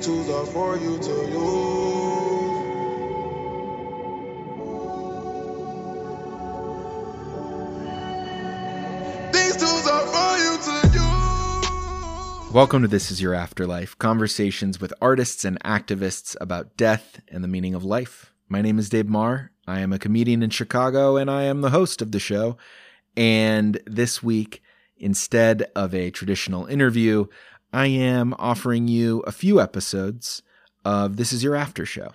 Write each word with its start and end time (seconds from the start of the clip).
These 0.00 0.06
tools 0.06 0.30
are 0.30 0.46
for 0.46 0.78
you 0.78 0.96
to 0.96 1.12
use. 1.28 1.34
These 9.30 9.56
tools 9.58 9.86
are 9.86 10.06
for 10.06 10.38
you 10.38 10.56
to 10.64 10.88
use. 10.88 12.50
Welcome 12.50 12.80
to 12.80 12.88
This 12.88 13.10
Is 13.10 13.20
Your 13.20 13.34
Afterlife 13.34 13.98
conversations 13.98 14.80
with 14.80 14.94
artists 15.02 15.44
and 15.44 15.62
activists 15.62 16.34
about 16.40 16.78
death 16.78 17.20
and 17.28 17.44
the 17.44 17.48
meaning 17.48 17.74
of 17.74 17.84
life. 17.84 18.32
My 18.48 18.62
name 18.62 18.78
is 18.78 18.88
Dave 18.88 19.06
Marr. 19.06 19.52
I 19.66 19.80
am 19.80 19.92
a 19.92 19.98
comedian 19.98 20.42
in 20.42 20.48
Chicago 20.48 21.18
and 21.18 21.30
I 21.30 21.42
am 21.42 21.60
the 21.60 21.68
host 21.68 22.00
of 22.00 22.12
the 22.12 22.20
show. 22.20 22.56
And 23.18 23.78
this 23.84 24.22
week, 24.22 24.62
instead 24.96 25.70
of 25.76 25.94
a 25.94 26.10
traditional 26.10 26.64
interview, 26.64 27.26
I 27.72 27.86
am 27.86 28.34
offering 28.36 28.88
you 28.88 29.20
a 29.20 29.32
few 29.32 29.60
episodes 29.60 30.42
of 30.84 31.16
This 31.16 31.32
Is 31.32 31.44
Your 31.44 31.54
After 31.54 31.86
Show. 31.86 32.10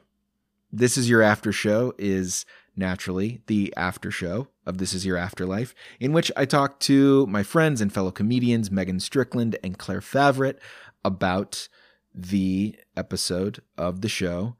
This 0.70 0.98
Is 0.98 1.10
Your 1.10 1.22
After 1.22 1.54
Show 1.54 1.94
is 1.98 2.46
naturally 2.76 3.40
the 3.48 3.74
after 3.78 4.12
show 4.12 4.50
of 4.66 4.80
This 4.80 4.94
Is 4.94 5.06
Your 5.06 5.16
Afterlife, 5.16 5.74
in 5.98 6.12
which 6.12 6.30
I 6.36 6.44
talk 6.44 6.82
to 6.82 7.26
my 7.28 7.42
friends 7.42 7.80
and 7.80 7.94
fellow 7.94 8.12
comedians 8.12 8.70
Megan 8.70 9.00
Strickland 9.00 9.58
and 9.64 9.78
Claire 9.78 10.02
Favret 10.02 10.58
about 11.06 11.70
the 12.14 12.76
episode 12.98 13.62
of 13.78 14.02
the 14.02 14.10
show 14.10 14.58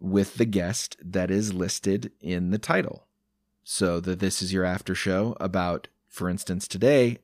with 0.00 0.34
the 0.34 0.46
guest 0.46 0.96
that 1.00 1.30
is 1.30 1.54
listed 1.54 2.10
in 2.20 2.50
the 2.50 2.58
title. 2.58 3.06
So 3.62 4.00
the 4.00 4.16
This 4.16 4.42
Is 4.42 4.52
Your 4.52 4.64
After 4.64 4.96
show 4.96 5.36
about, 5.38 5.86
for 6.08 6.28
instance, 6.28 6.66
today 6.66 7.18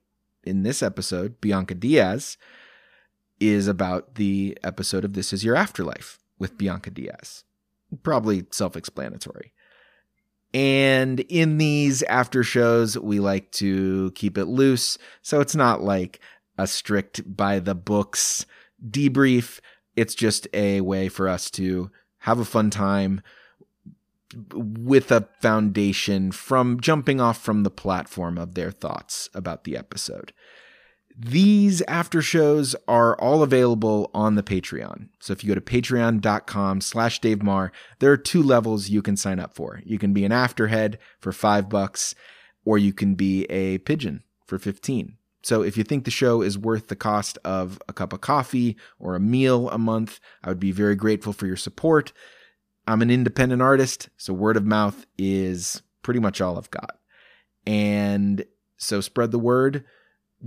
in 0.44 0.62
this 0.62 0.80
episode, 0.80 1.40
Bianca 1.40 1.74
Diaz 1.74 2.36
is 3.40 3.66
about 3.66 4.14
the 4.14 4.56
episode 4.62 5.04
of 5.04 5.14
This 5.14 5.32
Is 5.32 5.44
Your 5.44 5.56
Afterlife 5.56 6.18
with 6.38 6.58
Bianca 6.58 6.90
Diaz. 6.90 7.44
Probably 8.02 8.46
self 8.50 8.76
explanatory. 8.76 9.52
And 10.52 11.20
in 11.20 11.58
these 11.58 12.02
after 12.04 12.44
shows, 12.44 12.96
we 12.96 13.18
like 13.18 13.50
to 13.52 14.12
keep 14.12 14.38
it 14.38 14.44
loose. 14.44 14.98
So 15.20 15.40
it's 15.40 15.56
not 15.56 15.82
like 15.82 16.20
a 16.56 16.66
strict 16.66 17.36
by 17.36 17.58
the 17.58 17.74
books 17.74 18.46
debrief. 18.88 19.58
It's 19.96 20.14
just 20.14 20.46
a 20.54 20.80
way 20.80 21.08
for 21.08 21.28
us 21.28 21.50
to 21.52 21.90
have 22.18 22.38
a 22.38 22.44
fun 22.44 22.70
time 22.70 23.20
with 24.52 25.12
a 25.12 25.28
foundation 25.40 26.32
from 26.32 26.80
jumping 26.80 27.20
off 27.20 27.40
from 27.40 27.62
the 27.62 27.70
platform 27.70 28.38
of 28.38 28.54
their 28.54 28.70
thoughts 28.70 29.28
about 29.34 29.64
the 29.64 29.76
episode. 29.76 30.32
These 31.16 31.80
after 31.82 32.20
shows 32.20 32.74
are 32.88 33.16
all 33.20 33.44
available 33.44 34.10
on 34.12 34.34
the 34.34 34.42
Patreon. 34.42 35.10
So 35.20 35.32
if 35.32 35.44
you 35.44 35.48
go 35.48 35.54
to 35.54 35.60
patreon.com 35.60 36.80
slash 36.80 37.20
Dave 37.20 37.40
Marr, 37.40 37.70
there 38.00 38.10
are 38.10 38.16
two 38.16 38.42
levels 38.42 38.88
you 38.88 39.00
can 39.00 39.16
sign 39.16 39.38
up 39.38 39.54
for. 39.54 39.80
You 39.84 39.98
can 39.98 40.12
be 40.12 40.24
an 40.24 40.32
afterhead 40.32 40.98
for 41.20 41.30
five 41.30 41.68
bucks, 41.68 42.16
or 42.64 42.78
you 42.78 42.92
can 42.92 43.14
be 43.14 43.44
a 43.44 43.78
pigeon 43.78 44.24
for 44.44 44.58
15. 44.58 45.16
So 45.44 45.62
if 45.62 45.76
you 45.76 45.84
think 45.84 46.04
the 46.04 46.10
show 46.10 46.42
is 46.42 46.58
worth 46.58 46.88
the 46.88 46.96
cost 46.96 47.38
of 47.44 47.80
a 47.88 47.92
cup 47.92 48.12
of 48.12 48.20
coffee 48.20 48.76
or 48.98 49.14
a 49.14 49.20
meal 49.20 49.70
a 49.70 49.78
month, 49.78 50.18
I 50.42 50.48
would 50.48 50.58
be 50.58 50.72
very 50.72 50.96
grateful 50.96 51.32
for 51.32 51.46
your 51.46 51.56
support. 51.56 52.12
I'm 52.88 53.02
an 53.02 53.10
independent 53.10 53.62
artist, 53.62 54.08
so 54.16 54.32
word 54.32 54.56
of 54.56 54.64
mouth 54.64 55.06
is 55.16 55.82
pretty 56.02 56.18
much 56.18 56.40
all 56.40 56.58
I've 56.58 56.70
got. 56.70 56.98
And 57.66 58.44
so 58.78 59.00
spread 59.00 59.30
the 59.30 59.38
word 59.38 59.84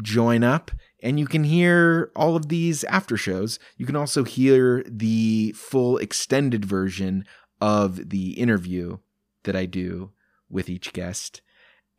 join 0.01 0.43
up 0.43 0.71
and 1.01 1.19
you 1.19 1.27
can 1.27 1.43
hear 1.43 2.11
all 2.15 2.35
of 2.35 2.49
these 2.49 2.83
after 2.85 3.17
shows. 3.17 3.59
You 3.77 3.85
can 3.85 3.95
also 3.95 4.23
hear 4.23 4.83
the 4.87 5.53
full 5.55 5.97
extended 5.97 6.65
version 6.65 7.25
of 7.61 8.09
the 8.09 8.31
interview 8.31 8.97
that 9.43 9.55
I 9.55 9.65
do 9.65 10.11
with 10.49 10.69
each 10.69 10.93
guest. 10.93 11.41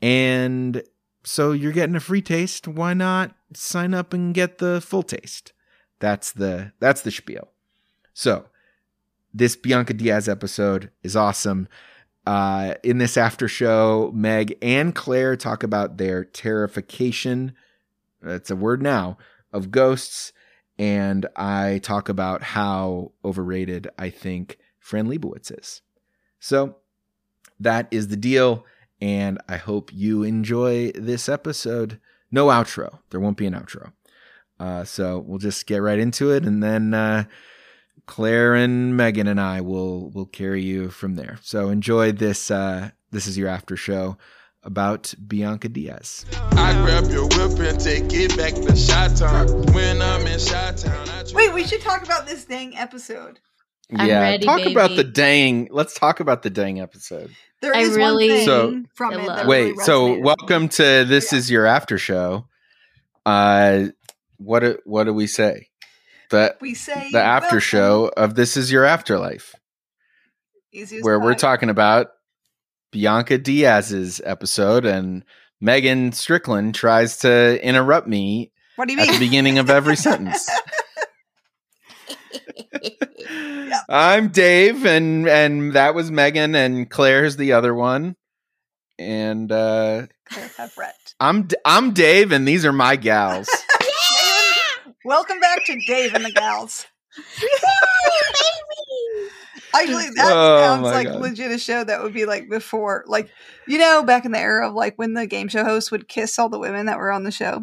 And 0.03 0.83
so 1.25 1.53
you're 1.53 1.73
getting 1.73 1.97
a 1.97 2.01
free 2.01 2.23
taste. 2.23 2.67
Why 2.67 2.95
not 2.95 3.35
sign 3.55 3.95
up 3.95 4.13
and 4.13 4.35
get 4.35 4.59
the 4.59 4.81
full 4.81 5.03
taste? 5.03 5.53
That's 6.01 6.33
the 6.33 6.73
that's 6.79 7.03
the 7.03 7.11
spiel. 7.11 7.49
So, 8.15 8.47
this 9.35 9.57
Bianca 9.57 9.95
Diaz 9.95 10.29
episode 10.29 10.91
is 11.03 11.17
awesome. 11.17 11.69
Uh, 12.27 12.75
in 12.83 12.99
this 12.99 13.17
after 13.17 13.49
show, 13.49 14.11
Meg 14.15 14.57
and 14.61 14.95
Claire 14.95 15.37
talk 15.37 15.63
about 15.63 15.97
their 15.97 16.25
terrification 16.25 17.55
it's 18.23 18.51
a 18.51 18.57
word 18.57 18.83
now 18.83 19.17
of 19.53 19.71
ghosts 19.71 20.33
and 20.79 21.27
i 21.37 21.81
talk 21.83 22.09
about 22.09 22.43
how 22.43 23.13
overrated 23.25 23.89
i 23.99 24.11
think 24.11 24.59
fran 24.79 25.07
lebowitz 25.07 25.57
is. 25.59 25.83
So 26.41 26.77
that 27.61 27.89
is 27.91 28.09
the 28.09 28.17
deal 28.17 28.65
and 29.01 29.39
i 29.49 29.57
hope 29.57 29.93
you 29.93 30.23
enjoy 30.23 30.93
this 30.93 31.29
episode. 31.29 32.01
No 32.31 32.47
outro. 32.47 32.99
There 33.11 33.21
won't 33.21 33.37
be 33.37 33.47
an 33.47 33.55
outro. 33.55 33.93
Uh, 34.61 34.85
so 34.85 35.19
we'll 35.21 35.39
just 35.39 35.67
get 35.67 35.83
right 35.83 35.99
into 35.99 36.31
it 36.31 36.45
and 36.45 36.63
then 36.63 36.93
uh, 36.93 37.25
claire 38.07 38.55
and 38.55 38.97
megan 38.97 39.27
and 39.27 39.41
i 39.41 39.61
will 39.61 40.11
will 40.11 40.27
carry 40.27 40.63
you 40.63 40.89
from 40.91 41.15
there. 41.15 41.39
So 41.43 41.69
enjoy 41.69 42.13
this 42.13 42.51
uh, 42.51 42.91
this 43.11 43.27
is 43.27 43.37
your 43.39 43.49
after 43.49 43.77
show 43.77 44.17
about 44.63 45.15
Bianca 45.27 45.69
Diaz. 45.69 46.27
I 46.53 46.73
grab 46.85 47.11
your 47.11 47.25
whip 47.29 47.59
and 47.61 47.81
take 47.81 48.13
it 48.13 48.37
back 48.37 48.55
to 48.55 48.77
Shot 48.77 49.17
Town. 49.17 49.47
When 49.73 50.03
I'm 50.03 50.27
in 50.27 50.39
Shot 50.39 50.77
Town, 50.77 51.09
I 51.09 51.25
Wait, 51.33 51.53
we 51.55 51.65
should 51.65 51.81
talk 51.81 52.03
about 52.05 52.27
this 52.27 52.45
dang 52.45 52.77
episode. 52.77 53.39
I'm 53.97 54.07
yeah, 54.07 54.21
ready, 54.21 54.45
talk 54.45 54.67
about 54.67 54.91
the 54.97 55.05
dang. 55.05 55.69
Let's 55.71 55.95
talk 55.95 56.21
about 56.21 56.43
the 56.43 56.51
dang 56.51 56.81
episode. 56.81 57.31
There 57.63 57.75
I 57.75 57.81
is 57.81 57.97
really- 57.97 58.29
one 58.29 58.37
thing 58.39 58.47
So- 58.47 58.83
from 58.95 59.15
it. 59.15 59.27
love- 59.27 59.37
That 59.39 59.47
Wait, 59.47 59.71
really 59.73 59.85
so 59.85 60.19
welcome 60.21 60.69
to 60.71 61.05
this 61.05 61.33
Yeah. 61.33 61.39
is 61.39 61.51
your 61.51 61.65
after 61.67 61.97
show. 61.97 62.47
Uh, 63.25 63.87
what 64.37 64.61
do, 64.61 64.79
what 64.85 65.05
do 65.05 65.15
we 65.15 65.27
say? 65.27 65.69
The 66.31 66.55
we 66.61 66.75
say 66.75 67.09
the 67.11 67.23
after 67.23 67.45
welcome. 67.47 67.61
show 67.61 68.13
of 68.15 68.35
this 68.35 68.59
is 68.59 68.71
your 68.71 68.85
afterlife, 68.85 69.55
Easy 70.73 70.99
as 70.99 71.03
where 71.03 71.19
we're 71.19 71.35
talking 71.35 71.71
about 71.71 72.09
Bianca 72.91 73.39
Diaz's 73.39 74.21
episode, 74.25 74.85
and 74.85 75.25
Megan 75.61 76.13
Strickland 76.13 76.75
tries 76.75 77.19
to 77.19 77.63
interrupt 77.65 78.07
me 78.07 78.53
What 78.77 78.89
do 78.89 78.95
you 78.95 79.01
at 79.01 79.09
mean? 79.09 79.19
the 79.21 79.27
beginning 79.27 79.59
of 79.59 79.71
every 79.71 79.97
sentence. 80.09 80.49
I'm 83.89 84.29
Dave, 84.29 84.85
and 84.87 85.29
and 85.29 85.73
that 85.75 85.95
was 85.95 86.11
Megan, 86.11 86.55
and 86.55 86.89
Claire's 86.91 87.37
the 87.37 87.53
other 87.53 87.75
one, 87.75 88.17
and 88.99 89.51
uh, 89.51 90.07
Claire 90.31 90.49
Pepperett. 90.49 91.15
I'm 91.21 91.43
D- 91.45 91.57
I'm 91.65 91.93
Dave, 91.93 92.33
and 92.33 92.47
these 92.47 92.65
are 92.65 92.73
my 92.73 92.97
gals. 92.97 93.49
Welcome 95.05 95.41
back 95.41 95.65
to 95.67 95.79
Dave 95.87 96.15
and 96.15 96.25
the 96.25 96.33
Gals. 96.33 96.87
Actually, 99.75 100.11
that 100.17 100.31
Oh 100.33 100.59
sounds 100.61 100.83
like 100.85 101.09
God. 101.09 101.21
legit 101.21 101.51
a 101.51 101.59
show 101.59 101.85
that 101.85 102.03
would 102.03 102.13
be 102.15 102.25
like 102.27 102.49
before, 102.49 103.05
like 103.07 103.31
you 103.67 103.79
know, 103.79 104.03
back 104.03 104.25
in 104.25 104.33
the 104.33 104.39
era 104.39 104.69
of 104.69 104.75
like 104.75 104.97
when 104.97 105.15
the 105.15 105.27
game 105.27 105.49
show 105.49 105.65
host 105.65 105.91
would 105.93 106.09
kiss 106.09 106.39
all 106.39 106.49
the 106.49 106.59
women 106.59 106.87
that 106.87 106.99
were 106.99 107.11
on 107.13 107.25
the 107.25 107.31
show. 107.31 107.63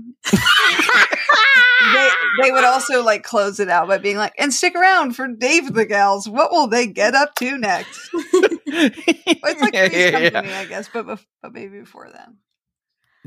they, 1.94 2.10
they 2.42 2.52
would 2.52 2.64
also 2.64 3.04
like 3.04 3.24
close 3.24 3.60
it 3.60 3.70
out 3.70 3.88
by 3.88 3.98
being 3.98 4.18
like, 4.18 4.34
"And 4.38 4.54
stick 4.54 4.76
around 4.76 5.16
for 5.16 5.28
Dave 5.28 5.74
the 5.74 5.86
Gals. 5.86 6.28
What 6.28 6.52
will 6.52 6.68
they 6.68 6.88
get 6.88 7.14
up 7.16 7.36
to 7.36 7.58
next?" 7.58 8.10
It's 8.14 9.62
like 9.62 9.74
Yeah, 9.74 9.88
Three's 9.88 10.12
yeah, 10.34 10.42
yeah. 10.44 10.60
I 10.60 10.66
guess, 10.66 10.90
but 10.92 11.06
bef- 11.08 11.26
but 11.42 11.54
maybe 11.54 11.80
before 11.80 12.10
then. 12.12 12.38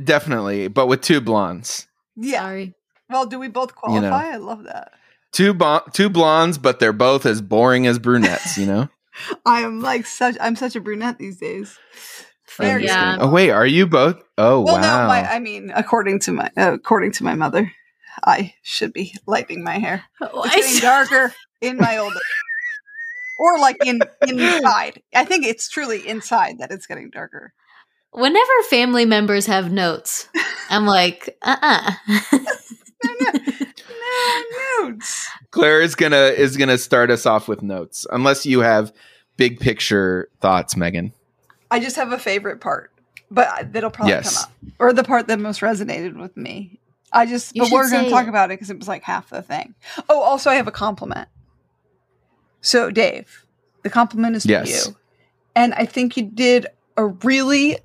Definitely, 0.03 0.69
but 0.69 0.87
with 0.87 1.01
two 1.01 1.21
blondes, 1.21 1.89
Yeah. 2.17 2.41
Sorry. 2.41 2.75
Well, 3.11 3.27
do 3.27 3.39
we 3.39 3.49
both 3.49 3.71
You 3.89 4.01
know. 4.01 4.11
qualify? 4.11 4.33
I 4.33 4.37
love 4.37 4.65
that. 4.65 4.93
Two 5.33 5.55
bo- 5.55 5.83
two 5.93 6.09
blondes, 6.09 6.59
but 6.59 6.79
they're 6.81 6.93
both 6.93 7.27
as 7.27 7.41
boring 7.41 7.87
as 7.87 7.99
brunettes. 7.99 8.59
You 8.59 8.67
know. 8.67 8.89
I 9.47 9.63
am 9.63 9.81
like 9.81 10.07
such. 10.07 10.37
I'm 10.41 10.57
such 10.57 10.77
a 10.77 10.81
brunette 10.81 11.19
these 11.19 11.39
days. 11.39 11.79
Very 12.57 12.87
Yeah. 12.87 13.19
oh 13.21 13.29
wait, 13.31 13.51
are 13.51 13.67
you 13.67 13.87
both? 13.87 14.23
Oh 14.37 14.61
Well, 14.63 14.75
wow. 14.75 15.03
no, 15.03 15.09
my, 15.09 15.23
I 15.29 15.39
mean, 15.39 15.71
according 15.75 16.21
to 16.21 16.33
my 16.33 16.51
uh, 16.57 16.73
according 16.73 17.13
to 17.13 17.25
my 17.25 17.35
mother, 17.35 17.73
I 18.25 18.55
should 18.63 18.93
be 18.93 19.15
lightening 19.27 19.63
my 19.63 19.79
hair. 19.79 20.05
It's 20.21 20.55
getting 20.57 20.81
darker 20.81 21.35
in 21.61 21.77
my 21.77 21.99
old, 21.99 22.15
or 23.39 23.59
like 23.59 23.77
in 23.85 24.01
inside. 24.27 25.03
I 25.15 25.25
think 25.25 25.45
it's 25.47 25.69
truly 25.69 26.07
inside 26.09 26.59
that 26.59 26.71
it's 26.73 26.87
getting 26.87 27.11
darker. 27.11 27.53
Whenever 28.11 28.63
family 28.71 29.05
members 29.05 29.47
have 29.47 29.71
notes, 29.71 30.29
I'm 30.71 30.87
like, 30.87 31.37
uh 31.43 31.57
uh 31.61 31.93
No, 33.03 33.33
nudes. 34.81 35.27
Claire 35.51 35.81
is 35.81 35.95
gonna 35.95 36.17
is 36.37 36.57
gonna 36.57 36.79
start 36.79 37.11
us 37.11 37.27
off 37.27 37.49
with 37.49 37.63
notes, 37.63 38.07
unless 38.11 38.45
you 38.47 38.61
have 38.61 38.93
big 39.37 39.61
picture 39.61 40.29
thoughts, 40.41 40.77
Megan. 40.77 41.13
I 41.71 41.81
just 41.81 41.97
have 41.97 42.13
a 42.13 42.19
favorite 42.19 42.61
part, 42.61 42.93
but 43.31 43.49
I- 43.49 43.63
that'll 43.65 43.91
probably 43.91 44.13
Yes. 44.15 44.45
come 44.45 44.45
up, 44.45 44.53
or 44.79 44.93
the 44.93 45.05
part 45.05 45.27
that 45.29 45.39
most 45.39 45.61
resonated 45.61 46.19
with 46.21 46.37
me. 46.37 46.79
I 47.13 47.25
just, 47.25 47.57
You 47.57 47.63
but 47.63 47.71
we're 47.73 47.89
going 47.91 48.03
say 48.03 48.05
to 48.05 48.11
talk 48.11 48.27
it. 48.27 48.29
about 48.29 48.51
it 48.51 48.55
because 48.59 48.69
it 48.71 48.79
was 48.79 48.89
like 48.89 49.03
half 49.03 49.31
the 49.31 49.41
thing. 49.43 49.75
Oh, 50.11 50.21
also, 50.21 50.51
I 50.51 50.57
have 50.57 50.69
a 50.69 50.73
compliment. 50.73 51.29
So, 52.61 52.91
Dave, 52.91 53.47
the 53.83 53.91
compliment 53.91 54.37
is 54.37 54.45
Yes. 54.45 54.85
to 54.85 54.91
you. 54.91 54.97
And 55.57 55.73
I 55.75 55.87
think 55.87 56.17
you 56.17 56.25
did 56.25 56.67
a 56.97 57.07
really 57.07 57.79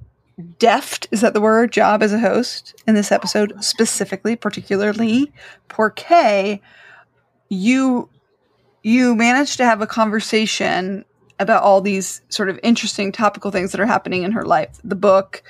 deft, 0.59 1.07
is 1.11 1.21
that 1.21 1.33
the 1.33 1.41
word, 1.41 1.71
job 1.71 2.01
as 2.01 2.13
a 2.13 2.19
host 2.19 2.75
in 2.87 2.95
this 2.95 3.11
episode, 3.11 3.53
specifically, 3.63 4.35
particularly 4.35 5.31
porque 5.69 6.59
you 7.49 8.09
you 8.81 9.15
managed 9.15 9.57
to 9.57 9.65
have 9.65 9.81
a 9.81 9.87
conversation 9.87 11.05
about 11.39 11.63
all 11.63 11.81
these 11.81 12.21
sort 12.29 12.49
of 12.49 12.59
interesting 12.63 13.11
topical 13.11 13.49
things 13.49 13.71
that 13.71 13.79
are 13.79 13.85
happening 13.85 14.23
in 14.23 14.31
her 14.33 14.43
life. 14.43 14.77
The 14.83 14.95
book, 14.95 15.41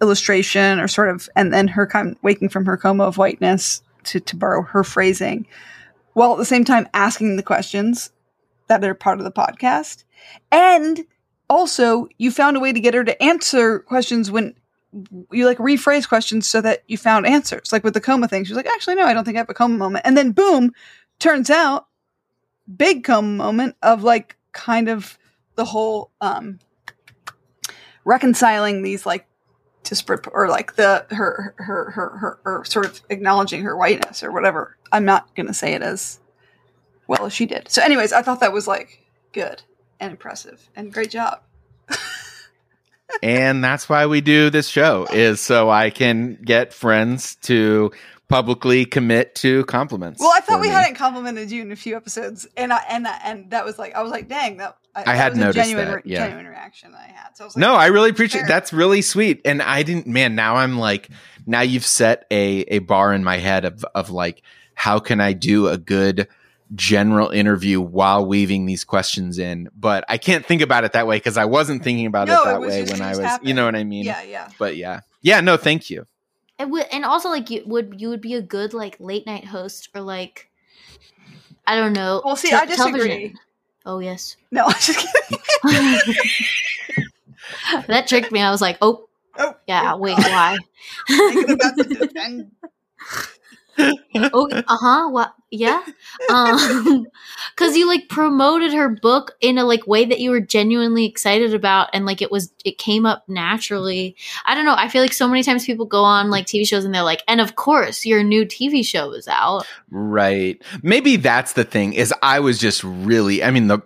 illustration, 0.00 0.78
or 0.78 0.86
sort 0.86 1.08
of, 1.08 1.28
and 1.34 1.52
then 1.52 1.68
her 1.68 1.86
kind 1.86 2.16
waking 2.22 2.50
from 2.50 2.64
her 2.66 2.76
coma 2.76 3.04
of 3.04 3.18
whiteness, 3.18 3.82
to, 4.04 4.20
to 4.20 4.36
borrow 4.36 4.62
her 4.62 4.84
phrasing, 4.84 5.46
while 6.14 6.32
at 6.32 6.38
the 6.38 6.44
same 6.44 6.64
time 6.64 6.88
asking 6.94 7.36
the 7.36 7.42
questions 7.42 8.10
that 8.68 8.84
are 8.84 8.94
part 8.94 9.18
of 9.18 9.24
the 9.24 9.32
podcast. 9.32 10.04
And 10.50 11.04
also, 11.52 12.08
you 12.18 12.30
found 12.30 12.56
a 12.56 12.60
way 12.60 12.72
to 12.72 12.80
get 12.80 12.94
her 12.94 13.04
to 13.04 13.22
answer 13.22 13.80
questions 13.80 14.30
when 14.30 14.54
you 15.30 15.46
like 15.46 15.58
rephrase 15.58 16.08
questions 16.08 16.46
so 16.46 16.60
that 16.62 16.82
you 16.88 16.96
found 16.96 17.26
answers. 17.26 17.72
Like 17.72 17.84
with 17.84 17.94
the 17.94 18.00
coma 18.00 18.26
thing, 18.26 18.44
she 18.44 18.52
was 18.52 18.56
like, 18.56 18.66
actually, 18.66 18.94
no, 18.94 19.04
I 19.04 19.12
don't 19.12 19.24
think 19.24 19.36
I 19.36 19.40
have 19.40 19.50
a 19.50 19.54
coma 19.54 19.76
moment. 19.76 20.06
And 20.06 20.16
then, 20.16 20.32
boom, 20.32 20.72
turns 21.18 21.50
out, 21.50 21.86
big 22.74 23.04
coma 23.04 23.28
moment 23.28 23.76
of 23.82 24.02
like 24.02 24.36
kind 24.52 24.88
of 24.88 25.18
the 25.56 25.64
whole 25.66 26.10
um 26.20 26.58
reconciling 28.04 28.82
these 28.82 29.04
like 29.04 29.26
disparate 29.82 30.26
or 30.32 30.48
like 30.48 30.76
the 30.76 31.04
her 31.10 31.54
her 31.58 31.90
her 31.90 32.16
her 32.18 32.38
or 32.44 32.64
sort 32.64 32.86
of 32.86 33.00
acknowledging 33.10 33.62
her 33.62 33.76
whiteness 33.76 34.22
or 34.22 34.32
whatever. 34.32 34.78
I'm 34.90 35.04
not 35.04 35.34
gonna 35.34 35.54
say 35.54 35.74
it 35.74 35.82
as 35.82 36.18
well 37.08 37.26
as 37.26 37.32
she 37.32 37.44
did. 37.44 37.68
So, 37.70 37.82
anyways, 37.82 38.12
I 38.12 38.22
thought 38.22 38.40
that 38.40 38.52
was 38.52 38.66
like 38.66 39.04
good 39.32 39.62
and 40.02 40.10
impressive 40.10 40.68
and 40.74 40.92
great 40.92 41.10
job. 41.10 41.40
and 43.22 43.62
that's 43.62 43.88
why 43.88 44.06
we 44.06 44.20
do 44.20 44.50
this 44.50 44.68
show 44.68 45.06
is 45.12 45.40
so 45.40 45.70
I 45.70 45.90
can 45.90 46.38
get 46.44 46.74
friends 46.74 47.36
to 47.42 47.92
publicly 48.28 48.84
commit 48.84 49.34
to 49.36 49.64
compliments. 49.66 50.20
Well, 50.20 50.32
I 50.34 50.40
thought 50.40 50.60
we 50.60 50.66
me. 50.66 50.72
hadn't 50.72 50.96
complimented 50.96 51.52
you 51.52 51.62
in 51.62 51.70
a 51.70 51.76
few 51.76 51.96
episodes, 51.96 52.48
and 52.56 52.72
I 52.72 52.82
and 52.88 53.06
that 53.06 53.22
and 53.24 53.50
that 53.50 53.64
was 53.64 53.78
like 53.78 53.94
I 53.94 54.02
was 54.02 54.10
like, 54.10 54.28
dang, 54.28 54.56
that 54.56 54.76
I, 54.94 55.04
that 55.04 55.16
had 55.16 55.36
noticed 55.36 55.58
a 55.58 55.62
genuine, 55.62 55.90
that, 55.92 56.06
yeah. 56.06 56.26
genuine 56.26 56.46
reaction 56.46 56.94
I 56.94 57.12
had. 57.12 57.36
So 57.36 57.44
I 57.44 57.46
was 57.46 57.56
like, 57.56 57.60
No, 57.60 57.74
I 57.74 57.86
really 57.86 58.10
appreciate 58.10 58.48
that's 58.48 58.72
really 58.72 59.02
sweet. 59.02 59.40
And 59.44 59.62
I 59.62 59.84
didn't 59.84 60.08
man, 60.08 60.34
now 60.34 60.56
I'm 60.56 60.78
like 60.78 61.08
now 61.46 61.60
you've 61.60 61.86
set 61.86 62.26
a 62.30 62.62
a 62.62 62.78
bar 62.80 63.14
in 63.14 63.22
my 63.22 63.36
head 63.36 63.64
of 63.64 63.84
of 63.94 64.10
like 64.10 64.42
how 64.74 64.98
can 64.98 65.20
I 65.20 65.32
do 65.32 65.68
a 65.68 65.78
good 65.78 66.26
general 66.74 67.30
interview 67.30 67.80
while 67.80 68.24
weaving 68.26 68.66
these 68.66 68.84
questions 68.84 69.38
in. 69.38 69.68
But 69.76 70.04
I 70.08 70.18
can't 70.18 70.44
think 70.46 70.62
about 70.62 70.84
it 70.84 70.92
that 70.92 71.06
way 71.06 71.16
because 71.16 71.36
I 71.36 71.44
wasn't 71.44 71.84
thinking 71.84 72.06
about 72.06 72.28
No, 72.28 72.34
it 72.34 72.40
it 72.40 72.44
that 72.46 72.60
was 72.60 72.68
way 72.70 72.80
just- 72.80 72.92
when 72.92 73.02
I 73.02 73.10
just 73.10 73.22
was 73.22 73.38
you 73.42 73.54
know 73.54 73.64
what 73.64 73.76
I 73.76 73.84
mean? 73.84 74.04
yeah, 74.04 74.22
yeah. 74.22 74.48
But 74.58 74.76
yeah. 74.76 75.00
Yeah, 75.20 75.40
no, 75.40 75.56
thank 75.56 75.90
you. 75.90 76.06
And, 76.58 76.70
would, 76.72 76.86
and 76.92 77.04
also 77.04 77.28
like 77.28 77.50
you 77.50 77.62
would 77.66 78.00
you 78.00 78.08
would 78.08 78.20
be 78.20 78.34
a 78.34 78.42
good 78.42 78.74
like 78.74 78.96
late 79.00 79.26
night 79.26 79.44
host 79.46 79.88
or 79.94 80.00
like 80.00 80.48
I 81.66 81.76
don't 81.76 81.92
know. 81.92 82.22
Well, 82.24 82.36
see, 82.36 82.50
te- 82.50 82.56
I 82.56 82.66
disagree. 82.66 82.92
television. 83.00 83.38
Oh 83.86 83.98
yes, 83.98 84.36
No, 84.50 84.66
I'm 84.66 84.72
just 84.74 84.98
kidding. 84.98 85.38
that 87.88 88.06
tricked 88.06 88.30
me. 88.32 88.40
I 88.40 88.50
was 88.50 88.60
like, 88.60 88.78
oh 88.82 89.08
Oh, 89.38 89.54
yeah, 89.66 89.94
wait, 89.96 90.18
why? 90.18 90.58
oh, 93.78 94.48
uh 94.52 94.62
huh. 94.68 95.08
What? 95.08 95.34
Yeah. 95.50 95.82
Um, 96.30 97.06
because 97.54 97.76
you 97.76 97.86
like 97.86 98.08
promoted 98.08 98.72
her 98.72 98.88
book 98.88 99.32
in 99.40 99.58
a 99.58 99.64
like 99.64 99.86
way 99.86 100.04
that 100.04 100.20
you 100.20 100.30
were 100.30 100.40
genuinely 100.40 101.04
excited 101.04 101.54
about, 101.54 101.90
and 101.92 102.06
like 102.06 102.22
it 102.22 102.30
was, 102.30 102.52
it 102.64 102.78
came 102.78 103.06
up 103.06 103.24
naturally. 103.28 104.16
I 104.44 104.54
don't 104.54 104.64
know. 104.64 104.74
I 104.74 104.88
feel 104.88 105.02
like 105.02 105.12
so 105.12 105.28
many 105.28 105.42
times 105.42 105.66
people 105.66 105.86
go 105.86 106.04
on 106.04 106.30
like 106.30 106.46
TV 106.46 106.66
shows 106.66 106.84
and 106.84 106.94
they're 106.94 107.02
like, 107.02 107.22
and 107.28 107.40
of 107.40 107.56
course 107.56 108.06
your 108.06 108.22
new 108.22 108.44
TV 108.44 108.84
show 108.84 109.12
is 109.12 109.28
out. 109.28 109.66
Right. 109.90 110.60
Maybe 110.82 111.16
that's 111.16 111.52
the 111.52 111.64
thing 111.64 111.92
is 111.92 112.14
I 112.22 112.40
was 112.40 112.58
just 112.58 112.82
really 112.84 113.42
I 113.42 113.50
mean 113.50 113.68
the 113.68 113.80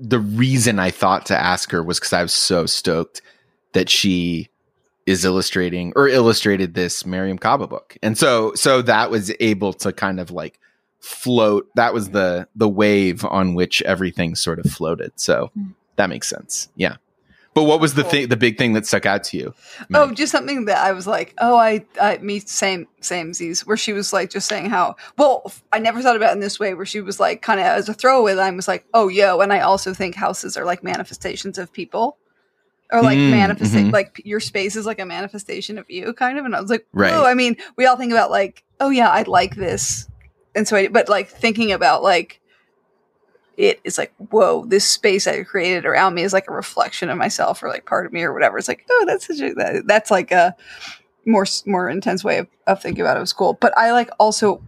the 0.00 0.18
reason 0.18 0.78
I 0.78 0.90
thought 0.90 1.26
to 1.26 1.38
ask 1.38 1.70
her 1.70 1.82
was 1.82 2.00
cuz 2.00 2.12
I 2.12 2.22
was 2.22 2.32
so 2.32 2.66
stoked 2.66 3.22
that 3.72 3.88
she 3.88 4.48
is 5.06 5.24
illustrating 5.24 5.92
or 5.96 6.08
illustrated 6.08 6.74
this 6.74 7.02
Mariame 7.02 7.40
Kaba 7.40 7.66
book. 7.66 7.96
And 8.02 8.16
so 8.16 8.54
so 8.54 8.82
that 8.82 9.10
was 9.10 9.32
able 9.40 9.72
to 9.74 9.92
kind 9.92 10.20
of 10.20 10.30
like 10.30 10.58
float 11.00 11.68
that 11.74 11.92
was 11.92 12.10
the 12.10 12.46
the 12.54 12.68
wave 12.68 13.24
on 13.24 13.54
which 13.54 13.82
everything 13.82 14.34
sort 14.36 14.58
of 14.58 14.66
floated. 14.70 15.12
So 15.16 15.50
Mm. 15.58 15.74
that 15.96 16.08
makes 16.08 16.28
sense. 16.28 16.68
Yeah. 16.76 16.96
But 17.54 17.64
what 17.64 17.80
was 17.80 17.92
the 17.94 18.04
thing 18.04 18.28
the 18.28 18.36
big 18.36 18.56
thing 18.56 18.72
that 18.72 18.86
stuck 18.86 19.04
out 19.04 19.24
to 19.24 19.36
you? 19.36 19.52
Oh, 19.92 20.10
just 20.14 20.32
something 20.32 20.64
that 20.66 20.78
I 20.78 20.92
was 20.92 21.06
like, 21.06 21.34
oh, 21.38 21.54
I, 21.54 21.84
I, 22.00 22.16
me, 22.16 22.38
same, 22.40 22.88
same 23.02 23.34
Z's, 23.34 23.66
where 23.66 23.76
she 23.76 23.92
was 23.92 24.10
like, 24.10 24.30
just 24.30 24.48
saying 24.48 24.70
how, 24.70 24.96
well, 25.18 25.52
I 25.70 25.78
never 25.78 26.00
thought 26.00 26.16
about 26.16 26.30
it 26.30 26.32
in 26.32 26.40
this 26.40 26.58
way, 26.58 26.72
where 26.72 26.86
she 26.86 27.02
was 27.02 27.20
like, 27.20 27.42
kind 27.42 27.60
of 27.60 27.66
as 27.66 27.90
a 27.90 27.94
throwaway 27.94 28.32
line, 28.32 28.56
was 28.56 28.68
like, 28.68 28.86
oh, 28.94 29.08
yo, 29.08 29.40
and 29.40 29.52
I 29.52 29.60
also 29.60 29.92
think 29.92 30.14
houses 30.14 30.56
are 30.56 30.64
like 30.64 30.82
manifestations 30.82 31.58
of 31.58 31.70
people, 31.70 32.16
or 32.92 33.02
like 33.02 33.18
Mm, 33.18 33.30
manifesting, 33.30 33.86
mhm. 33.88 33.92
like 33.92 34.20
your 34.24 34.38
space 34.40 34.76
is 34.76 34.86
like 34.86 35.00
a 35.00 35.06
manifestation 35.06 35.78
of 35.78 35.90
you, 35.90 36.12
kind 36.12 36.38
of. 36.38 36.44
And 36.44 36.54
I 36.54 36.60
was 36.60 36.70
like, 36.70 36.86
Right. 36.92 37.12
oh, 37.12 37.24
I 37.24 37.34
mean, 37.34 37.56
we 37.76 37.86
all 37.86 37.96
think 37.96 38.12
about 38.12 38.30
like, 38.30 38.62
oh 38.80 38.90
yeah, 38.90 39.08
I 39.08 39.22
like 39.22 39.56
this, 39.56 40.08
and 40.54 40.68
so, 40.68 40.76
I, 40.76 40.88
but 40.88 41.08
like 41.08 41.28
thinking 41.28 41.72
about 41.72 42.02
like. 42.02 42.38
It 43.58 43.80
is 43.84 43.98
like, 43.98 44.14
whoa, 44.16 44.64
this 44.64 44.88
space 44.88 45.26
I 45.26 45.42
created 45.42 45.84
around 45.84 46.14
me 46.14 46.22
is 46.22 46.32
like 46.32 46.48
a 46.48 46.54
reflection 46.54 47.10
of 47.10 47.18
myself 47.18 47.62
or 47.62 47.68
like 47.68 47.84
part 47.84 48.06
of 48.06 48.12
me 48.12 48.22
or 48.22 48.32
whatever. 48.32 48.56
It's 48.56 48.66
like, 48.66 48.86
oh, 48.90 49.04
that's 49.06 49.26
such 49.26 49.40
a, 49.40 49.52
that, 49.54 49.86
that's 49.86 50.10
like 50.10 50.32
a, 50.32 50.56
more 51.26 51.44
more 51.66 51.88
intense 51.88 52.24
way 52.24 52.38
of, 52.38 52.48
of 52.66 52.80
thinking 52.82 53.02
about 53.02 53.16
it 53.16 53.20
was 53.20 53.32
cool. 53.32 53.52
But 53.54 53.76
I 53.76 53.92
like 53.92 54.10
also 54.18 54.62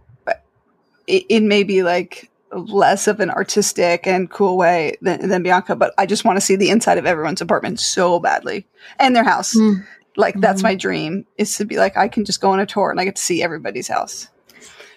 it, 1.07 1.25
it 1.29 1.43
may 1.43 1.63
be 1.63 1.83
like 1.83 2.29
less 2.55 3.07
of 3.07 3.19
an 3.19 3.29
artistic 3.29 4.07
and 4.07 4.29
cool 4.29 4.57
way 4.57 4.95
than, 5.01 5.27
than 5.29 5.43
Bianca, 5.43 5.75
but 5.75 5.93
I 5.97 6.05
just 6.05 6.23
want 6.25 6.37
to 6.37 6.41
see 6.41 6.55
the 6.55 6.69
inside 6.69 6.97
of 6.97 7.05
everyone's 7.05 7.41
apartment 7.41 7.79
so 7.79 8.19
badly 8.19 8.65
and 8.99 9.15
their 9.15 9.23
house. 9.23 9.55
Mm. 9.55 9.85
Like 10.17 10.39
that's 10.39 10.61
Mhm. 10.61 10.63
my 10.63 10.75
dream 10.75 11.25
is 11.37 11.57
to 11.57 11.65
be 11.65 11.75
like 11.77 11.97
I 11.97 12.07
can 12.07 12.23
just 12.25 12.39
go 12.39 12.51
on 12.51 12.59
a 12.59 12.65
tour 12.65 12.89
and 12.91 12.99
I 12.99 13.03
get 13.05 13.17
to 13.17 13.21
see 13.21 13.43
everybody's 13.43 13.87
house. 13.89 14.29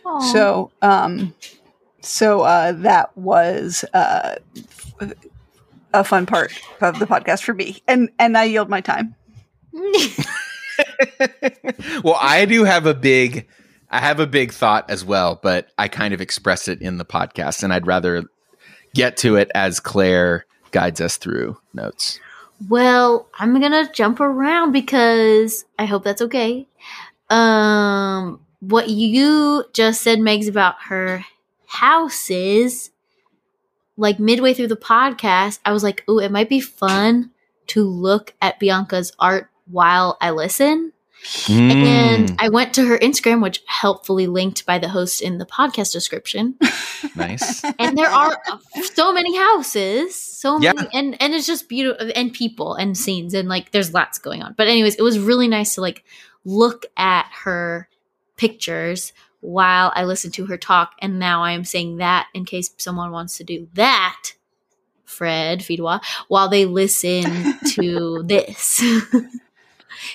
Aw. 0.06 0.20
So 0.32 0.70
um 0.82 1.34
so 2.00 2.43
uh 2.43 2.72
that 2.72 3.16
was 3.19 3.84
uh 3.93 4.37
f- 5.00 5.12
a 5.93 6.05
fun 6.05 6.24
part 6.27 6.53
of 6.81 6.98
the 7.00 7.06
podcast 7.06 7.43
for 7.43 7.53
me. 7.55 7.82
And 7.88 8.10
and 8.20 8.38
I 8.38 8.44
yield 8.44 8.69
my 8.69 8.81
time. 8.81 9.17
well, 12.05 12.17
I 12.20 12.44
do 12.48 12.65
have 12.65 12.86
a 12.86 12.94
big 12.94 13.46
I 13.91 14.01
have 14.01 14.21
a 14.21 14.27
big 14.27 14.53
thought 14.53 14.91
as 14.91 15.05
well, 15.05 15.39
but 15.43 15.69
I 15.79 15.89
kind 15.89 16.13
of 16.13 16.21
express 16.21 16.69
it 16.69 16.83
in 16.83 16.99
the 16.99 17.05
podcast 17.05 17.63
and 17.63 17.73
I'd 17.73 17.87
rather 17.87 18.25
get 18.95 19.17
to 19.19 19.37
it 19.37 19.51
as 19.55 19.81
Claire 19.81 20.45
guides 20.71 21.01
us 21.01 21.17
through 21.17 21.59
notes. 21.73 22.21
Well, 22.69 23.29
I'm 23.39 23.59
gonna 23.61 23.91
jump 23.93 24.21
around 24.21 24.73
because 24.73 25.65
I 25.79 25.85
hope 25.85 26.05
that's 26.05 26.23
okay. 26.23 26.67
Um, 27.31 28.41
what 28.61 28.89
you 28.89 29.65
just 29.73 30.03
said, 30.03 30.19
Megs, 30.19 30.49
about 30.49 30.77
her 30.89 31.25
houses, 31.67 32.91
like 33.97 34.19
midway 34.19 34.55
through 34.55 34.69
the 34.69 34.77
podcast, 34.77 35.61
I 35.65 35.73
was 35.73 35.85
like, 35.85 36.05
"Ooh, 36.09 36.19
it 36.19 36.33
might 36.33 36.49
be 36.49 36.61
fun 36.61 37.31
to 37.69 37.85
look 37.85 38.35
at 38.43 38.59
Bianca's 38.59 39.13
art 39.19 39.51
while 39.67 40.17
I 40.21 40.31
listen." 40.31 40.93
And 41.49 42.29
Mm, 42.29 42.37
I 42.39 42.49
went 42.49 42.75
to 42.75 42.85
her 42.87 42.99
Instagram, 42.99 43.43
which 43.43 43.63
helpfully 43.67 44.27
linked 44.27 44.65
by 44.67 44.79
the 44.79 44.89
host 44.89 45.20
in 45.23 45.39
the 45.39 45.44
podcast 45.47 45.93
description. 45.93 46.55
nice. 47.15 47.63
and 47.79 47.97
there 47.97 48.08
are 48.11 48.37
so 48.94 49.13
many 49.13 49.37
houses 49.37 50.15
so 50.15 50.58
Yeah. 50.61 50.73
many 50.75 50.89
and 50.94 51.20
and 51.23 51.35
it's 51.35 51.47
just 51.47 51.69
beautiful 51.69 52.11
and 52.15 52.32
people 52.32 52.75
and 52.75 52.97
scenes 52.97 53.35
and 53.35 53.49
like 53.49 53.70
there's 53.73 53.93
lots 53.94 54.19
going 54.19 54.43
on 54.43 54.55
but 54.56 54.67
anyways 54.69 54.94
it 54.97 55.03
was 55.03 55.19
really 55.19 55.49
nice 55.49 55.75
to 55.75 55.81
like 55.81 56.05
look 56.44 56.87
at 56.97 57.27
her 57.44 57.89
pictures 58.37 59.13
while 59.41 59.93
i 59.94 60.05
listened 60.05 60.35
to 60.35 60.47
her 60.47 60.56
talk 60.56 60.93
and 61.01 61.19
now 61.19 61.43
i 61.43 61.53
am 61.53 61.65
saying 61.65 61.99
that 61.99 62.27
in 62.35 62.44
case 62.44 62.70
someone 62.79 63.11
wants 63.13 63.37
to 63.37 63.44
do 63.44 63.69
that 63.75 64.32
fred 65.05 65.61
fidwa 65.61 66.01
while 66.29 66.49
they 66.49 66.65
listen 66.65 67.55
to 67.67 68.23
this 68.27 68.82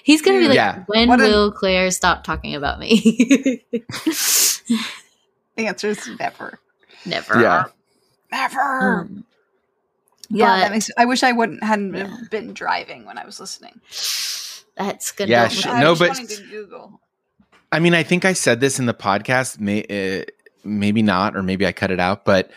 he's 0.03 0.21
gonna 0.21 0.39
be 0.39 0.47
like 0.47 0.55
Yeah. 0.55 0.83
when 0.87 1.07
What 1.09 1.19
a- 1.21 1.23
will 1.23 1.51
claire 1.51 1.89
stop 1.91 2.23
talking 2.23 2.55
about 2.55 2.79
me 2.79 3.63
The 5.55 5.67
answer 5.67 5.89
is 5.89 6.09
never. 6.19 6.59
never 7.05 7.39
Yeah. 7.41 7.65
Never. 8.31 9.01
Um, 9.01 9.25
Yeah, 10.29 10.45
But- 10.47 10.59
that 10.61 10.71
makes. 10.71 10.89
I 10.97 11.05
wish 11.05 11.21
I 11.21 11.31
wouldn't 11.31 11.63
hadn't 11.63 11.93
Yeah. 11.93 12.03
been, 12.05 12.27
been 12.31 12.53
driving 12.53 13.05
when 13.05 13.17
I 13.19 13.25
was 13.25 13.39
listening. 13.39 13.79
That's 14.75 15.11
gonna 15.11 15.29
Yeah, 15.29 15.47
sh- 15.49 15.65
look 15.65 15.75
I 15.75 15.81
no, 15.81 15.95
but- 15.95 16.17
Google. 16.49 16.99
I 17.71 17.79
mean, 17.79 17.93
I 17.93 18.03
think 18.03 18.23
I 18.25 18.33
said 18.33 18.59
this 18.59 18.79
in 18.79 18.85
the 18.87 18.93
podcast, 18.93 19.59
may, 19.59 19.83
uh, 19.89 20.23
maybe 20.63 21.01
not, 21.01 21.35
or 21.35 21.43
maybe 21.43 21.65
I 21.67 21.71
cut 21.71 21.91
it 21.91 21.99
out, 21.99 22.23
but 22.25 22.49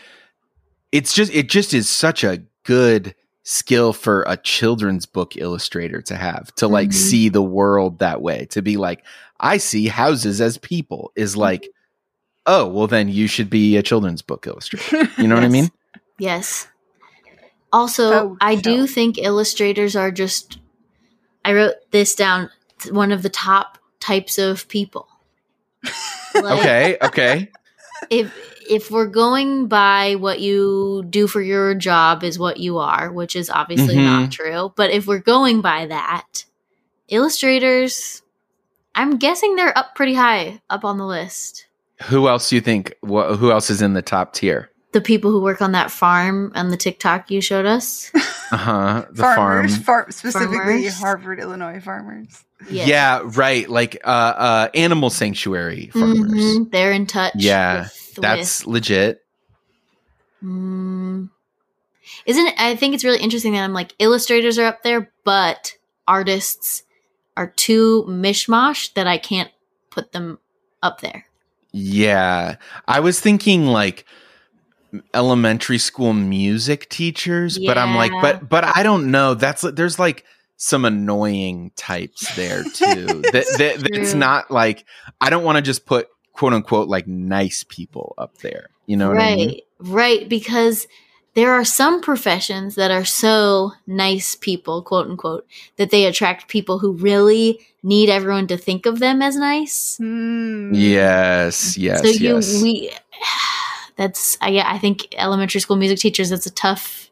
it's 0.91 1.13
just 1.13 1.31
it 1.33 1.49
just 1.49 1.73
is 1.73 1.89
such 1.89 2.23
a 2.23 2.41
good 2.63 3.13
skill 3.49 3.93
for 3.93 4.25
a 4.27 4.35
children's 4.35 5.05
book 5.05 5.37
illustrator 5.37 6.01
to 6.01 6.15
have 6.17 6.53
to 6.55 6.67
like 6.67 6.89
Mhm. 6.89 6.93
see 6.93 7.29
the 7.29 7.41
world 7.41 7.99
that 7.99 8.21
way 8.21 8.45
to 8.49 8.61
be 8.61 8.75
like 8.75 9.05
i 9.39 9.55
see 9.55 9.87
houses 9.87 10.41
as 10.41 10.57
people 10.57 11.13
is 11.15 11.37
like 11.37 11.69
oh 12.45 12.67
well 12.67 12.87
then 12.87 13.07
you 13.07 13.25
should 13.25 13.49
be 13.49 13.77
a 13.77 13.81
children's 13.83 14.21
book 14.21 14.45
illustrator 14.47 15.09
you 15.17 15.29
know 15.29 15.35
what 15.35 15.45
i 15.45 15.47
mean 15.57 15.69
Yes. 16.19 16.67
Also, 17.71 18.11
Oh, 18.11 18.37
I 18.41 18.55
do 18.55 18.87
think 18.87 19.17
illustrators 19.19 19.95
are 19.95 20.09
just. 20.09 20.57
I 21.45 21.53
wrote 21.53 21.75
this 21.91 22.15
down. 22.15 22.49
One 22.89 23.11
of 23.11 23.21
the 23.21 23.29
top 23.29 23.77
types 23.99 24.37
of 24.39 24.67
people. 24.67 25.07
Like, 26.33 26.59
okay 26.59 26.97
okay 27.03 27.51
If 28.09 28.33
if 28.69 28.91
we're 28.91 29.07
going 29.07 29.67
by 29.67 30.15
what 30.15 30.39
you 30.39 31.05
do 31.09 31.27
for 31.27 31.41
your 31.41 31.73
job 31.75 32.23
is 32.23 32.37
what 32.39 32.57
you 32.57 32.77
are, 32.79 33.11
which 33.11 33.35
is 33.35 33.49
obviously 33.49 33.95
Mhm. 33.95 34.03
not 34.03 34.31
true. 34.31 34.73
But 34.75 34.91
if 34.91 35.07
we're 35.07 35.19
going 35.19 35.61
by 35.61 35.85
that, 35.87 36.45
illustrators, 37.07 38.21
I'm 38.95 39.17
guessing 39.17 39.55
they're 39.55 39.77
up 39.77 39.95
pretty 39.95 40.13
high 40.13 40.61
up 40.69 40.85
on 40.85 40.97
the 40.97 41.05
list. 41.05 41.65
who 42.09 42.27
else 42.27 42.49
do 42.49 42.55
you 42.55 42.61
think 42.61 42.93
wh- 43.01 43.35
who 43.37 43.49
else 43.51 43.71
is 43.71 43.81
in 43.81 43.93
the 43.93 44.03
top 44.03 44.31
tier 44.33 44.69
The 44.93 45.01
people 45.01 45.31
who 45.31 45.41
work 45.41 45.61
on 45.63 45.71
that 45.71 45.89
farm 45.89 46.51
and 46.53 46.71
the 46.71 46.77
TikTok 46.77 47.31
you 47.31 47.41
showed 47.41 47.65
us. 47.65 48.11
uh-huh 48.51 49.05
the 49.11 49.23
farm 49.23 49.35
farmers, 49.35 49.77
far, 49.79 50.11
specifically 50.11 50.57
Farmers. 50.57 50.99
Harvard, 50.99 51.39
Illinois 51.39 51.79
farmers. 51.79 52.27
Yes. 52.69 52.87
yeah 52.87 53.21
right 53.23 53.67
like 53.69 53.97
uh 54.03 54.07
uh 54.37 54.67
animal 54.75 55.09
sanctuary 55.09 55.89
farmers 55.93 56.31
Mhm, 56.31 56.71
They're 56.71 56.91
in 56.91 57.05
touch. 57.07 57.33
Yeah, 57.35 57.81
with, 57.81 58.06
that's 58.21 58.65
legit 58.65 59.21
with- 60.41 60.49
Mm. 60.49 61.29
isn't 62.25 62.47
it? 62.47 62.53
I 62.59 62.75
think 62.75 62.93
it's 62.93 63.03
really 63.03 63.19
interesting 63.19 63.53
that 63.53 63.63
I'm 63.63 63.73
like 63.73 63.93
illustrators 63.99 64.59
are 64.59 64.65
up 64.65 64.83
there, 64.83 65.11
but 65.23 65.73
artists 66.07 66.83
are 67.35 67.47
too 67.47 68.05
mishmash 68.07 68.93
that 68.93 69.07
I 69.07 69.17
can't 69.17 69.49
put 69.89 70.11
them 70.11 70.37
up 70.83 71.01
there. 71.01 71.25
Yeah. 71.71 72.57
I 72.87 72.99
was 72.99 73.19
thinking 73.19 73.65
like 73.65 74.05
elementary 75.13 75.77
school 75.77 76.13
music 76.13 76.87
teachers, 76.89 77.57
but 77.59 77.77
I'm 77.77 77.95
like, 77.95 78.11
but 78.21 78.47
but 78.47 78.63
I 78.63 78.83
don't 78.83 79.11
know. 79.11 79.33
That's 79.33 79.61
there's 79.63 79.99
like 79.99 80.23
some 80.55 80.85
annoying 80.85 81.71
types 81.75 82.33
there 82.35 82.63
too. 82.63 83.05
that, 83.31 83.45
that 83.57 83.79
that's 83.91 84.11
True. 84.11 84.19
not 84.19 84.49
like 84.49 84.85
I 85.19 85.29
don't 85.29 85.43
want 85.43 85.57
to 85.57 85.61
just 85.61 85.85
put 85.85 86.07
quote 86.37 86.53
unquote 86.53 86.87
like 86.87 87.07
nice 87.07 87.65
people 87.67 88.13
up 88.17 88.37
there. 88.39 88.69
You 88.85 88.95
know 88.95 89.09
what 89.09 89.17
right, 89.17 89.31
I 89.31 89.35
mean? 89.35 89.61
right. 89.79 90.29
Because 90.29 90.87
there 91.33 91.51
are 91.51 91.65
some 91.65 92.01
professions 92.01 92.75
that 92.75 92.91
are 92.91 93.03
so 93.05 93.73
nice 93.85 94.35
people, 94.35 94.81
quote 94.81 95.07
unquote, 95.07 95.45
that 95.75 95.89
they 95.89 96.05
attract 96.05 96.47
people 96.47 96.79
who 96.79 96.93
really 96.93 97.59
need 97.83 98.09
everyone 98.09 98.47
to 98.47 98.57
think 98.57 98.85
of 98.85 98.99
them 98.99 99.21
as 99.21 99.35
nice. 99.35 99.97
Hmm. 99.97 100.73
Yes, 100.73 101.77
yes, 101.77 102.01
so 102.01 102.07
you 102.07 102.35
yes. 102.35 102.61
we 102.61 102.91
that's 103.97 104.37
I 104.39 104.59
I 104.59 104.77
think 104.77 105.15
elementary 105.17 105.59
school 105.59 105.75
music 105.75 105.99
teachers 105.99 106.29
that's 106.29 106.45
a 106.45 106.51
tough 106.51 107.09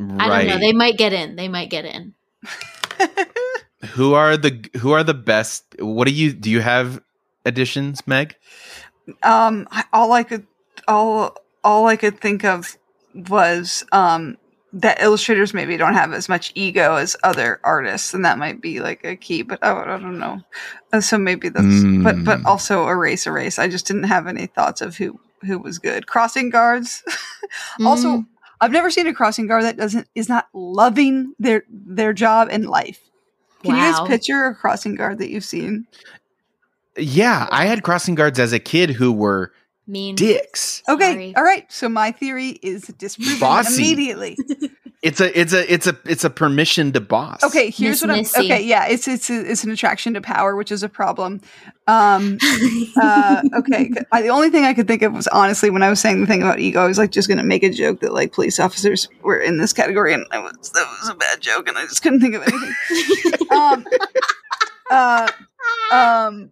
I 0.00 0.28
don't 0.28 0.46
know 0.46 0.58
they 0.58 0.72
might 0.72 0.96
get 0.96 1.12
in 1.12 1.34
they 1.34 1.48
might 1.48 1.68
get 1.68 1.84
in 1.84 2.14
who 3.90 4.14
are 4.14 4.36
the 4.36 4.64
who 4.78 4.92
are 4.92 5.04
the 5.04 5.14
best? 5.14 5.64
What 5.78 6.06
do 6.06 6.14
you 6.14 6.32
do? 6.32 6.50
You 6.50 6.60
have 6.60 7.00
additions, 7.48 8.06
Meg? 8.06 8.36
um, 9.22 9.66
all 9.92 10.12
I 10.12 10.22
could, 10.22 10.46
all, 10.86 11.36
all 11.64 11.86
I 11.86 11.96
could 11.96 12.20
think 12.20 12.44
of 12.44 12.76
was 13.14 13.84
um 13.92 14.36
that 14.74 15.00
illustrators 15.00 15.54
maybe 15.54 15.78
don't 15.78 15.94
have 15.94 16.12
as 16.12 16.28
much 16.28 16.52
ego 16.54 16.96
as 16.96 17.16
other 17.24 17.58
artists, 17.64 18.12
and 18.12 18.24
that 18.26 18.38
might 18.38 18.60
be 18.60 18.80
like 18.80 19.02
a 19.04 19.16
key. 19.16 19.42
But 19.42 19.58
I, 19.64 19.72
I 19.72 19.98
don't 19.98 20.18
know. 20.18 20.40
Uh, 20.92 21.00
so 21.00 21.16
maybe 21.18 21.48
that's, 21.48 21.86
but 22.02 22.22
but 22.24 22.40
Mm. 22.40 22.46
also 22.46 22.86
erase, 22.86 23.26
erase. 23.26 23.58
I 23.58 23.68
just 23.68 23.86
didn't 23.86 24.04
have 24.04 24.26
any 24.26 24.46
thoughts 24.46 24.80
of 24.82 24.96
who 24.96 25.18
who 25.42 25.58
was 25.58 25.78
good. 25.78 26.06
Crossing 26.06 26.50
guards. 26.50 27.02
also, 27.86 28.08
Mm, 28.08 28.26
I've 28.60 28.72
never 28.72 28.90
seen 28.90 29.06
a 29.06 29.14
crossing 29.14 29.46
guard 29.46 29.64
that 29.64 29.76
doesn't 29.78 30.06
is 30.14 30.28
not 30.28 30.48
loving 30.52 31.34
their 31.38 31.64
their 31.70 32.12
job 32.12 32.48
and 32.50 32.66
life. 32.68 33.00
Can 33.64 33.76
you 33.76 33.82
guys 33.82 34.00
picture 34.06 34.44
a 34.46 34.54
crossing 34.54 34.94
guard 34.94 35.18
that 35.18 35.30
you've 35.30 35.44
seen? 35.44 35.86
Yeah, 36.98 37.48
I 37.50 37.66
had 37.66 37.82
crossing 37.82 38.14
guards 38.14 38.38
as 38.38 38.52
a 38.52 38.58
kid 38.58 38.90
who 38.90 39.12
were 39.12 39.52
mean 39.86 40.14
dicks. 40.14 40.82
Okay, 40.88 41.12
Sorry. 41.12 41.36
all 41.36 41.42
right. 41.42 41.70
So 41.70 41.88
my 41.88 42.12
theory 42.12 42.50
is 42.62 42.86
disproven 42.98 43.40
Bossy. 43.40 43.82
immediately. 43.82 44.36
It's 45.00 45.20
a 45.20 45.40
it's 45.40 45.52
a 45.52 45.72
it's 45.72 45.86
a 45.86 45.96
it's 46.06 46.24
a 46.24 46.30
permission 46.30 46.90
to 46.92 47.00
boss. 47.00 47.44
Okay, 47.44 47.70
here's 47.70 47.90
Miss 47.90 48.02
what 48.02 48.10
I'm. 48.10 48.16
Missy. 48.18 48.40
Okay, 48.40 48.64
yeah, 48.64 48.88
it's 48.88 49.06
it's 49.06 49.30
a, 49.30 49.48
it's 49.48 49.62
an 49.62 49.70
attraction 49.70 50.14
to 50.14 50.20
power, 50.20 50.56
which 50.56 50.72
is 50.72 50.82
a 50.82 50.88
problem. 50.88 51.40
Um, 51.86 52.36
uh, 53.00 53.42
okay, 53.58 53.92
I, 54.10 54.22
the 54.22 54.30
only 54.30 54.50
thing 54.50 54.64
I 54.64 54.74
could 54.74 54.88
think 54.88 55.02
of 55.02 55.12
was 55.12 55.28
honestly 55.28 55.70
when 55.70 55.84
I 55.84 55.88
was 55.88 56.00
saying 56.00 56.20
the 56.20 56.26
thing 56.26 56.42
about 56.42 56.58
ego, 56.58 56.82
I 56.82 56.88
was 56.88 56.98
like 56.98 57.12
just 57.12 57.28
going 57.28 57.38
to 57.38 57.44
make 57.44 57.62
a 57.62 57.70
joke 57.70 58.00
that 58.00 58.12
like 58.12 58.32
police 58.32 58.58
officers 58.58 59.08
were 59.22 59.38
in 59.38 59.58
this 59.58 59.72
category, 59.72 60.12
and 60.12 60.26
I 60.32 60.40
was, 60.40 60.70
that 60.74 60.98
was 61.00 61.10
a 61.10 61.14
bad 61.14 61.40
joke, 61.40 61.68
and 61.68 61.78
I 61.78 61.82
just 61.82 62.02
couldn't 62.02 62.20
think 62.20 62.34
of 62.34 62.42
anything. 62.42 63.50
um, 63.52 63.86
uh, 64.90 65.30
um, 65.92 66.50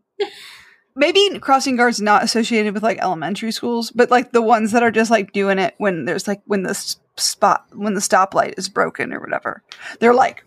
maybe 0.97 1.39
crossing 1.39 1.77
guards 1.77 2.01
not 2.01 2.25
associated 2.25 2.75
with 2.75 2.83
like 2.83 2.99
elementary 2.99 3.53
schools, 3.53 3.91
but 3.91 4.11
like 4.11 4.33
the 4.33 4.43
ones 4.43 4.73
that 4.73 4.83
are 4.83 4.91
just 4.91 5.11
like 5.11 5.33
doing 5.33 5.59
it 5.59 5.75
when 5.79 6.07
there's 6.07 6.27
like 6.27 6.41
when 6.47 6.63
the 6.63 6.75
spot 7.17 7.67
when 7.73 7.95
the 7.95 8.01
stoplight 8.01 8.59
is 8.59 8.69
broken 8.69 9.13
or 9.13 9.21
whatever. 9.21 9.63
They're 10.01 10.15
like, 10.15 10.45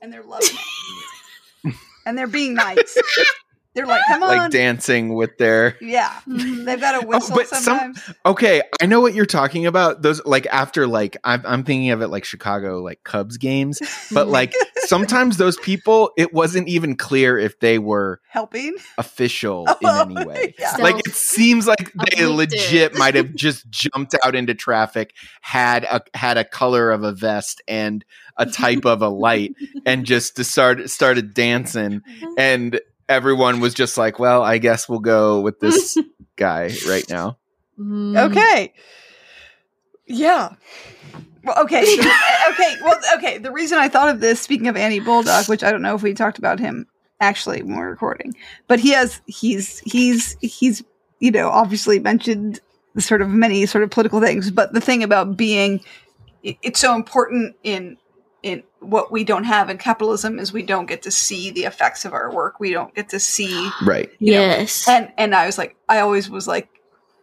and 0.00 0.12
they're 0.12 0.24
loving 0.24 0.48
it, 1.64 1.74
and 2.06 2.18
they're 2.18 2.26
being 2.26 2.54
nice. 2.54 2.96
They're 3.74 3.86
like, 3.86 4.00
come 4.08 4.22
on, 4.22 4.38
like 4.38 4.50
dancing 4.50 5.12
with 5.12 5.36
their 5.36 5.76
yeah. 5.82 6.08
Mm-hmm. 6.26 6.64
They've 6.64 6.80
got 6.80 6.94
a 6.94 7.04
oh, 7.04 7.08
whistle 7.08 7.34
Oh, 7.34 7.36
but 7.36 7.48
some- 7.48 7.94
Okay, 8.24 8.62
I 8.80 8.86
know 8.86 9.02
what 9.02 9.12
you're 9.12 9.26
talking 9.26 9.66
about. 9.66 10.00
Those 10.00 10.24
like 10.24 10.46
after 10.46 10.86
like 10.86 11.18
I'm 11.24 11.42
I'm 11.44 11.62
thinking 11.62 11.90
of 11.90 12.00
it 12.00 12.08
like 12.08 12.24
Chicago 12.24 12.80
like 12.80 13.04
Cubs 13.04 13.36
games, 13.36 13.82
but 14.10 14.28
like 14.28 14.54
sometimes 14.86 15.36
those 15.36 15.56
people 15.58 16.10
it 16.16 16.32
wasn't 16.32 16.68
even 16.68 16.96
clear 16.96 17.38
if 17.38 17.58
they 17.60 17.78
were 17.78 18.20
Helping. 18.28 18.76
official 18.98 19.66
in 19.82 19.88
any 19.88 20.24
way. 20.26 20.54
Yeah. 20.58 20.76
Like 20.78 20.98
it 21.06 21.14
seems 21.14 21.66
like 21.66 21.92
they 21.92 22.24
Uplifted. 22.24 22.28
legit 22.36 22.94
might 22.98 23.14
have 23.14 23.34
just 23.34 23.68
jumped 23.70 24.14
out 24.24 24.34
into 24.34 24.54
traffic, 24.54 25.14
had 25.40 25.84
a 25.84 26.00
had 26.14 26.36
a 26.38 26.44
color 26.44 26.90
of 26.90 27.02
a 27.04 27.12
vest 27.12 27.62
and 27.68 28.04
a 28.36 28.46
type 28.46 28.84
of 28.84 29.02
a 29.02 29.08
light, 29.08 29.54
and 29.86 30.04
just 30.04 30.36
to 30.36 30.44
start 30.44 30.88
started 30.90 31.32
dancing, 31.34 32.02
and 32.36 32.80
everyone 33.08 33.60
was 33.60 33.72
just 33.74 33.96
like, 33.96 34.18
"Well, 34.18 34.42
I 34.42 34.58
guess 34.58 34.88
we'll 34.88 34.98
go 35.00 35.40
with 35.40 35.58
this 35.60 35.96
guy 36.36 36.70
right 36.88 37.08
now." 37.08 37.38
Mm, 37.78 38.30
Okay. 38.30 38.72
Yeah. 40.06 40.54
Well, 41.44 41.58
okay. 41.62 41.84
so- 41.84 42.00
okay. 42.50 42.74
Well, 42.82 42.98
okay. 43.16 43.38
The 43.38 43.50
reason 43.52 43.78
I 43.78 43.88
thought 43.88 44.08
of 44.08 44.20
this, 44.20 44.40
speaking 44.40 44.68
of 44.68 44.76
Andy 44.76 45.00
Bulldog, 45.00 45.48
which 45.48 45.62
I 45.62 45.70
don't 45.70 45.82
know 45.82 45.94
if 45.94 46.02
we 46.02 46.14
talked 46.14 46.38
about 46.38 46.58
him 46.58 46.86
actually 47.20 47.62
when 47.62 47.76
we're 47.76 47.90
recording, 47.90 48.34
but 48.66 48.78
he 48.80 48.90
has, 48.90 49.20
he's, 49.26 49.80
he's, 49.80 50.36
he's, 50.40 50.82
you 51.20 51.30
know, 51.30 51.48
obviously 51.48 51.98
mentioned 51.98 52.60
sort 52.98 53.22
of 53.22 53.28
many 53.30 53.64
sort 53.66 53.84
of 53.84 53.90
political 53.90 54.20
things, 54.20 54.50
but 54.50 54.72
the 54.72 54.80
thing 54.80 55.02
about 55.02 55.36
being, 55.36 55.80
it- 56.42 56.56
it's 56.62 56.80
so 56.80 56.94
important 56.94 57.56
in, 57.62 57.96
in 58.42 58.62
what 58.80 59.10
we 59.10 59.24
don't 59.24 59.44
have 59.44 59.70
in 59.70 59.78
capitalism 59.78 60.38
is 60.38 60.52
we 60.52 60.62
don't 60.62 60.86
get 60.86 61.02
to 61.02 61.10
see 61.10 61.50
the 61.50 61.64
effects 61.64 62.04
of 62.04 62.12
our 62.12 62.32
work. 62.32 62.60
We 62.60 62.72
don't 62.72 62.94
get 62.94 63.08
to 63.08 63.18
see 63.18 63.70
Right. 63.84 64.10
you 64.20 64.34
know, 64.34 64.40
Yes. 64.40 64.86
and 64.88 65.10
and 65.18 65.34
I 65.34 65.46
was 65.46 65.58
like, 65.58 65.74
I 65.88 65.98
always 66.00 66.30
was 66.30 66.46
like, 66.46 66.68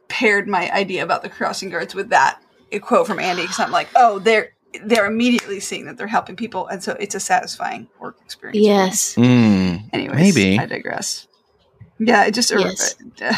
paired 0.10 0.48
my 0.48 0.70
idea 0.72 1.02
about 1.04 1.22
the 1.24 1.30
crossing 1.30 1.70
guards 1.70 1.96
with 1.96 2.10
that 2.10 2.42
a 2.74 2.80
quote 2.80 3.08
from 3.08 3.20
Andy 3.20 3.44
because 3.44 3.60
I'm 3.60 3.72
like, 3.72 3.88
oh, 3.96 4.20
they're 4.20 4.52
they're 4.84 5.06
immediately 5.06 5.60
seeing 5.60 5.86
that 5.86 5.98
they're 5.98 6.08
helping 6.08 6.36
people, 6.36 6.68
and 6.68 6.84
so 6.84 6.94
it's 7.00 7.14
a 7.16 7.20
satisfying 7.20 7.88
work 8.00 8.18
experience. 8.26 8.64
yes. 8.66 9.16
Mm, 9.16 9.90
Anyways, 9.94 10.36
Maybe. 10.36 10.58
I 10.60 10.66
digress. 10.66 11.28
Yeah, 12.00 12.26
it 12.26 12.34
just 12.34 12.52
Yes. 12.52 12.96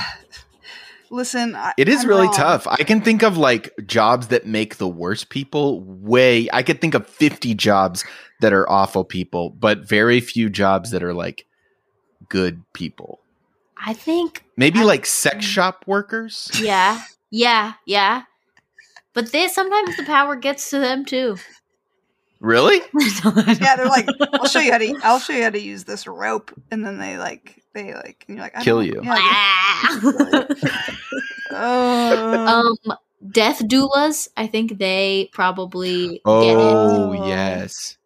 listen. 1.11 1.55
I, 1.55 1.73
It 1.77 1.87
is 1.89 2.03
I'm 2.03 2.09
really 2.09 2.25
wrong. 2.27 2.33
tough. 2.35 2.67
I 2.67 2.83
can 2.83 3.01
think 3.01 3.21
of 3.23 3.37
like 3.37 3.73
jobs 3.85 4.27
that 4.27 4.45
make 4.45 4.77
the 4.77 4.87
worst 4.87 5.29
people 5.29 5.81
way. 5.81 6.47
I 6.51 6.63
could 6.63 6.81
think 6.81 6.93
of 6.93 7.07
50 7.07 7.53
jobs 7.55 8.03
that 8.41 8.53
are 8.53 8.69
awful 8.69 9.03
people, 9.03 9.49
but 9.49 9.87
very 9.87 10.19
few 10.19 10.49
jobs 10.49 10.91
that 10.91 11.03
are 11.03 11.13
like 11.13 11.45
good 12.29 12.61
people. 12.73 13.19
I 13.77 13.93
think 13.93 14.43
Maybe 14.57 14.79
I- 14.79 14.83
like 14.83 15.05
sex 15.05 15.45
shop 15.45 15.83
workers. 15.85 16.49
yeah. 16.61 17.01
Yeah, 17.29 17.73
yeah. 17.85 18.23
But 19.15 19.31
they 19.31 19.47
sometimes 19.47 19.97
the 19.97 20.03
power 20.03 20.35
gets 20.35 20.69
to 20.69 20.79
them 20.79 21.03
too. 21.05 21.37
Really? 22.39 22.81
Yeah, 23.23 23.75
they're 23.77 23.85
like, 23.87 24.07
I'll 24.33 24.45
show 24.47 24.59
you 24.59 24.71
how 24.71 24.77
to. 24.77 24.95
I'll 25.03 25.19
show 25.19 25.33
you 25.33 25.43
how 25.43 25.49
to 25.49 25.59
use 25.59 25.85
this 25.85 26.05
rope, 26.05 26.51
and 26.69 26.85
then 26.85 26.99
they 26.99 27.17
like 27.17 27.63
they 27.73 27.93
like 27.95 28.25
and 28.27 28.37
you're 28.37 28.45
like 28.45 28.55
I 28.57 28.63
Kill 28.63 28.83
you. 28.83 29.01
Yeah. 29.03 30.45
Oh. 31.51 32.75
Um, 32.87 32.97
death 33.31 33.59
doulas. 33.59 34.27
I 34.35 34.47
think 34.47 34.77
they 34.77 35.29
probably. 35.33 36.07
get 36.07 36.15
it. 36.15 36.21
Oh, 36.25 37.13
Oh. 37.17 37.27
yes. 37.27 37.97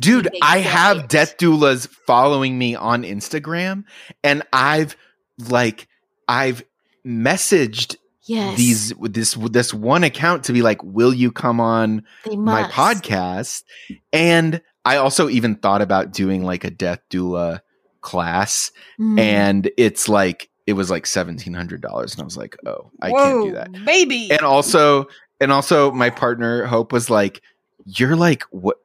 Dude, 0.00 0.28
I 0.42 0.58
have 0.60 0.98
it. 1.00 1.08
death 1.08 1.36
doulas 1.38 1.86
following 2.06 2.58
me 2.58 2.74
on 2.74 3.02
Instagram 3.04 3.84
and 4.24 4.42
I've 4.52 4.96
like 5.48 5.86
I've 6.26 6.64
messaged 7.06 7.96
Yes. 8.24 8.56
these 8.56 8.92
this 9.00 9.34
this 9.34 9.74
one 9.74 10.04
account 10.04 10.44
to 10.44 10.52
be 10.52 10.62
like, 10.62 10.82
"Will 10.84 11.12
you 11.12 11.32
come 11.32 11.60
on 11.60 12.04
my 12.32 12.64
podcast?" 12.64 13.64
And 14.12 14.60
I 14.84 14.96
also 14.96 15.28
even 15.28 15.56
thought 15.56 15.82
about 15.82 16.12
doing 16.12 16.44
like 16.44 16.64
a 16.64 16.70
death 16.70 17.00
doula 17.10 17.60
class 18.00 18.70
Mm. 19.00 19.18
and 19.20 19.70
it's 19.76 20.08
like 20.08 20.48
it 20.66 20.74
was 20.74 20.90
like 20.90 21.04
$1700 21.04 22.12
and 22.12 22.20
I 22.20 22.24
was 22.24 22.36
like, 22.36 22.56
"Oh, 22.66 22.90
I 23.00 23.10
can't 23.10 23.44
do 23.46 23.52
that." 23.52 23.84
baby. 23.84 24.30
and 24.30 24.42
also 24.42 25.06
and 25.40 25.50
also 25.52 25.90
my 25.90 26.10
partner 26.10 26.64
hope 26.66 26.92
was 26.92 27.10
like 27.10 27.42
you're 27.84 28.14
like 28.16 28.42
what 28.50 28.76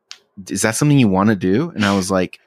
is 0.50 0.64
that 0.64 0.76
something 0.76 0.98
you 0.98 1.08
want 1.08 1.30
to 1.30 1.36
do 1.36 1.70
and 1.76 1.86
i 1.86 1.96
was 1.96 2.10
like 2.10 2.40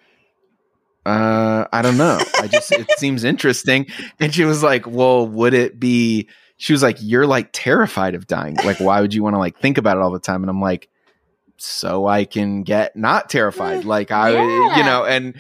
uh 1.06 1.64
i 1.73 1.80
don't 1.80 1.97
know 1.97 2.18
i 2.40 2.47
just 2.49 2.73
it 2.73 2.87
seems 2.99 3.25
interesting 3.25 3.87
and 4.18 4.35
she 4.35 4.44
was 4.44 4.62
like 4.62 4.87
well 4.87 5.26
would 5.26 5.54
it 5.54 5.78
be 5.80 6.28
she 6.61 6.75
was 6.75 6.83
like 6.83 6.99
you're 7.00 7.26
like 7.26 7.49
terrified 7.52 8.14
of 8.14 8.26
dying. 8.26 8.55
Like 8.64 8.81
why 8.81 9.00
would 9.00 9.14
you 9.14 9.23
want 9.23 9.33
to 9.35 9.38
like 9.38 9.59
think 9.59 9.79
about 9.79 9.97
it 9.97 10.02
all 10.02 10.11
the 10.11 10.21
time? 10.21 10.43
And 10.43 10.50
i'm 10.50 10.61
like 10.61 10.88
so 11.57 12.07
i 12.07 12.25
can 12.25 12.62
get 12.62 12.95
not 12.97 13.31
terrified. 13.31 13.83
Mm. 13.83 13.87
Like 13.87 14.11
i 14.11 14.33
Yeah. 14.33 14.76
you 14.76 14.85
know 14.85 15.05
and 15.05 15.35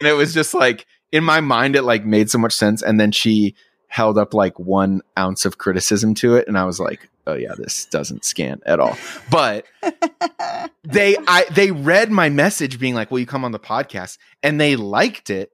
and 0.00 0.08
it 0.08 0.14
was 0.14 0.34
just 0.34 0.52
like 0.52 0.86
in 1.12 1.22
my 1.22 1.40
mind 1.40 1.76
it 1.76 1.82
like 1.82 2.04
made 2.04 2.28
so 2.28 2.38
much 2.38 2.52
sense. 2.52 2.82
And 2.82 2.98
then 2.98 3.12
she 3.12 3.54
held 3.86 4.18
up 4.18 4.34
like 4.34 4.58
one 4.58 5.00
ounce 5.16 5.44
of 5.44 5.58
criticism 5.58 6.14
to 6.16 6.34
it. 6.34 6.48
And 6.48 6.58
i 6.58 6.64
was 6.64 6.80
like 6.80 7.08
oh 7.28 7.34
yeah 7.34 7.54
this 7.56 7.86
doesn't 7.86 8.24
scan 8.24 8.60
at 8.66 8.80
all. 8.80 8.96
But 9.30 9.66
they 10.82 11.16
i 11.28 11.46
they 11.52 11.70
read 11.70 12.10
my 12.10 12.30
message 12.30 12.80
being 12.80 12.94
like 12.94 13.12
will 13.12 13.20
you 13.20 13.26
come 13.26 13.44
on 13.44 13.52
the 13.52 13.60
podcast? 13.60 14.18
And 14.42 14.60
they 14.60 14.74
liked 14.74 15.30
it 15.30 15.52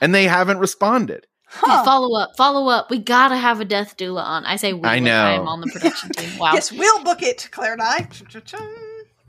and 0.00 0.14
they 0.14 0.24
haven't 0.24 0.58
responded 0.58 1.26
Huh. 1.54 1.84
Follow 1.84 2.18
up, 2.18 2.30
follow 2.36 2.68
up. 2.70 2.90
We 2.90 2.98
gotta 2.98 3.36
have 3.36 3.60
a 3.60 3.64
death 3.66 3.96
doula 3.98 4.22
on. 4.24 4.44
I 4.46 4.56
say 4.56 4.72
we. 4.72 4.88
I 4.88 4.98
know. 5.00 5.22
I 5.22 5.32
am 5.32 5.46
on 5.46 5.60
the 5.60 5.66
production 5.68 6.10
team. 6.10 6.30
Wow. 6.38 6.54
Yes, 6.54 6.72
we'll 6.72 7.04
book 7.04 7.22
it, 7.22 7.48
Claire 7.52 7.74
and 7.74 7.82
I. 7.82 8.08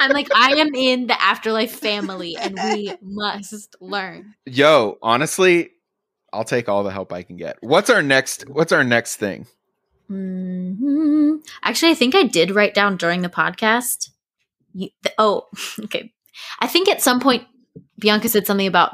I'm 0.00 0.10
like, 0.12 0.28
I 0.34 0.52
am 0.52 0.74
in 0.74 1.06
the 1.08 1.20
afterlife 1.20 1.72
family, 1.72 2.36
and 2.40 2.54
we 2.62 2.94
must 3.02 3.74
learn. 3.80 4.34
yo 4.46 4.98
honestly 5.02 5.70
i'll 6.32 6.44
take 6.44 6.68
all 6.68 6.82
the 6.82 6.90
help 6.90 7.12
i 7.12 7.22
can 7.22 7.36
get 7.36 7.56
what's 7.60 7.88
our 7.90 8.02
next 8.02 8.48
what's 8.48 8.72
our 8.72 8.82
next 8.84 9.16
thing 9.16 9.46
hmm 10.08 11.36
Actually, 11.62 11.92
I 11.92 11.94
think 11.94 12.14
I 12.14 12.24
did 12.24 12.54
write 12.54 12.74
down 12.74 12.96
during 12.96 13.22
the 13.22 13.28
podcast. 13.28 14.10
You, 14.72 14.88
th- 15.02 15.14
oh, 15.18 15.46
okay. 15.84 16.12
I 16.60 16.66
think 16.66 16.88
at 16.88 17.02
some 17.02 17.20
point 17.20 17.44
Bianca 17.98 18.28
said 18.28 18.46
something 18.46 18.66
about 18.66 18.92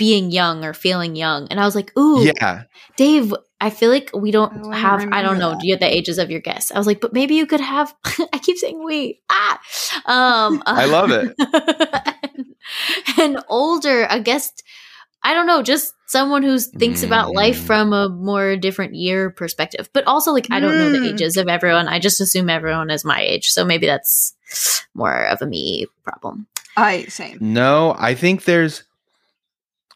being 0.00 0.32
young 0.32 0.64
or 0.64 0.72
feeling 0.72 1.14
young, 1.14 1.46
and 1.52 1.60
I 1.60 1.64
was 1.68 1.76
like, 1.76 1.92
"Ooh, 2.00 2.24
yeah 2.24 2.64
Dave, 2.96 3.34
I 3.60 3.68
feel 3.68 3.90
like 3.92 4.08
we 4.16 4.30
don't 4.32 4.52
I 4.72 4.78
have. 4.80 5.04
I 5.12 5.20
don't 5.22 5.36
know. 5.38 5.50
that. 5.52 5.60
Do 5.60 5.66
you 5.68 5.74
have 5.76 5.80
the 5.84 5.92
ages 5.98 6.16
of 6.18 6.30
your 6.32 6.40
guests? 6.40 6.72
I 6.72 6.78
was 6.80 6.86
like, 6.88 7.00
but 7.04 7.12
maybe 7.12 7.34
you 7.36 7.44
could 7.46 7.60
have. 7.60 7.92
I 8.32 8.38
keep 8.40 8.56
saying 8.56 8.80
we. 8.82 9.20
Ah, 9.30 9.60
um, 10.08 10.62
I 10.66 10.86
love 10.88 11.10
it. 11.12 11.36
an 13.18 13.38
older, 13.48 14.06
a 14.08 14.20
guest. 14.20 14.62
I 15.22 15.34
don't 15.34 15.46
know, 15.46 15.60
just 15.62 15.92
someone 16.08 16.42
who 16.42 16.58
thinks 16.58 17.02
about 17.04 17.34
life 17.36 17.60
Mm. 17.60 17.66
from 17.68 17.92
a 17.92 18.08
more 18.08 18.56
different 18.56 18.94
year 18.96 19.28
perspective. 19.28 19.90
But 19.92 20.06
also, 20.08 20.32
like, 20.32 20.48
I 20.50 20.60
don't 20.60 20.78
know 20.78 20.88
the 20.90 20.98
Mm. 20.98 21.12
ages 21.12 21.36
of 21.36 21.46
everyone. 21.46 21.88
I 21.88 21.98
just 22.00 22.20
assume 22.22 22.48
everyone 22.48 22.88
is 22.90 23.04
my 23.04 23.20
age, 23.20 23.50
so 23.52 23.64
maybe 23.64 23.84
that's 23.86 24.32
more 24.94 25.26
of 25.28 25.42
a 25.42 25.46
me 25.46 25.86
problem. 26.02 26.46
I 26.76 27.04
same. 27.08 27.36
no 27.40 27.94
i 27.98 28.14
think 28.14 28.44
there's 28.44 28.84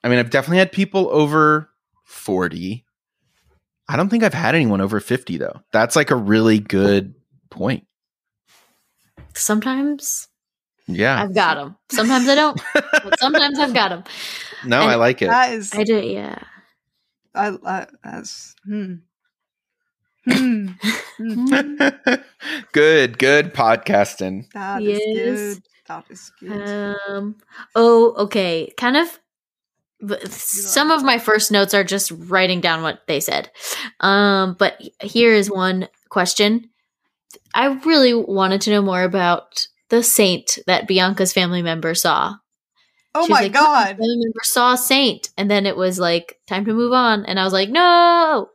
i 0.04 0.08
mean 0.08 0.18
i've 0.20 0.30
definitely 0.30 0.58
had 0.58 0.70
people 0.70 1.08
over 1.10 1.68
40 2.04 2.84
i 3.88 3.96
don't 3.96 4.08
think 4.08 4.22
i've 4.22 4.32
had 4.34 4.54
anyone 4.54 4.80
over 4.80 5.00
50 5.00 5.38
though 5.38 5.60
that's 5.72 5.96
like 5.96 6.12
a 6.12 6.16
really 6.16 6.60
good 6.60 7.14
point 7.50 7.86
Sometimes 9.36 10.28
yeah 10.86 11.20
I've 11.20 11.34
got 11.34 11.56
them. 11.56 11.76
Sometimes 11.90 12.28
I 12.28 12.34
don't. 12.36 12.60
but 12.74 13.18
sometimes 13.18 13.58
I've 13.58 13.74
got 13.74 13.88
them. 13.88 14.04
no 14.64 14.80
i 14.80 14.94
like 14.94 15.22
it 15.22 15.26
That 15.26 15.52
is, 15.52 15.74
I 15.74 15.82
do. 15.82 16.00
Yeah. 16.00 16.38
I, 17.34 17.56
I, 17.66 17.86
that's, 18.04 18.54
hmm. 18.64 18.94
Hmm. 20.28 20.66
Hmm. 21.16 21.66
good 22.72 23.18
good 23.18 23.54
podcasting 23.54 24.50
That 24.52 24.82
is 24.82 25.00
Yes. 25.04 25.54
good. 25.54 25.62
That 25.88 26.04
is 26.10 26.32
good. 26.40 26.96
Um. 27.08 27.36
Oh, 27.74 28.14
okay. 28.24 28.72
Kind 28.76 28.96
of. 28.96 29.20
But 30.06 30.28
some 30.30 30.90
of 30.90 31.02
my 31.02 31.18
first 31.18 31.50
notes 31.50 31.74
are 31.74 31.84
just 31.84 32.10
writing 32.10 32.60
down 32.60 32.82
what 32.82 33.06
they 33.06 33.20
said. 33.20 33.50
Um. 34.00 34.56
But 34.58 34.80
here 35.00 35.32
is 35.32 35.50
one 35.50 35.88
question. 36.08 36.70
I 37.54 37.66
really 37.84 38.14
wanted 38.14 38.60
to 38.62 38.70
know 38.70 38.82
more 38.82 39.02
about 39.02 39.66
the 39.88 40.02
saint 40.02 40.58
that 40.66 40.88
Bianca's 40.88 41.32
family 41.32 41.62
member 41.62 41.94
saw. 41.94 42.34
oh 43.14 43.26
She 43.26 43.32
my 43.32 43.40
like, 43.42 43.52
god. 43.52 43.96
Family 43.96 44.16
member 44.16 44.40
saw 44.42 44.74
a 44.74 44.78
saint, 44.78 45.30
and 45.36 45.50
then 45.50 45.66
it 45.66 45.76
was 45.76 45.98
like 45.98 46.38
time 46.46 46.64
to 46.64 46.74
move 46.74 46.92
on, 46.92 47.24
and 47.26 47.38
I 47.38 47.44
was 47.44 47.52
like, 47.52 47.70
no, 47.70 48.50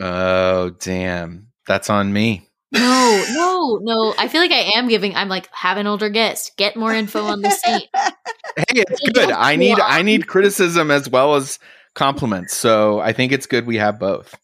oh 0.00 0.70
damn 0.80 1.48
that's 1.66 1.88
on 1.88 2.12
me 2.12 2.48
no, 2.74 3.24
no, 3.30 3.78
no. 3.82 4.14
I 4.18 4.26
feel 4.26 4.40
like 4.40 4.50
I 4.50 4.72
am 4.76 4.88
giving. 4.88 5.14
I'm 5.14 5.28
like, 5.28 5.48
have 5.52 5.78
an 5.78 5.86
older 5.86 6.08
guest, 6.08 6.56
get 6.56 6.76
more 6.76 6.92
info 6.92 7.22
on 7.24 7.40
the 7.40 7.50
saint. 7.50 7.84
hey 8.56 8.64
it's 8.88 9.10
good 9.10 9.30
i 9.30 9.56
need 9.56 9.78
i 9.80 10.02
need 10.02 10.26
criticism 10.26 10.90
as 10.90 11.08
well 11.08 11.34
as 11.34 11.58
compliments 11.94 12.56
so 12.56 13.00
i 13.00 13.12
think 13.12 13.32
it's 13.32 13.46
good 13.46 13.66
we 13.66 13.76
have 13.76 13.98
both 13.98 14.34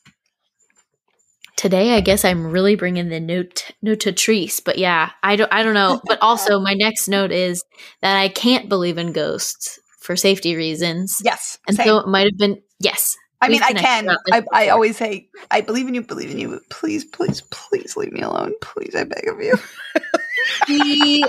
today 1.57 1.95
i 1.95 2.01
guess 2.01 2.25
i'm 2.25 2.47
really 2.47 2.77
bringing 2.77 3.09
the 3.09 3.21
note 3.21 3.71
notatrice 3.85 4.63
but 4.65 4.79
yeah 4.79 5.11
i 5.23 5.37
don't 5.37 5.53
i 5.53 5.63
don't 5.63 5.75
know 5.75 6.01
but 6.07 6.19
also 6.23 6.61
my 6.61 6.75
next 6.75 7.09
note 7.09 7.33
is 7.33 7.65
that 8.03 8.17
i 8.17 8.29
can't 8.29 8.69
believe 8.69 8.99
in 8.99 9.13
ghosts 9.13 9.79
for 9.99 10.17
safety 10.17 10.57
reasons 10.57 11.21
yes. 11.25 11.59
and 11.67 11.77
same. 11.77 11.87
so 11.87 11.99
it 11.99 12.07
might 12.07 12.27
have 12.27 12.39
been 12.39 12.61
yes 12.79 13.17
I 13.43 13.49
mean, 13.49 13.63
I 13.63 13.73
can. 13.73 14.11
I, 14.33 14.43
I 14.53 14.69
always 14.69 14.99
say, 14.99 15.29
I 15.51 15.63
believe 15.63 15.89
in 15.89 15.95
you, 15.95 16.03
believe 16.03 16.31
in 16.31 16.39
you. 16.39 16.51
but 16.51 16.69
Please, 16.69 17.07
please, 17.07 17.41
please 17.51 17.97
leave 17.97 18.13
me 18.13 18.21
alone. 18.21 18.53
Please, 18.61 18.95
I 18.95 19.05
beg 19.05 19.27
of 19.29 19.41
you. 19.41 19.55
See, 20.67 21.25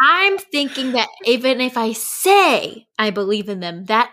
i'm 0.00 0.38
thinking 0.38 0.92
that 0.92 1.08
even 1.24 1.60
if 1.60 1.76
i 1.76 1.92
say 1.92 2.86
i 2.98 3.10
believe 3.10 3.48
in 3.48 3.60
them 3.60 3.84
that 3.86 4.10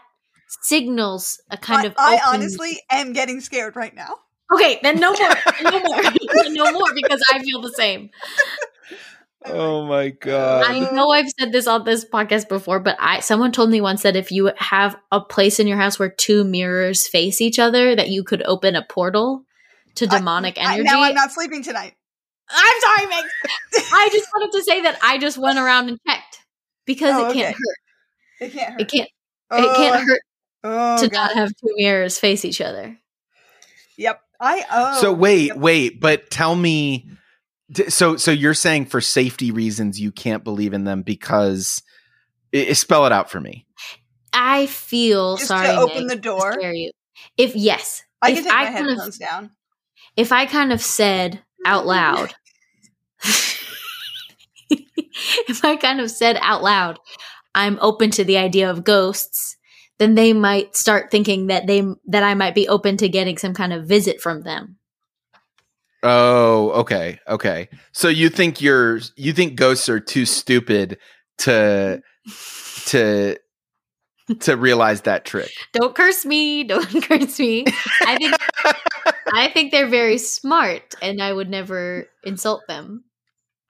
signals 0.61 1.41
a 1.51 1.57
kind 1.57 1.81
I, 1.81 1.85
of 1.85 1.93
I 1.97 2.15
open- 2.15 2.41
honestly 2.41 2.79
am 2.91 3.13
getting 3.13 3.39
scared 3.41 3.75
right 3.75 3.93
now. 3.93 4.15
okay 4.53 4.79
then 4.81 4.99
no 4.99 5.13
more 5.13 5.29
no 5.63 5.79
more 5.79 6.01
no 6.49 6.71
more 6.71 6.93
because 6.95 7.21
i 7.31 7.39
feel 7.39 7.61
the 7.61 7.73
same 7.73 8.09
oh 9.45 9.85
my 9.85 10.09
god 10.09 10.65
I 10.65 10.91
know 10.91 11.09
I've 11.11 11.29
said 11.39 11.51
this 11.51 11.65
on 11.65 11.85
this 11.85 12.03
podcast 12.03 12.49
before, 12.49 12.79
but 12.81 12.97
I 12.99 13.21
someone 13.21 13.53
told 13.53 13.69
me 13.69 13.79
once 13.79 14.03
that 14.03 14.17
if 14.17 14.31
you 14.31 14.51
have 14.57 14.97
a 15.13 15.21
place 15.21 15.59
in 15.59 15.67
your 15.67 15.77
house 15.77 15.97
where 15.97 16.09
two 16.09 16.43
mirrors 16.43 17.07
face 17.07 17.39
each 17.39 17.57
other, 17.57 17.95
that 17.95 18.09
you 18.09 18.23
could 18.23 18.43
open 18.43 18.75
a 18.75 18.85
portal 18.85 19.45
to 19.95 20.07
demonic 20.07 20.57
I, 20.57 20.73
energy. 20.73 20.83
now 20.83 21.01
I'm 21.01 21.15
not 21.15 21.31
sleeping 21.31 21.63
tonight. 21.63 21.93
I'm 22.49 22.81
sorry, 22.81 23.07
Meg. 23.07 23.23
I 23.93 24.09
just 24.11 24.27
wanted 24.33 24.57
to 24.57 24.63
say 24.63 24.81
that 24.81 24.97
I 25.03 25.17
just 25.17 25.37
went 25.37 25.59
around 25.59 25.89
and 25.89 25.99
checked 26.07 26.39
because 26.85 27.13
Oh, 27.15 27.29
it 27.29 27.33
can't 27.33 27.47
okay. 27.49 27.57
hurt. 27.57 27.77
It 28.41 28.53
can't 28.53 28.71
hurt. 28.73 28.81
It 28.81 28.87
can't. 28.89 29.07
it 29.07 29.11
Oh, 29.51 29.73
can't 29.77 30.03
hurt 30.07 30.21
Oh, 30.63 31.01
to 31.01 31.07
God. 31.07 31.13
not 31.27 31.35
have 31.35 31.49
two 31.49 31.73
mirrors 31.77 32.19
face 32.19 32.43
each 32.45 32.61
other. 32.61 32.97
Yep. 33.97 34.21
I 34.41 34.63
oh. 34.71 35.01
so 35.01 35.11
wait 35.13 35.57
wait 35.57 35.99
but 35.99 36.29
tell 36.31 36.55
me 36.55 37.09
so 37.89 38.15
so 38.15 38.31
you're 38.31 38.53
saying 38.53 38.85
for 38.85 39.01
safety 39.01 39.51
reasons 39.51 39.99
you 39.99 40.13
can't 40.13 40.45
believe 40.45 40.73
in 40.73 40.85
them 40.85 41.01
because 41.01 41.83
i- 42.55 42.67
i- 42.69 42.73
spell 42.73 43.05
it 43.05 43.11
out 43.11 43.29
for 43.29 43.41
me 43.41 43.65
I 44.31 44.67
feel 44.67 45.35
Just 45.35 45.49
sorry. 45.49 45.67
to 45.67 45.77
open 45.77 46.07
Meg, 46.07 46.15
the 46.15 46.21
door. 46.21 46.53
scare 46.53 46.71
you. 46.73 46.91
If 47.37 47.53
yes, 47.55 48.03
I 48.21 48.29
if 48.31 48.35
can 48.35 48.43
take 48.45 48.53
my 48.53 48.63
kind 48.65 48.77
of- 48.77 48.85
headphones 48.91 49.17
down. 49.17 49.51
if 50.15 50.31
I 50.31 50.45
kind 50.45 50.71
of 50.71 50.81
said 50.81 51.41
out 51.65 51.85
loud, 51.85 52.33
if 54.69 55.63
I 55.63 55.75
kind 55.75 55.99
of 55.99 56.11
said 56.11 56.37
out 56.41 56.63
loud, 56.63 56.99
I'm 57.55 57.77
open 57.81 58.11
to 58.11 58.23
the 58.23 58.37
idea 58.37 58.69
of 58.69 58.83
ghosts, 58.83 59.57
then 59.97 60.15
they 60.15 60.33
might 60.33 60.75
start 60.75 61.11
thinking 61.11 61.47
that 61.47 61.67
they 61.67 61.83
that 62.07 62.23
I 62.23 62.33
might 62.33 62.55
be 62.55 62.67
open 62.67 62.97
to 62.97 63.09
getting 63.09 63.37
some 63.37 63.53
kind 63.53 63.73
of 63.73 63.87
visit 63.87 64.21
from 64.21 64.41
them. 64.43 64.77
oh 66.03 66.71
okay 66.71 67.19
okay 67.27 67.67
so 67.91 68.07
you 68.07 68.29
think 68.29 68.61
you're 68.61 69.01
you 69.17 69.33
think 69.33 69.55
ghosts 69.55 69.89
are 69.89 69.99
too 69.99 70.25
stupid 70.25 70.97
to 71.39 72.01
to 72.85 73.35
to 74.41 74.55
realize 74.55 75.01
that 75.01 75.25
trick. 75.25 75.51
Don't 75.73 75.95
curse 75.95 76.25
me. 76.25 76.63
Don't 76.63 77.03
curse 77.03 77.39
me. 77.39 77.65
I 78.01 78.15
think 78.17 78.35
I 79.33 79.49
think 79.49 79.71
they're 79.71 79.87
very 79.87 80.17
smart, 80.17 80.95
and 81.01 81.21
I 81.21 81.33
would 81.33 81.49
never 81.49 82.05
insult 82.23 82.61
them 82.67 83.03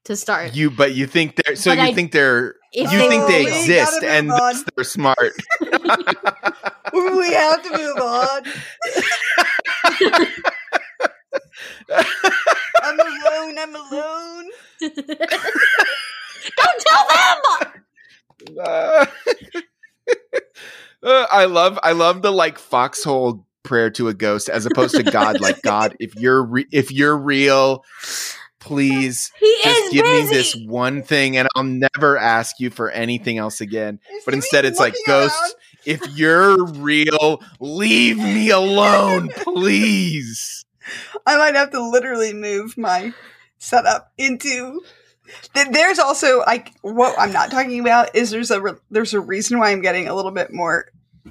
to 0.06 0.16
start. 0.16 0.56
You, 0.56 0.72
but 0.72 0.94
you 0.96 1.06
think 1.08 1.36
they're 1.36 1.56
so 1.56 1.72
But 1.72 1.78
you 1.80 1.84
I- 1.86 1.94
think 1.94 2.12
they're 2.12 2.56
you 2.72 2.84
if 2.84 2.90
think 2.92 3.28
they 3.28 3.48
exist 3.48 4.04
and 4.04 4.30
they're 4.76 4.84
smart. 4.84 5.18
we 5.62 5.72
have 7.34 7.64
to 7.64 7.72
move 7.76 7.98
on. 7.98 8.44
I'm 12.84 13.00
alone. 13.00 13.58
I'm 13.58 13.76
alone. 13.76 14.46
Don't 14.82 14.98
tell 16.80 17.08
them. 17.10 17.38
Uh, 18.64 19.06
uh, 21.04 21.26
I 21.32 21.46
love 21.46 21.80
I 21.84 21.92
love 21.94 22.22
the 22.22 22.32
like 22.32 22.58
foxhole 22.60 23.46
prayer 23.64 23.90
to 23.92 24.08
a 24.08 24.14
ghost 24.14 24.48
as 24.50 24.66
opposed 24.66 24.96
to 24.96 25.04
God. 25.04 25.42
Like 25.42 25.62
God, 25.62 25.96
if 26.00 26.16
you're 26.16 26.44
re- 26.44 26.68
if 26.72 26.92
you're 26.92 27.18
real, 27.18 27.84
please 28.70 29.32
just 29.64 29.92
give 29.92 30.04
busy. 30.04 30.24
me 30.24 30.30
this 30.30 30.56
one 30.56 31.02
thing, 31.02 31.38
and 31.38 31.48
I'll 31.56 31.64
never 31.64 32.18
ask 32.18 32.60
you 32.60 32.70
for 32.70 32.92
anything 32.92 33.40
else 33.40 33.62
again. 33.62 34.00
Is 34.14 34.26
But 34.26 34.36
instead, 34.36 34.64
it's 34.64 34.80
like 34.80 34.96
around? 35.08 35.32
If 35.86 36.02
you're 36.16 36.66
real, 36.66 37.42
leave 37.60 38.18
me 38.18 38.52
alone, 38.52 39.30
please. 39.38 40.66
I 41.26 41.38
might 41.38 41.56
have 41.56 41.72
to 41.72 41.82
literally 41.82 42.34
move 42.34 42.78
my 42.78 43.14
setup 43.58 44.12
into. 44.20 44.82
There's 45.54 46.00
also 46.00 46.40
like 46.40 46.74
what 46.82 47.16
I'm 47.18 47.32
not 47.32 47.50
talking 47.50 47.80
about 47.80 48.16
is 48.16 48.30
there's 48.30 48.52
a 48.52 48.62
re- 48.62 48.74
there's 48.92 49.14
a 49.14 49.20
reason 49.20 49.58
why 49.58 49.72
I'm 49.72 49.82
getting 49.82 50.08
a 50.08 50.16
little 50.16 50.32
bit 50.32 50.54
more 50.54 50.86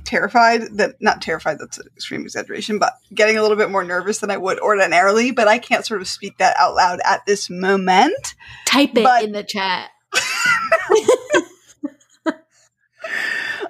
terrified 0.04 0.62
that 0.78 0.94
not 1.00 1.20
terrified 1.22 1.58
that's 1.58 1.78
an 1.78 1.86
extreme 1.96 2.22
exaggeration 2.22 2.78
but 2.78 2.94
getting 3.14 3.36
a 3.36 3.42
little 3.42 3.56
bit 3.56 3.70
more 3.70 3.84
nervous 3.84 4.18
than 4.18 4.30
I 4.30 4.36
would 4.36 4.58
ordinarily 4.60 5.30
but 5.30 5.48
I 5.48 5.58
can't 5.58 5.84
sort 5.86 6.00
of 6.00 6.08
speak 6.08 6.38
that 6.38 6.56
out 6.58 6.74
loud 6.74 7.00
at 7.04 7.24
this 7.26 7.48
moment. 7.50 8.34
Type 8.66 8.90
it 8.96 9.04
But- 9.04 9.24
in 9.24 9.32
the 9.32 9.42
chat. 9.44 9.90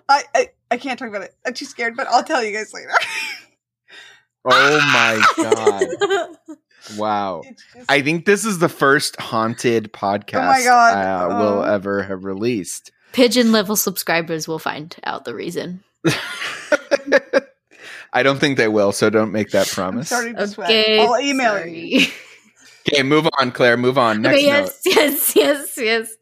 I, 0.08 0.22
I 0.34 0.48
I 0.70 0.76
can't 0.78 0.98
talk 0.98 1.08
about 1.08 1.22
it. 1.22 1.34
I'm 1.46 1.54
too 1.54 1.64
scared, 1.64 1.96
but 1.96 2.06
I'll 2.08 2.24
tell 2.24 2.42
you 2.42 2.52
guys 2.52 2.72
later. 2.72 2.90
Oh 4.50 4.78
my 4.78 5.20
god! 5.36 6.56
Wow. 6.96 7.42
Just- 7.74 7.84
I 7.90 8.00
think 8.00 8.24
this 8.24 8.46
is 8.46 8.60
the 8.60 8.68
first 8.68 9.20
haunted 9.20 9.92
podcast 9.92 10.64
God. 10.64 10.94
Uh, 10.96 11.28
we'll 11.38 11.58
Oh. 11.58 11.62
ever 11.62 12.04
have 12.04 12.24
released. 12.24 12.90
Pigeon 13.12 13.52
level 13.52 13.76
subscribers 13.76 14.48
will 14.48 14.60
find 14.60 14.94
out 15.04 15.24
the 15.26 15.34
reason. 15.34 15.82
I 18.12 18.22
don't 18.22 18.38
think 18.38 18.56
they 18.56 18.68
will, 18.68 18.92
so 18.92 19.10
don't 19.10 19.32
make 19.32 19.50
that 19.50 19.68
I'm 19.68 19.74
promise. 19.74 20.06
starting 20.08 20.36
to 20.36 20.48
sweat. 20.48 20.70
Okay, 20.70 21.00
I'll 21.00 21.20
email 21.20 21.66
you. 21.66 22.06
Okay, 22.88 23.02
move 23.02 23.28
on, 23.38 23.52
Claire. 23.52 23.76
Move 23.76 23.98
on. 23.98 24.22
Next 24.22 24.36
okay, 24.36 24.46
note. 24.46 24.72
yes, 24.82 24.82
yes, 24.86 25.36
yes, 25.36 25.78
yes. 25.78 26.16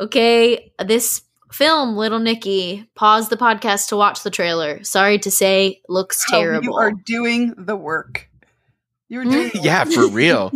Okay, 0.00 0.72
this 0.84 1.22
film, 1.50 1.96
Little 1.96 2.18
Nicky, 2.18 2.88
pause 2.94 3.28
the 3.28 3.36
podcast 3.36 3.88
to 3.88 3.96
watch 3.96 4.22
the 4.22 4.30
trailer. 4.30 4.82
Sorry 4.84 5.18
to 5.20 5.30
say, 5.30 5.80
looks 5.88 6.24
Oh, 6.28 6.36
terrible. 6.36 6.64
You 6.64 6.74
are 6.74 6.92
doing 6.92 7.54
the 7.56 7.76
work. 7.76 8.28
You're 9.08 9.24
doing 9.24 9.50
hmm? 9.50 9.58
the 9.58 9.64
Yeah, 9.64 9.84
for 9.84 10.08
real. 10.08 10.52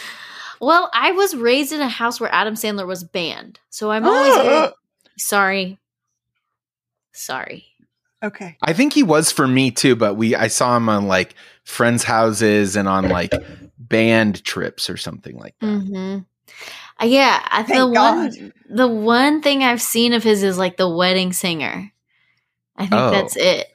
well, 0.60 0.90
I 0.94 1.12
was 1.12 1.36
raised 1.36 1.72
in 1.72 1.80
a 1.80 1.88
house 1.88 2.18
where 2.18 2.32
Adam 2.32 2.54
Sandler 2.54 2.86
was 2.86 3.04
banned, 3.04 3.60
so 3.70 3.90
I'm 3.90 4.06
always 4.06 4.72
sorry. 5.18 5.78
Sorry. 7.12 7.66
Okay. 8.22 8.56
I 8.62 8.72
think 8.72 8.92
he 8.92 9.02
was 9.02 9.30
for 9.30 9.46
me 9.46 9.70
too, 9.70 9.94
but 9.96 10.14
we 10.14 10.34
I 10.34 10.48
saw 10.48 10.76
him 10.76 10.88
on 10.88 11.06
like 11.06 11.34
friends' 11.64 12.04
houses 12.04 12.74
and 12.76 12.88
on 12.88 13.08
like 13.08 13.32
band 13.78 14.42
trips 14.44 14.90
or 14.90 14.96
something 14.96 15.36
like 15.36 15.54
that. 15.60 15.66
Mm-hmm. 15.66 16.18
Uh, 17.00 17.04
yeah, 17.06 17.40
I, 17.48 17.62
the 17.62 17.68
Thank 17.68 17.94
one 17.94 18.52
the 18.70 18.88
one 18.88 19.40
thing 19.42 19.62
I've 19.62 19.80
seen 19.82 20.12
of 20.14 20.24
his 20.24 20.42
is 20.42 20.58
like 20.58 20.76
the 20.76 20.88
wedding 20.88 21.32
singer. 21.32 21.92
I 22.76 22.82
think 22.82 22.92
Oh. 22.94 23.10
that's 23.10 23.36
it. 23.36 23.68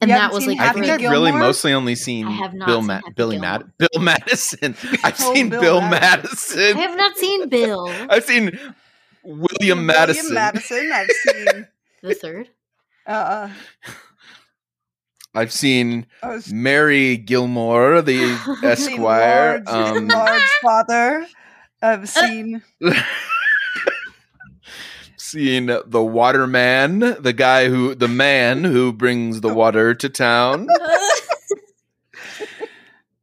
And 0.00 0.10
that 0.10 0.32
was 0.32 0.46
like 0.46 0.58
I 0.58 0.72
think 0.72 0.86
I've 0.86 1.00
really 1.10 1.32
mostly 1.32 1.72
only 1.72 1.94
seen 1.94 2.26
I 2.26 2.30
have 2.32 2.52
not 2.54 2.66
Bill 2.66 2.80
seen 2.80 2.86
Ma- 2.86 3.00
Billy 3.14 3.36
Gilmore. 3.36 3.58
Mad- 3.60 3.72
Bill 3.78 4.00
Madison. 4.02 4.76
I've 5.04 5.16
Oh, 5.20 5.34
seen 5.34 5.48
Bill 5.48 5.60
Bill, 5.60 5.80
Madison. 5.82 6.58
Madison. 6.58 6.76
I 6.76 6.80
have 6.80 6.96
not 6.96 7.16
seen 7.16 7.48
Bill 7.50 7.88
I've 8.10 8.24
seen 8.24 8.58
William 9.22 9.84
Madison. 9.86 10.22
William 10.24 10.34
Madison. 10.34 10.90
I've 10.92 11.10
seen. 11.10 11.66
the 12.02 12.14
third. 12.14 12.48
Uh, 13.06 13.50
I've 15.34 15.52
seen 15.52 16.06
was 16.22 16.52
Mary 16.52 17.16
Gilmore, 17.16 18.02
the 18.02 18.38
Esquire. 18.62 19.62
Lord's, 19.66 19.70
Um, 19.70 20.08
Lord's 20.08 20.52
father. 20.62 21.26
I've 21.82 22.08
seen. 22.08 22.62
seen 25.18 25.66
the 25.66 26.02
Waterman, 26.02 27.00
the 27.20 27.32
guy 27.34 27.68
who, 27.68 27.94
the 27.94 28.08
man 28.08 28.64
who 28.64 28.92
brings 28.92 29.40
the 29.40 29.52
water 29.52 29.94
to 29.94 30.08
town. 30.08 30.68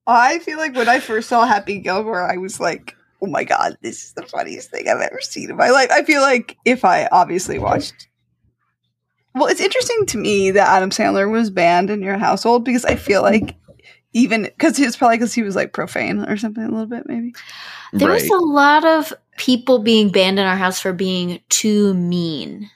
I 0.06 0.40
feel 0.40 0.58
like 0.58 0.76
when 0.76 0.90
I 0.90 1.00
first 1.00 1.30
saw 1.30 1.46
Happy 1.46 1.80
Gilmore, 1.80 2.22
I 2.22 2.36
was 2.38 2.60
like, 2.60 2.96
"Oh 3.22 3.28
my 3.28 3.46
god, 3.46 3.78
this 3.82 4.04
is 4.04 4.12
the 4.14 4.24
funniest 4.26 4.70
thing 4.70 4.88
I've 4.90 5.00
ever 5.00 5.22
seen 5.22 5.50
in 5.50 5.56
my 5.56 5.70
life." 5.70 5.90
I 5.92 6.04
feel 6.04 6.22
like 6.22 6.58
if 6.66 6.84
I 6.84 7.08
obviously 7.12 7.58
watched. 7.58 8.10
Well, 9.36 9.48
it's 9.48 9.62
interesting 9.62 10.06
to 10.08 10.18
me 10.18 10.52
that 10.52 10.68
Adam 10.68 10.90
Sandler 10.92 11.30
was 11.32 11.50
banned 11.50 11.90
in 11.90 12.02
your 12.02 12.18
household 12.18 12.64
because 12.64 12.86
I 12.86 12.96
feel 12.96 13.22
like 13.22 13.56
even 14.14 14.44
because 14.44 14.80
it's 14.80 14.96
probably 14.96 15.18
because 15.18 15.34
he 15.34 15.42
was 15.42 15.56
like 15.56 15.74
profane 15.74 16.20
or 16.20 16.38
something 16.38 16.64
a 16.64 16.70
little 16.70 16.86
bit 16.86 17.04
maybe. 17.08 17.34
There 17.94 18.10
was 18.10 18.28
a 18.30 18.36
lot 18.38 18.86
of 18.86 19.12
people 19.38 19.80
being 19.80 20.10
banned 20.10 20.40
in 20.40 20.46
our 20.46 20.56
house 20.56 20.80
for 20.80 20.94
being 20.94 21.40
too 21.50 21.94
mean, 21.96 22.70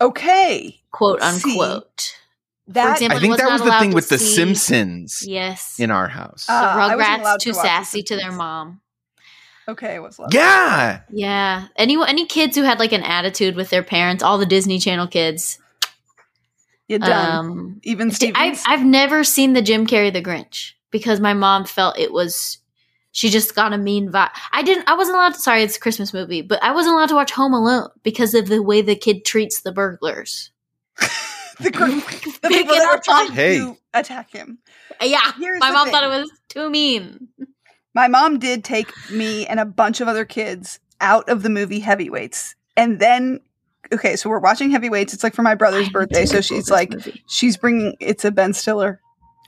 Okay, 0.00 0.80
quote 0.92 1.20
See, 1.22 1.50
unquote. 1.50 2.16
that 2.68 2.92
example, 2.94 3.18
I 3.18 3.20
think 3.20 3.30
was 3.32 3.40
that 3.40 3.50
was 3.50 3.62
the 3.62 3.78
thing 3.78 3.90
to 3.90 3.94
with 3.96 4.08
the 4.08 4.18
Simpsons 4.18 5.24
Yes. 5.26 5.78
in 5.78 5.90
our 5.90 6.08
house. 6.08 6.46
Uh, 6.48 6.88
the 6.88 6.94
Rugrats 6.94 7.20
allowed 7.20 7.40
to 7.40 7.44
too 7.44 7.52
The 7.52 7.62
sassy 7.62 8.02
to 8.04 8.16
their 8.16 8.32
mom. 8.32 8.80
Okay 9.70 9.98
was 9.98 10.18
love. 10.18 10.32
yeah. 10.34 11.00
Yeah. 11.10 11.66
Any 11.76 11.96
any 12.06 12.26
kids 12.26 12.56
who 12.56 12.62
had 12.62 12.78
like 12.78 12.92
an 12.92 13.02
attitude 13.02 13.56
with 13.56 13.70
their 13.70 13.82
parents, 13.82 14.22
all 14.22 14.38
the 14.38 14.46
Disney 14.46 14.78
Channel 14.78 15.06
kids. 15.08 15.58
you 16.88 16.98
done. 16.98 17.36
Um 17.36 17.80
even 17.82 18.10
I've 18.34 18.60
I've 18.66 18.84
never 18.84 19.24
seen 19.24 19.52
the 19.52 19.62
Jim 19.62 19.86
Carrey 19.86 20.12
the 20.12 20.22
Grinch 20.22 20.72
because 20.90 21.20
my 21.20 21.34
mom 21.34 21.64
felt 21.64 21.98
it 21.98 22.12
was 22.12 22.58
she 23.12 23.28
just 23.28 23.54
got 23.56 23.72
a 23.72 23.78
mean 23.78 24.10
vibe. 24.10 24.30
I 24.52 24.62
didn't 24.62 24.88
I 24.88 24.94
wasn't 24.96 25.16
allowed 25.16 25.34
to 25.34 25.40
sorry, 25.40 25.62
it's 25.62 25.76
a 25.76 25.80
Christmas 25.80 26.12
movie, 26.14 26.42
but 26.42 26.62
I 26.62 26.72
wasn't 26.72 26.94
allowed 26.94 27.08
to 27.08 27.14
watch 27.16 27.32
Home 27.32 27.54
Alone 27.54 27.88
because 28.02 28.34
of 28.34 28.46
the 28.48 28.62
way 28.62 28.82
the 28.82 28.94
kid 28.96 29.24
treats 29.24 29.62
the 29.62 29.72
burglars. 29.72 30.50
the, 31.60 31.70
gr- 31.70 31.86
the 31.86 32.48
Pick 32.48 32.50
people 32.62 32.74
that 32.76 32.88
were 32.92 33.00
trying 33.04 33.32
Hey. 33.32 33.58
to 33.58 33.76
attack 33.94 34.30
him. 34.32 34.58
Yeah. 35.02 35.32
Here's 35.38 35.58
my 35.60 35.70
mom 35.72 35.86
thing. 35.86 35.92
thought 35.94 36.04
it 36.04 36.20
was 36.20 36.30
too 36.48 36.70
mean. 36.70 37.28
My 37.94 38.08
mom 38.08 38.38
did 38.38 38.64
take 38.64 38.90
me 39.10 39.46
and 39.46 39.58
a 39.60 39.64
bunch 39.64 40.00
of 40.00 40.08
other 40.08 40.24
kids 40.24 40.78
out 41.00 41.28
of 41.28 41.42
the 41.42 41.50
movie 41.50 41.80
Heavyweights. 41.80 42.54
And 42.76 43.00
then, 43.00 43.40
okay, 43.92 44.16
so 44.16 44.30
we're 44.30 44.38
watching 44.38 44.70
Heavyweights. 44.70 45.12
It's 45.14 45.24
like 45.24 45.34
for 45.34 45.42
my 45.42 45.54
brother's 45.54 45.88
birthday. 45.88 46.24
So 46.26 46.40
she's 46.40 46.70
like, 46.70 46.90
movie. 46.90 47.22
she's 47.28 47.56
bringing, 47.56 47.96
it's 48.00 48.24
a 48.24 48.30
Ben 48.30 48.52
Stiller 48.52 49.00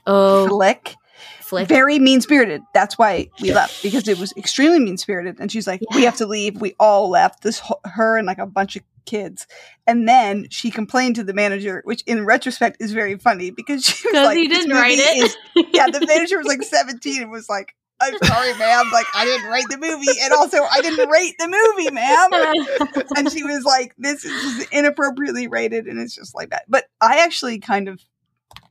Oh, 0.05 0.47
flick. 0.49 0.95
flick. 1.39 1.69
Very 1.69 1.99
mean 1.99 2.19
spirited. 2.19 2.61
That's 2.73 2.97
why 2.97 3.29
we 3.41 3.53
left 3.53 3.81
because 3.81 4.05
it 4.09 4.19
was 4.19 4.33
extremely 4.35 4.79
mean 4.79 4.97
spirited. 4.97 5.37
And 5.39 5.49
she's 5.49 5.65
like, 5.65 5.79
we 5.95 6.03
have 6.03 6.17
to 6.17 6.25
leave. 6.25 6.59
We 6.59 6.75
all 6.79 7.09
left. 7.09 7.43
This 7.43 7.61
her 7.85 8.17
and 8.17 8.27
like 8.27 8.39
a 8.39 8.45
bunch 8.45 8.75
of 8.75 8.83
kids. 9.05 9.47
And 9.87 10.07
then 10.07 10.47
she 10.49 10.71
complained 10.71 11.15
to 11.15 11.23
the 11.23 11.33
manager, 11.33 11.81
which 11.85 12.01
in 12.05 12.25
retrospect 12.25 12.81
is 12.81 12.91
very 12.91 13.17
funny 13.17 13.51
because 13.51 13.85
she 13.85 14.07
was 14.09 14.13
like, 14.25 14.37
he 14.37 14.49
didn't 14.49 14.71
write 14.71 14.97
it. 14.97 15.23
is 15.23 15.37
yeah, 15.73 15.87
the 15.89 16.05
manager 16.05 16.37
was 16.37 16.47
like 16.47 16.63
17 16.63 17.21
and 17.21 17.31
was 17.31 17.47
like, 17.47 17.75
I'm 18.03 18.17
sorry, 18.27 18.53
ma'am. 18.57 18.89
Like, 18.91 19.05
I 19.15 19.25
didn't 19.25 19.49
write 19.49 19.65
the 19.69 19.77
movie. 19.77 20.19
And 20.21 20.33
also, 20.33 20.57
I 20.63 20.81
didn't 20.81 21.09
rate 21.09 21.35
the 21.39 21.47
movie, 21.47 21.91
ma'am. 21.91 23.03
And 23.17 23.31
she 23.31 23.43
was 23.43 23.63
like, 23.63 23.93
this 23.97 24.25
is 24.25 24.67
inappropriately 24.71 25.47
rated. 25.47 25.87
And 25.87 25.99
it's 25.99 26.15
just 26.15 26.33
like 26.35 26.49
that. 26.49 26.63
But 26.67 26.85
I 27.01 27.19
actually 27.23 27.59
kind 27.59 27.87
of 27.87 28.01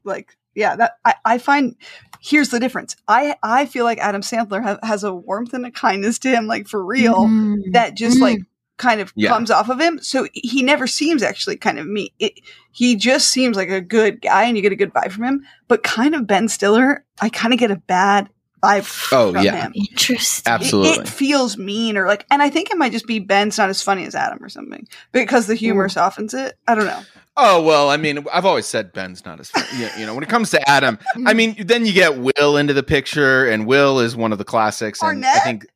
like, 0.05 0.37
yeah, 0.55 0.77
that 0.77 0.93
I, 1.05 1.15
I 1.25 1.39
find 1.39 1.77
here's 2.21 2.51
the 2.51 2.61
difference. 2.61 2.97
I, 3.09 3.37
I 3.43 3.67
feel 3.67 3.85
like 3.85 3.99
Adam 3.99 4.23
Sandler 4.23 4.63
ha- 4.63 4.79
has 4.83 5.05
a 5.05 5.15
warmth 5.15 5.55
and 5.55 5.65
a 5.67 5.71
kindness 5.71 6.19
to 6.21 6.29
him, 6.31 6.47
like 6.47 6.69
for 6.69 6.85
real, 6.85 7.25
Mm. 7.27 7.73
that 7.73 7.95
just 7.97 8.19
Mm. 8.19 8.23
like 8.23 8.39
kind 8.79 9.01
of 9.01 9.13
Yeah. 9.15 9.29
comes 9.31 9.51
off 9.51 9.69
of 9.69 9.81
him. 9.81 9.99
So 10.03 10.27
he 10.33 10.63
never 10.63 10.87
seems 10.87 11.23
actually 11.23 11.57
kind 11.57 11.79
of 11.79 11.87
me. 11.87 12.13
It, 12.19 12.41
he 12.73 12.97
just 12.97 13.29
seems 13.31 13.57
like 13.57 13.71
a 13.71 13.81
good 13.81 14.21
guy 14.21 14.45
and 14.45 14.57
you 14.57 14.63
get 14.63 14.73
a 14.73 14.77
good 14.77 14.93
vibe 14.93 15.13
from 15.13 15.25
him. 15.25 15.47
But 15.69 15.83
kind 15.85 16.15
of 16.15 16.27
Ben 16.27 16.49
Stiller, 16.49 17.05
I 17.21 17.29
kind 17.29 17.53
of 17.55 17.61
get 17.61 17.71
a 17.71 17.77
bad 17.77 18.29
vibe. 18.63 19.13
Oh, 19.13 19.33
from 19.33 19.45
yeah. 19.45 19.65
him. 19.67 19.73
Interesting. 19.75 20.53
Absolutely. 20.53 21.03
It, 21.05 21.09
feels 21.09 21.57
mean 21.57 21.97
or 21.97 22.07
like, 22.07 22.27
and 22.31 22.43
I 22.43 22.51
think 22.51 22.71
it 22.71 22.79
might 22.79 22.93
just 22.93 23.07
be 23.07 23.19
Ben's 23.19 23.59
not 23.59 23.69
as 23.71 23.83
funny 23.83 24.07
as 24.07 24.15
Adam 24.15 24.43
or 24.43 24.49
something 24.49 24.87
because 25.13 25.47
the 25.47 25.55
humor 25.55 25.87
Ooh. 25.87 25.89
softens 25.91 26.35
it. 26.35 26.57
I 26.67 26.75
don't 26.75 26.87
know. 26.87 27.01
Oh 27.37 27.63
well, 27.63 27.89
I 27.89 27.97
mean, 27.97 28.27
I've 28.33 28.45
always 28.45 28.67
said 28.67 28.93
Ben's 28.93 29.25
not 29.25 29.41
as 29.41 29.51
fun. 29.51 29.65
you, 29.79 29.89
you 29.99 30.07
know, 30.07 30.15
when 30.15 30.23
it 30.23 30.29
comes 30.29 30.51
to 30.51 30.69
Adam, 30.69 30.99
I 31.25 31.33
mean, 31.33 31.57
then 31.67 31.87
you 31.87 31.93
get 31.95 32.19
Will 32.19 32.59
into 32.59 32.75
the 32.75 32.83
picture, 32.83 33.47
and 33.49 33.67
Will 33.67 34.01
is 34.01 34.15
one 34.15 34.33
of 34.33 34.39
the 34.39 34.45
classics. 34.45 35.03
And 35.03 35.25
I 35.25 35.39
think 35.39 35.67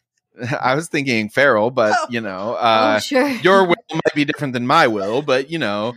I 0.60 0.74
was 0.74 0.88
thinking 0.88 1.28
Farrell, 1.28 1.70
but 1.70 1.94
Oh. 1.98 2.06
you 2.08 2.22
know, 2.22 2.56
oh, 2.58 2.64
uh, 2.64 2.98
sure. 2.98 3.28
your 3.28 3.64
Will 3.66 3.76
might 3.92 4.14
be 4.14 4.24
different 4.24 4.54
than 4.54 4.66
my 4.66 4.86
Will, 4.86 5.20
but 5.20 5.50
you 5.50 5.58
know, 5.58 5.92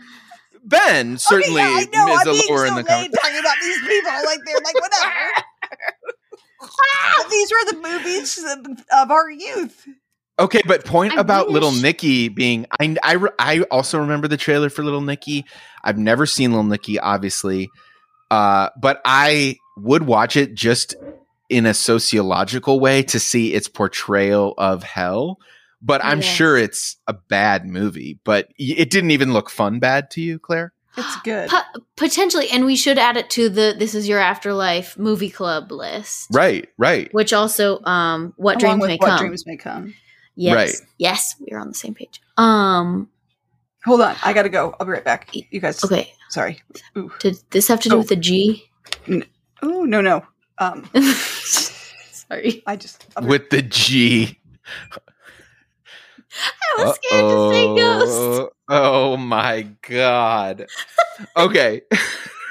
Ben 0.66 1.18
certainly 1.18 1.62
okay, 1.62 1.72
yeah, 1.72 1.86
I 2.02 2.06
know. 2.08 2.14
is 2.14 2.20
I'm 2.20 2.28
a 2.28 2.32
being 2.32 2.44
lower 2.50 2.58
so 2.58 2.64
in 2.66 2.70
the 2.76 2.76
lame 2.76 2.86
comment. 2.86 3.16
talking 3.22 3.40
about 3.40 3.56
these 3.62 3.80
people. 3.88 4.12
Like 4.12 4.40
they're 4.46 4.56
like 4.66 4.76
whatever. 4.76 5.44
But 7.18 7.30
these 7.30 7.52
were 7.52 7.72
the 7.72 7.78
movies 7.90 8.38
of, 8.44 8.84
of 9.02 9.12
our 9.12 9.30
youth. 9.30 9.88
Okay, 10.38 10.62
but 10.68 10.84
point 10.86 11.14
I 11.14 11.22
about 11.22 11.50
Little 11.50 11.72
wish. 11.72 11.82
Nicky 11.82 12.28
being 12.30 12.66
I, 12.80 12.96
I 13.02 13.18
I 13.40 13.62
also 13.72 14.00
remember 14.00 14.28
the 14.28 14.36
trailer 14.38 14.70
for 14.70 14.84
Little 14.84 15.02
Nicky. 15.02 15.46
I've 15.84 15.98
never 15.98 16.26
seen 16.26 16.52
Little 16.52 16.66
Nicky, 16.66 17.00
obviously, 17.00 17.70
uh, 18.32 18.70
but 18.80 19.00
I 19.06 19.56
would 19.78 20.04
watch 20.04 20.36
it 20.36 20.54
just 20.54 20.96
in 21.50 21.66
a 21.66 21.74
sociological 21.74 22.80
way 22.80 23.04
to 23.04 23.20
see 23.20 23.54
its 23.54 23.70
portrayal 23.70 24.54
of 24.58 24.84
hell. 24.84 25.38
But 25.82 26.04
I'm 26.04 26.20
Yes. 26.22 26.36
sure 26.36 26.58
it's 26.58 26.98
a 27.08 27.14
bad 27.14 27.66
movie. 27.66 28.20
But 28.26 28.48
it 28.58 28.90
didn't 28.90 29.12
even 29.12 29.32
look 29.34 29.50
fun 29.50 29.80
bad 29.80 30.10
to 30.12 30.22
you, 30.22 30.40
Claire. 30.40 30.74
It's 30.98 31.16
good. 31.24 31.50
Po- 31.50 31.82
potentially, 31.96 32.50
and 32.50 32.66
we 32.66 32.76
should 32.76 32.98
add 32.98 33.18
it 33.18 33.30
to 33.32 33.50
the 33.50 33.76
"This 33.78 33.96
Is 33.96 34.08
Your 34.08 34.20
Afterlife" 34.20 34.98
movie 34.98 35.30
club 35.30 35.72
list, 35.72 36.28
Right, 36.32 36.70
right. 36.78 37.14
which 37.14 37.34
also, 37.34 37.82
um, 37.84 38.34
"What 38.38 38.62
Along 38.62 38.80
Dreams 38.80 38.82
with 38.82 38.88
May 38.90 38.98
what 38.98 39.10
Come." 39.10 39.20
dreams 39.20 39.46
may 39.46 39.58
come. 39.58 39.94
Yes, 40.36 40.56
Right. 40.56 40.90
yes, 40.98 41.36
we 41.40 41.48
are 41.56 41.60
on 41.60 41.68
the 41.70 41.74
same 41.74 41.94
page. 41.94 42.22
Um, 42.38 43.10
Hold 43.86 44.02
on, 44.02 44.16
I 44.24 44.34
gotta 44.34 44.50
go. 44.50 44.76
I'll 44.80 44.86
be 44.86 44.92
right 44.94 45.04
back. 45.04 45.30
You 45.34 45.60
guys. 45.62 45.84
okay, 45.84 46.12
Sorry. 46.30 46.62
Ooh. 46.98 47.12
did 47.20 47.38
this 47.52 47.68
have 47.68 47.80
to 47.82 47.90
do 47.90 47.96
Oh. 47.96 47.98
with 48.00 48.10
the 48.10 48.16
G? 48.16 48.64
Oh 49.62 49.84
no 49.84 50.02
no. 50.02 50.26
Um, 50.58 50.90
Sorry, 50.96 52.64
I 52.66 52.76
just 52.76 53.06
I'll 53.16 53.26
With 53.28 53.50
the 53.52 53.62
G. 53.62 54.40
I 56.78 56.84
was 56.84 56.96
scared 56.96 57.24
to 57.24 57.52
say 57.52 57.76
ghost. 57.76 58.52
Oh 58.70 59.18
my 59.18 59.68
god. 59.88 60.68
Okay. 61.38 61.82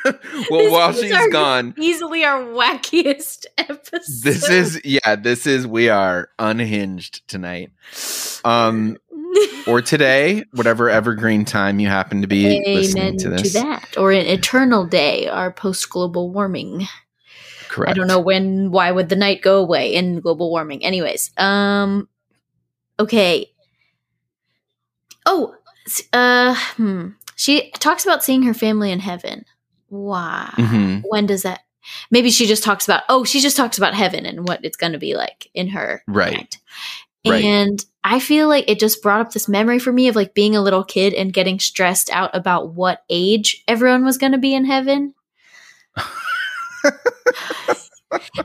well, 0.04 0.18
This 0.50 0.72
while 0.72 0.92
she's 0.92 1.26
gone, 1.28 1.74
Easily 1.78 2.24
our 2.24 2.40
wackiest 2.42 3.46
episode. 3.58 4.00
this 4.22 4.48
is 4.48 4.80
yeah, 4.84 5.16
this 5.16 5.46
is 5.46 5.66
we 5.66 5.88
are 5.88 6.28
unhinged 6.38 7.26
tonight. 7.28 7.70
Um 8.44 8.96
or 9.66 9.82
today, 9.82 10.44
whatever 10.52 10.88
evergreen 10.90 11.44
time 11.44 11.80
you 11.80 11.88
happen 11.88 12.20
to 12.22 12.28
be 12.28 12.62
listening 12.66 13.02
Amen 13.02 13.16
to 13.18 13.24
to, 13.24 13.30
this. 13.30 13.52
that, 13.54 13.96
or 13.96 14.12
an 14.12 14.26
eternal 14.26 14.86
day, 14.86 15.26
our 15.28 15.50
post 15.52 15.90
global 15.90 16.30
warming. 16.30 16.86
Correct. 17.68 17.90
I 17.90 17.94
don't 17.94 18.06
know 18.06 18.20
when. 18.20 18.70
Why 18.70 18.92
would 18.92 19.08
the 19.08 19.16
night 19.16 19.42
go 19.42 19.58
away 19.58 19.92
in 19.94 20.20
global 20.20 20.50
warming? 20.50 20.84
Anyways, 20.84 21.32
um, 21.36 22.08
okay. 23.00 23.50
Oh, 25.26 25.54
uh, 26.12 26.54
hmm. 26.76 27.08
She 27.36 27.70
talks 27.72 28.04
about 28.04 28.22
seeing 28.24 28.42
her 28.44 28.54
family 28.54 28.92
in 28.92 29.00
heaven. 29.00 29.44
Why? 29.88 30.52
Mhm. 30.56 31.02
When 31.08 31.26
does 31.26 31.42
that? 31.42 31.60
Maybe 32.10 32.30
she 32.30 32.46
just 32.46 32.62
talks 32.64 32.86
about. 32.86 33.02
Oh, 33.08 33.24
she 33.24 33.40
just 33.40 33.56
talks 33.56 33.76
about 33.76 33.94
heaven 33.94 34.24
and 34.26 34.46
what 34.48 34.64
it's 34.64 34.76
going 34.76 34.92
to 34.92 34.98
be 34.98 35.14
like 35.14 35.50
in 35.54 35.68
her 35.68 36.02
Right. 36.06 36.32
mind. 36.34 36.56
Right. 37.26 37.44
And 37.44 37.84
I 38.02 38.20
feel 38.20 38.48
like 38.48 38.68
it 38.68 38.78
just 38.78 39.02
brought 39.02 39.20
up 39.20 39.32
this 39.32 39.48
memory 39.48 39.78
for 39.78 39.92
me 39.92 40.08
of 40.08 40.16
like 40.16 40.34
being 40.34 40.54
a 40.54 40.60
little 40.62 40.84
kid 40.84 41.14
and 41.14 41.32
getting 41.32 41.58
stressed 41.58 42.10
out 42.10 42.30
about 42.34 42.74
what 42.74 43.02
age 43.08 43.62
everyone 43.66 44.04
was 44.04 44.18
going 44.18 44.32
to 44.32 44.38
be 44.38 44.54
in 44.54 44.64
heaven. 44.66 45.14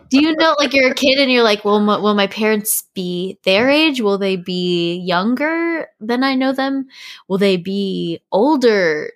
Do 0.10 0.21
you 0.21 0.36
know, 0.36 0.55
like, 0.60 0.73
you're 0.73 0.91
a 0.91 0.95
kid 0.95 1.19
and 1.19 1.32
you're 1.32 1.43
like, 1.43 1.63
well, 1.65 1.77
m- 1.77 2.01
will 2.01 2.15
my 2.15 2.27
parents 2.27 2.84
be 2.93 3.39
their 3.43 3.69
age? 3.69 4.01
Will 4.01 4.17
they 4.17 4.36
be 4.36 4.95
younger 4.95 5.88
than 5.99 6.23
I 6.23 6.36
know 6.36 6.51
them? 6.51 6.88
Will 7.27 7.38
they 7.38 7.58
be 7.58 8.21
older? 8.32 9.12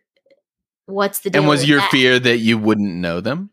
What's 0.86 1.20
the 1.20 1.30
deal? 1.30 1.42
And 1.42 1.50
was 1.50 1.68
your 1.68 1.80
that? 1.80 1.92
fear 1.92 2.20
that 2.20 2.38
you 2.38 2.58
wouldn't 2.58 2.96
know 2.96 3.22
them? 3.22 3.50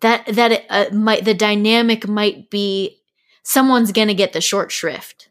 that 0.00 0.26
that 0.26 0.52
it, 0.52 0.66
uh, 0.68 0.86
might 0.92 1.24
the 1.24 1.34
dynamic 1.34 2.08
might 2.08 2.50
be 2.50 2.98
someone's 3.42 3.92
gonna 3.92 4.14
get 4.14 4.32
the 4.32 4.40
short 4.40 4.72
shrift? 4.72 5.28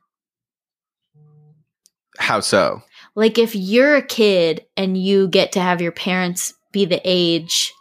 How 2.17 2.39
so? 2.39 2.83
Like 3.15 3.37
if 3.37 3.55
you're 3.55 3.95
a 3.95 4.01
kid 4.01 4.65
and 4.77 4.97
you 4.97 5.27
get 5.27 5.51
to 5.53 5.59
have 5.59 5.81
your 5.81 5.91
parents 5.91 6.53
be 6.71 6.85
the 6.85 7.01
age 7.03 7.73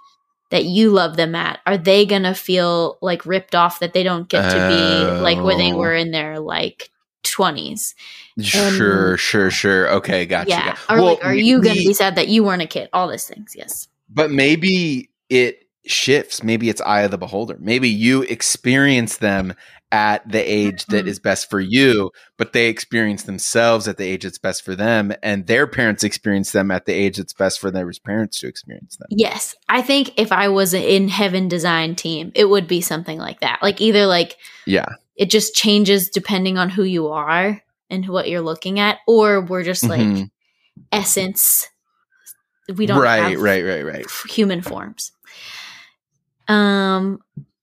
that 0.50 0.64
you 0.64 0.90
love 0.90 1.16
them 1.16 1.34
at, 1.34 1.60
are 1.66 1.76
they 1.76 2.06
gonna 2.06 2.34
feel 2.34 2.98
like 3.02 3.26
ripped 3.26 3.54
off 3.54 3.80
that 3.80 3.92
they 3.92 4.02
don't 4.02 4.28
get 4.28 4.48
to 4.50 4.68
be 4.68 5.20
like 5.20 5.38
where 5.42 5.56
they 5.56 5.72
Oh. 5.72 5.76
were 5.76 5.94
in 5.94 6.10
their 6.10 6.38
like 6.40 6.90
twenties? 7.22 7.94
Sure, 8.40 9.16
sure, 9.16 9.50
sure. 9.50 9.90
Okay, 9.94 10.24
gotcha. 10.24 10.50
yeah. 10.50 10.66
gotcha. 10.66 10.92
Or 10.92 11.00
like, 11.00 11.24
are 11.24 11.34
you 11.34 11.60
gonna 11.62 11.74
be 11.74 11.92
sad 11.92 12.16
that 12.16 12.28
you 12.28 12.44
weren't 12.44 12.62
a 12.62 12.66
kid? 12.66 12.88
All 12.92 13.08
those 13.08 13.26
things, 13.26 13.54
yes. 13.56 13.88
But 14.08 14.30
maybe 14.30 15.10
it 15.28 15.66
shifts. 15.84 16.42
Maybe 16.42 16.68
it's 16.68 16.80
eye 16.82 17.02
of 17.02 17.10
the 17.10 17.18
beholder. 17.18 17.56
Maybe 17.60 17.88
you 17.88 18.22
experience 18.22 19.18
them 19.18 19.54
at 19.90 20.28
the 20.30 20.40
age 20.40 20.84
that 20.86 21.06
Mhm. 21.06 21.08
is 21.08 21.18
best 21.18 21.48
for 21.48 21.60
you, 21.60 22.10
but 22.36 22.52
they 22.52 22.68
experience 22.68 23.22
themselves 23.22 23.88
at 23.88 23.96
the 23.96 24.04
age 24.04 24.24
that's 24.24 24.38
best 24.38 24.62
for 24.62 24.74
them, 24.76 25.12
and 25.22 25.46
their 25.46 25.66
parents 25.66 26.04
experience 26.04 26.52
them 26.52 26.70
at 26.70 26.84
the 26.84 26.92
age 26.92 27.16
that's 27.16 27.32
best 27.32 27.58
for 27.58 27.70
their 27.70 27.90
parents 28.04 28.38
to 28.40 28.46
experience 28.48 28.96
them. 28.96 29.08
Yes, 29.10 29.54
I 29.68 29.80
think 29.80 30.12
if 30.18 30.30
I 30.30 30.48
was 30.48 30.74
in 30.74 31.08
heaven 31.08 31.48
design 31.48 31.94
team, 31.94 32.32
it 32.34 32.44
would 32.46 32.66
be 32.68 32.80
something 32.82 33.18
like 33.18 33.40
that. 33.40 33.60
Like 33.62 33.80
either 33.80 34.04
like 34.06 34.36
Yeah. 34.66 34.86
it 35.16 35.30
just 35.30 35.54
changes 35.54 36.10
depending 36.10 36.58
on 36.58 36.68
who 36.68 36.82
you 36.82 37.08
are 37.08 37.62
and 37.88 38.06
what 38.08 38.28
you're 38.28 38.42
looking 38.42 38.78
at, 38.78 38.98
or 39.06 39.40
we're 39.40 39.64
just 39.64 39.84
like 39.84 40.00
Mhm. 40.00 40.30
essence. 40.92 41.66
We 42.76 42.84
don't 42.84 43.00
right, 43.00 43.38
right, 43.38 43.64
right, 43.64 43.82
right. 43.82 44.06
human 44.28 44.60
forms. 44.60 45.12
Um. 46.46 47.20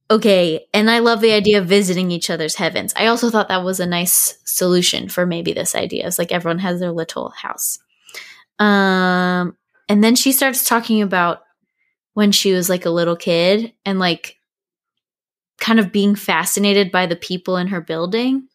Okay, 0.09 0.67
and 0.71 0.89
I 0.89 0.99
love 0.99 1.19
the 1.19 1.31
idea 1.31 1.59
of 1.59 1.67
visiting 1.67 2.11
each 2.11 2.29
other's 2.29 2.55
heavens. 2.55 2.93
I 2.95 3.07
also 3.07 3.31
thought 3.31 3.47
that 3.47 3.63
was 3.63 3.79
a 3.79 3.87
nice 3.87 4.37
solution 4.45 5.09
for 5.09 5.25
maybe 5.25 5.51
this 5.51 5.73
idea. 5.73 6.05
It's 6.05 6.19
like 6.19 6.31
everyone 6.31 6.59
has 6.59 6.79
their 6.79 6.91
little 6.91 7.29
house. 7.29 7.79
Um, 8.59 9.57
and 9.89 10.03
then 10.03 10.15
she 10.15 10.31
starts 10.31 10.67
talking 10.67 11.01
about 11.01 11.41
when 12.13 12.31
she 12.31 12.53
was 12.53 12.69
like 12.69 12.85
a 12.85 12.91
little 12.91 13.15
kid 13.15 13.73
and 13.83 13.97
like 13.97 14.37
kind 15.59 15.79
of 15.79 15.91
being 15.91 16.15
fascinated 16.15 16.91
by 16.91 17.07
the 17.07 17.15
people 17.15 17.57
in 17.57 17.67
her 17.67 17.81
building. 17.81 18.47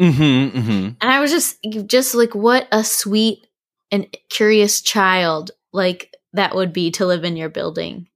Mm-hmm, 0.00 0.58
mm-hmm. 0.58 0.70
And 0.70 0.96
I 1.00 1.20
was 1.20 1.30
just 1.30 1.58
just 1.86 2.14
like 2.14 2.34
what 2.34 2.66
a 2.72 2.82
sweet 2.82 3.46
and 3.92 4.06
curious 4.28 4.80
child 4.80 5.52
like 5.72 6.14
that 6.32 6.54
would 6.54 6.72
be 6.72 6.90
to 6.92 7.06
live 7.06 7.24
in 7.24 7.36
your 7.36 7.48
building. 7.48 8.08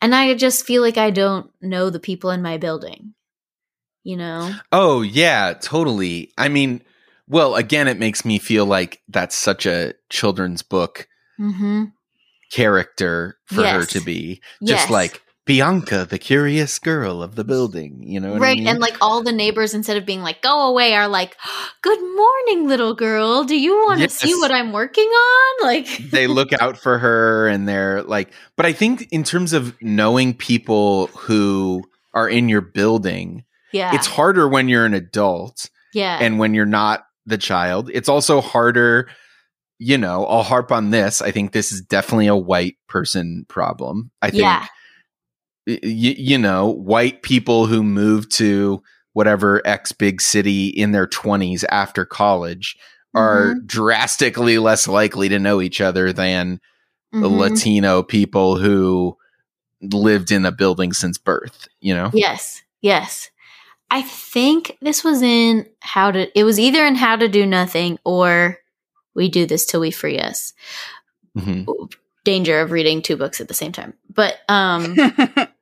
And 0.00 0.14
I 0.14 0.34
just 0.34 0.64
feel 0.66 0.82
like 0.82 0.96
I 0.98 1.10
don't 1.10 1.50
know 1.60 1.90
the 1.90 2.00
people 2.00 2.30
in 2.30 2.42
my 2.42 2.56
building. 2.58 3.14
You 4.04 4.16
know? 4.16 4.52
Oh 4.72 5.02
yeah, 5.02 5.54
totally. 5.60 6.32
I 6.38 6.48
mean, 6.48 6.82
well, 7.26 7.56
again, 7.56 7.88
it 7.88 7.98
makes 7.98 8.24
me 8.24 8.38
feel 8.38 8.64
like 8.64 9.02
that's 9.08 9.36
such 9.36 9.66
a 9.66 9.92
children's 10.08 10.62
book 10.62 11.08
Mhm. 11.38 11.92
character 12.50 13.38
for 13.46 13.66
her 13.66 13.84
to 13.86 14.00
be. 14.00 14.40
Just 14.64 14.84
Yes. 14.84 14.90
like 14.90 15.22
Bianca, 15.48 16.04
the 16.04 16.18
curious 16.18 16.78
girl 16.78 17.22
of 17.22 17.34
the 17.34 17.42
building. 17.42 18.02
You 18.02 18.20
know 18.20 18.32
what 18.32 18.42
right 18.42 18.58
I 18.58 18.60
mean? 18.60 18.68
and 18.68 18.80
like 18.80 18.98
all 19.00 19.22
the 19.22 19.32
neighbors 19.32 19.72
instead 19.72 19.96
of 19.96 20.04
being 20.04 20.20
like 20.20 20.42
go 20.42 20.68
away 20.68 20.94
are 20.94 21.08
like 21.08 21.38
good 21.80 21.98
morning 21.98 22.68
little 22.68 22.94
girl. 22.94 23.44
Do 23.44 23.58
you 23.58 23.74
want 23.86 24.02
to 24.02 24.10
see 24.10 24.34
what 24.34 24.52
i'm 24.52 24.72
working 24.72 25.08
on? 25.08 25.38
Like 25.62 25.86
they 26.10 26.26
look 26.28 26.52
out 26.52 26.76
for 26.76 26.98
her 26.98 27.48
and 27.48 27.66
they're 27.66 28.02
like 28.02 28.30
but 28.56 28.64
i 28.64 28.72
think 28.72 29.08
in 29.10 29.24
terms 29.24 29.52
of 29.52 29.74
knowing 29.82 30.34
people 30.34 31.08
who 31.08 31.82
are 32.14 32.28
in 32.28 32.48
your 32.48 32.60
building 32.60 33.44
yeah. 33.72 33.94
it's 33.94 34.06
harder 34.06 34.46
when 34.48 34.68
you're 34.68 34.84
an 34.84 34.94
adult 34.94 35.68
yeah. 35.94 36.18
and 36.20 36.38
when 36.38 36.54
you're 36.54 36.64
not 36.64 37.06
the 37.26 37.38
child. 37.38 37.90
It's 37.92 38.08
also 38.08 38.40
harder 38.40 39.08
you 39.80 39.96
know 39.96 40.26
i'll 40.26 40.42
harp 40.42 40.72
on 40.72 40.90
this 40.90 41.22
i 41.22 41.30
think 41.30 41.52
this 41.52 41.70
is 41.70 41.80
definitely 41.80 42.26
a 42.26 42.36
white 42.36 42.76
person 42.88 43.46
problem. 43.48 44.10
I 44.20 44.30
think 44.30 44.42
yeah 44.42 44.66
y- 45.68 45.78
y- 45.82 46.16
you 46.18 46.38
know 46.38 46.66
white 46.68 47.22
people 47.22 47.66
who 47.66 47.82
move 47.84 48.28
to 48.30 48.82
whatever 49.12 49.60
x 49.66 49.92
big 49.92 50.20
city 50.20 50.68
in 50.68 50.92
their 50.92 51.06
20s 51.06 51.64
after 51.70 52.04
college 52.04 52.76
are 53.14 53.54
Mm-hmm. 53.54 53.66
drastically 53.66 54.58
less 54.58 54.86
likely 54.88 55.28
to 55.28 55.38
know 55.38 55.60
each 55.60 55.80
other 55.80 56.12
than 56.12 56.60
the 57.12 57.28
Mhm. 57.28 57.38
Latino 57.38 58.02
people 58.02 58.56
who 58.58 59.16
lived 59.80 60.30
in 60.32 60.44
a 60.44 60.52
building 60.52 60.92
since 60.92 61.16
birth, 61.18 61.68
you 61.80 61.94
know? 61.94 62.10
Yes. 62.12 62.62
Yes. 62.82 63.30
I 63.90 64.02
think 64.02 64.76
this 64.82 65.02
was 65.02 65.22
in 65.22 65.66
how 65.80 66.10
to 66.10 66.38
it 66.38 66.44
was 66.44 66.58
either 66.60 66.84
in 66.86 66.94
how 66.96 67.16
to 67.16 67.28
do 67.28 67.46
nothing 67.46 67.98
or 68.04 68.58
we 69.14 69.28
do 69.30 69.46
this 69.46 69.64
till 69.64 69.80
we 69.80 69.90
free 69.90 70.18
us. 70.18 70.52
Mm-hmm. 71.36 71.70
Danger 72.24 72.60
of 72.60 72.70
reading 72.72 73.00
two 73.00 73.16
books 73.16 73.40
at 73.40 73.48
the 73.48 73.54
same 73.54 73.72
time. 73.72 73.94
But 74.12 74.36
um 74.50 74.94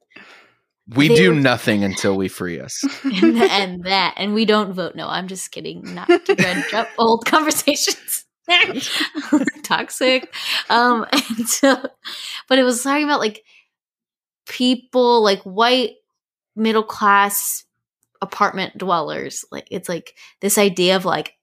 We 0.89 1.09
do 1.09 1.31
were, 1.31 1.35
nothing 1.35 1.83
until 1.83 2.17
we 2.17 2.29
free 2.29 2.61
us. 2.61 2.85
And, 3.05 3.39
and, 3.39 3.85
that, 3.85 4.15
and 4.17 4.35
we 4.35 4.45
don't 4.45 4.73
vote. 4.73 4.95
No, 4.95 5.09
I'm 5.09 5.27
just 5.27 5.51
kidding. 5.51 5.95
Not 5.95 6.09
to 6.09 6.35
dredge 6.35 6.75
up 6.75 6.89
old 6.99 7.25
conversations. 7.25 8.25
Toxic. 9.65 10.33
Um, 10.71 11.07
and 11.13 11.49
so, 11.49 11.77
but 12.49 12.59
it 12.59 12.63
was 12.63 12.83
talking 12.83 13.05
about 13.05 13.21
like 13.21 13.45
people, 14.47 15.23
like 15.23 15.43
white 15.43 15.95
middle 16.55 16.85
class 16.85 17.65
apartment 18.23 18.79
dwellers. 18.79 19.45
Like 19.51 19.67
it's 19.71 19.89
like 19.89 20.15
this 20.41 20.59
idea 20.59 20.97
of 20.97 21.05
like 21.05 21.35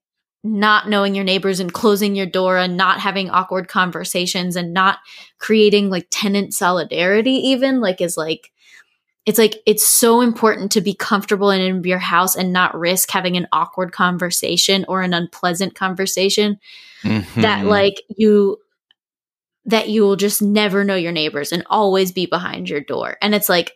not 0.44 0.90
knowing 0.90 1.16
your 1.16 1.24
neighbors 1.24 1.60
and 1.60 1.72
closing 1.72 2.16
your 2.16 2.26
door 2.26 2.58
and 2.58 2.76
not 2.76 3.00
having 3.00 3.30
awkward 3.30 3.68
conversations 3.68 4.56
and 4.56 4.74
not 4.74 5.00
creating 5.40 5.90
like 5.90 6.08
tenant 6.12 6.54
solidarity 6.54 7.32
even 7.32 7.80
like 7.80 8.02
is 8.02 8.18
like 8.18 8.52
it's 9.26 9.38
like 9.38 9.62
it's 9.66 9.88
so 9.88 10.22
important 10.22 10.72
to 10.74 10.82
be 10.82 10.94
comfortable 10.94 11.50
in 11.50 11.84
your 11.84 12.00
house 12.00 12.36
and 12.36 12.52
not 12.52 12.78
risk 12.78 13.10
having 13.10 13.38
an 13.38 13.48
awkward 13.52 13.92
conversation 13.92 14.86
or 14.88 15.02
an 15.02 15.14
unpleasant 15.14 15.76
conversation 15.76 16.60
mm-hmm. 17.04 17.42
that 17.42 17.66
like 17.66 18.02
you 18.18 18.58
that 19.66 19.88
you 19.88 20.02
will 20.02 20.18
just 20.18 20.42
never 20.42 20.84
know 20.84 20.96
your 20.96 21.14
neighbors 21.14 21.52
and 21.54 21.64
always 21.70 22.12
be 22.12 22.26
behind 22.26 22.70
your 22.70 22.82
door 22.82 23.18
and 23.22 23.34
it's 23.34 23.50
like 23.50 23.74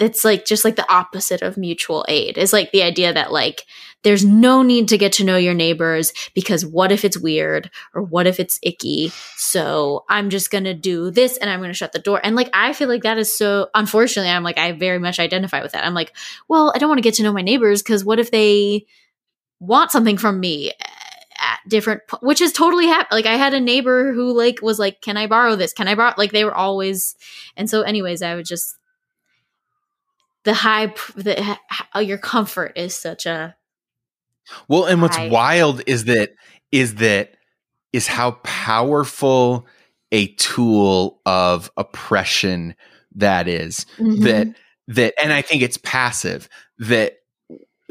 it's 0.00 0.24
like 0.24 0.46
just 0.46 0.64
like 0.64 0.76
the 0.76 0.90
opposite 0.92 1.42
of 1.42 1.56
mutual 1.56 2.04
aid. 2.08 2.38
Is 2.38 2.52
like 2.52 2.72
the 2.72 2.82
idea 2.82 3.12
that 3.12 3.32
like 3.32 3.66
there's 4.02 4.24
no 4.24 4.62
need 4.62 4.88
to 4.88 4.98
get 4.98 5.12
to 5.14 5.24
know 5.24 5.36
your 5.36 5.52
neighbors 5.52 6.12
because 6.34 6.64
what 6.64 6.90
if 6.90 7.04
it's 7.04 7.18
weird 7.18 7.70
or 7.94 8.02
what 8.02 8.26
if 8.26 8.40
it's 8.40 8.58
icky? 8.62 9.12
So 9.36 10.04
i'm 10.08 10.30
just 10.30 10.50
gonna 10.50 10.74
do 10.74 11.10
this 11.10 11.36
and 11.36 11.50
i'm 11.50 11.60
gonna 11.60 11.74
shut 11.74 11.92
the 11.92 11.98
door. 11.98 12.20
And 12.22 12.34
like 12.34 12.50
i 12.54 12.72
feel 12.72 12.88
like 12.88 13.02
that 13.02 13.18
is 13.18 13.36
so 13.36 13.68
unfortunately 13.74 14.30
i'm 14.30 14.42
like 14.42 14.58
i 14.58 14.72
very 14.72 14.98
much 14.98 15.18
identify 15.18 15.62
with 15.62 15.72
that. 15.72 15.84
I'm 15.84 15.94
like 15.94 16.16
well 16.48 16.72
i 16.74 16.78
don't 16.78 16.88
want 16.88 16.98
to 16.98 17.02
get 17.02 17.14
to 17.14 17.22
know 17.22 17.32
my 17.32 17.42
neighbors 17.42 17.82
because 17.82 18.04
what 18.04 18.18
if 18.18 18.30
they 18.30 18.86
want 19.60 19.90
something 19.90 20.16
from 20.16 20.40
me 20.40 20.72
at 21.38 21.58
different 21.68 22.02
which 22.20 22.40
is 22.40 22.52
totally 22.52 22.86
happy 22.86 23.08
like 23.12 23.26
i 23.26 23.36
had 23.36 23.54
a 23.54 23.60
neighbor 23.60 24.12
who 24.12 24.32
like 24.32 24.60
was 24.62 24.78
like 24.78 25.00
can 25.00 25.16
i 25.16 25.26
borrow 25.26 25.56
this? 25.56 25.72
Can 25.72 25.88
i 25.88 25.94
borrow 25.94 26.14
like 26.16 26.32
they 26.32 26.44
were 26.44 26.54
always 26.54 27.16
and 27.56 27.68
so 27.68 27.82
anyways 27.82 28.22
i 28.22 28.34
would 28.34 28.46
just 28.46 28.76
the 30.44 30.54
high 30.54 30.92
the 31.16 31.58
your 32.00 32.18
comfort 32.18 32.72
is 32.76 32.94
such 32.94 33.26
a 33.26 33.54
well 34.68 34.86
and 34.86 35.02
what's 35.02 35.16
high. 35.16 35.28
wild 35.28 35.82
is 35.86 36.04
that 36.04 36.30
is 36.72 36.96
that 36.96 37.34
is 37.92 38.06
how 38.06 38.32
powerful 38.42 39.66
a 40.12 40.28
tool 40.34 41.20
of 41.26 41.70
oppression 41.76 42.74
that 43.16 43.48
is. 43.48 43.86
Mm-hmm. 43.98 44.24
that 44.24 44.46
that 44.88 45.14
and 45.22 45.32
i 45.32 45.42
think 45.42 45.62
it's 45.62 45.78
passive 45.78 46.48
that 46.78 47.14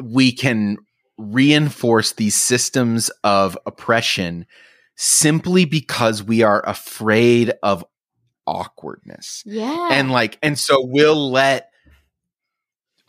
we 0.01 0.31
can 0.31 0.77
reinforce 1.17 2.13
these 2.13 2.35
systems 2.35 3.09
of 3.23 3.57
oppression 3.65 4.45
simply 4.95 5.65
because 5.65 6.23
we 6.23 6.43
are 6.43 6.63
afraid 6.65 7.53
of 7.61 7.85
awkwardness. 8.47 9.43
Yeah. 9.45 9.89
And 9.91 10.11
like 10.11 10.39
and 10.41 10.57
so 10.57 10.85
we'll 10.85 11.31
let 11.31 11.68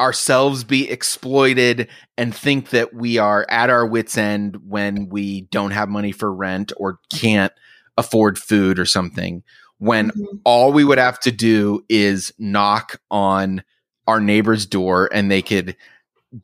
ourselves 0.00 0.64
be 0.64 0.90
exploited 0.90 1.88
and 2.16 2.34
think 2.34 2.70
that 2.70 2.94
we 2.94 3.18
are 3.18 3.46
at 3.48 3.70
our 3.70 3.86
wits 3.86 4.16
end 4.16 4.56
when 4.66 5.08
we 5.08 5.42
don't 5.42 5.72
have 5.72 5.88
money 5.88 6.10
for 6.10 6.32
rent 6.32 6.72
or 6.76 6.98
can't 7.12 7.52
afford 7.96 8.38
food 8.38 8.78
or 8.78 8.86
something 8.86 9.42
when 9.78 10.10
mm-hmm. 10.10 10.38
all 10.44 10.72
we 10.72 10.84
would 10.84 10.98
have 10.98 11.20
to 11.20 11.30
do 11.30 11.84
is 11.88 12.32
knock 12.38 13.00
on 13.10 13.62
our 14.06 14.20
neighbor's 14.20 14.66
door 14.66 15.08
and 15.12 15.30
they 15.30 15.42
could 15.42 15.76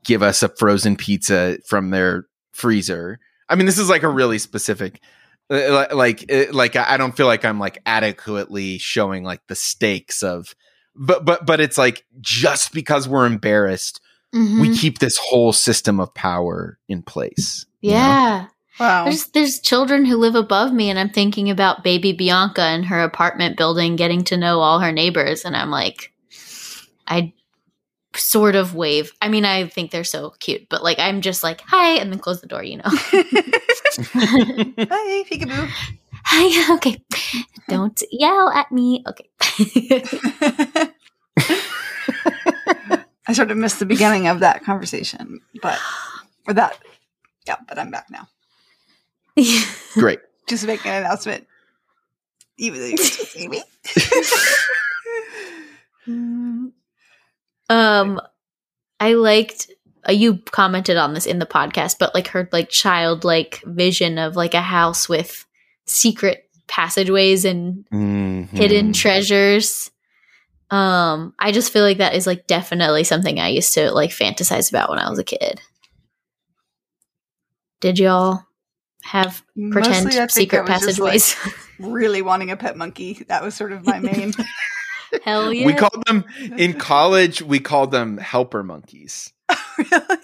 give 0.05 0.23
us 0.23 0.42
a 0.42 0.49
frozen 0.49 0.97
pizza 0.97 1.59
from 1.66 1.90
their 1.90 2.27
freezer. 2.53 3.19
I 3.49 3.55
mean, 3.55 3.66
this 3.66 3.79
is 3.79 3.88
like 3.88 4.03
a 4.03 4.09
really 4.09 4.38
specific 4.38 5.01
uh, 5.49 5.87
like 5.92 6.31
uh, 6.33 6.47
like 6.53 6.75
I 6.75 6.97
don't 6.97 7.16
feel 7.16 7.27
like 7.27 7.45
I'm 7.45 7.61
like 7.61 7.81
adequately 7.87 8.79
showing 8.79 9.23
like 9.23 9.47
the 9.47 9.55
stakes 9.55 10.23
of 10.25 10.55
but 10.96 11.24
but 11.24 11.46
but 11.46 11.61
it's 11.61 11.78
like 11.78 12.04
just 12.20 12.72
because 12.72 13.09
we're 13.09 13.26
embarrassed 13.26 14.00
mm-hmm. 14.35 14.61
we 14.61 14.76
keep 14.76 14.98
this 14.98 15.16
whole 15.18 15.52
system 15.52 16.00
of 16.00 16.12
power 16.14 16.78
in 16.88 17.02
place 17.02 17.66
yeah 17.80 18.46
know? 18.78 18.85
wow. 18.85 19.04
There's 19.04 19.26
there's 19.28 19.61
children 19.61 20.04
who 20.04 20.16
live 20.16 20.35
above 20.35 20.72
me 20.72 20.90
and 20.90 20.98
i'm 20.98 21.11
thinking 21.11 21.50
about 21.50 21.85
baby 21.85 22.12
bianca 22.12 22.72
in 22.72 22.85
her 22.85 23.00
apartment 23.00 23.56
building 23.56 23.96
getting 23.96 24.24
to 24.24 24.37
know 24.37 24.61
all 24.61 24.80
her 24.80 24.92
neighbors 24.92 25.44
and 25.44 25.56
i'm 25.56 25.70
like 25.70 26.12
i 27.06 27.32
sort 28.14 28.54
of 28.54 28.74
wave. 28.74 29.12
I 29.20 29.28
mean 29.28 29.44
i 29.44 29.66
think 29.66 29.90
they're 29.90 30.02
so 30.02 30.30
cute 30.40 30.68
but 30.70 30.82
like 30.82 30.98
i'm 30.98 31.20
just 31.20 31.42
like 31.42 31.61
hi 31.61 31.98
and 31.98 32.11
then 32.11 32.18
close 32.18 32.40
the 32.40 32.46
door 32.46 32.62
you 32.64 32.78
know? 32.78 32.85
Hi 33.98 35.24
peekaboo 35.30 35.70
hi 36.26 36.74
okay 36.74 37.02
don't 37.68 38.02
yell 38.10 38.50
at 38.50 38.70
me 38.72 39.04
okay 39.06 39.30
I 43.28 43.32
sort 43.32 43.50
of 43.50 43.56
missed 43.56 43.80
the 43.80 43.86
beginning 43.86 44.28
of 44.28 44.40
that 44.40 44.64
conversation, 44.64 45.40
but 45.60 45.80
or 46.46 46.54
that, 46.54 46.78
yeah. 47.46 47.56
But 47.66 47.78
I'm 47.78 47.90
back 47.90 48.06
now. 48.10 48.28
Great. 49.94 50.20
Just 50.46 50.66
making 50.66 50.90
an 50.92 51.02
announcement. 51.02 51.46
Even 52.58 52.80
though 52.80 52.86
you 52.86 52.96
just 52.96 53.32
see 53.32 53.48
me. 53.48 53.62
um, 57.68 58.20
I 59.00 59.14
liked. 59.14 59.70
Uh, 60.08 60.12
you 60.12 60.38
commented 60.38 60.96
on 60.96 61.14
this 61.14 61.26
in 61.26 61.40
the 61.40 61.46
podcast, 61.46 61.96
but 61.98 62.14
like 62.14 62.28
her 62.28 62.48
like 62.52 62.70
childlike 62.70 63.60
vision 63.66 64.18
of 64.18 64.36
like 64.36 64.54
a 64.54 64.60
house 64.60 65.08
with 65.08 65.45
secret 65.87 66.49
passageways 66.66 67.44
and 67.44 67.85
mm-hmm. 67.92 68.57
hidden 68.57 68.92
treasures 68.92 69.90
um, 70.70 71.33
I 71.38 71.53
just 71.53 71.72
feel 71.72 71.85
like 71.85 71.99
that 71.99 72.14
is 72.14 72.27
like 72.27 72.46
definitely 72.46 73.05
something 73.05 73.38
I 73.38 73.49
used 73.49 73.75
to 73.75 73.92
like 73.92 74.11
fantasize 74.11 74.68
about 74.68 74.90
when 74.90 74.99
I 74.99 75.09
was 75.09 75.18
a 75.18 75.25
kid. 75.25 75.61
Did 77.81 77.99
y'all 77.99 78.42
have 79.05 79.44
pretend 79.70 80.31
secret 80.33 80.66
passageways? 80.66 81.37
Like 81.44 81.55
really 81.79 82.22
wanting 82.22 82.51
a 82.51 82.57
pet 82.57 82.77
monkey. 82.77 83.25
That 83.29 83.44
was 83.44 83.55
sort 83.55 83.72
of 83.72 83.87
my 83.87 84.01
main. 84.01 84.33
Hell 85.25 85.53
yeah. 85.53 85.66
We 85.66 85.75
called 85.75 86.05
them 86.07 86.25
in 86.57 86.72
college. 86.79 87.42
We 87.42 87.61
called 87.61 87.92
them 87.92 88.18
helper 88.18 88.64
monkeys. 88.64 89.33
really? 89.79 90.18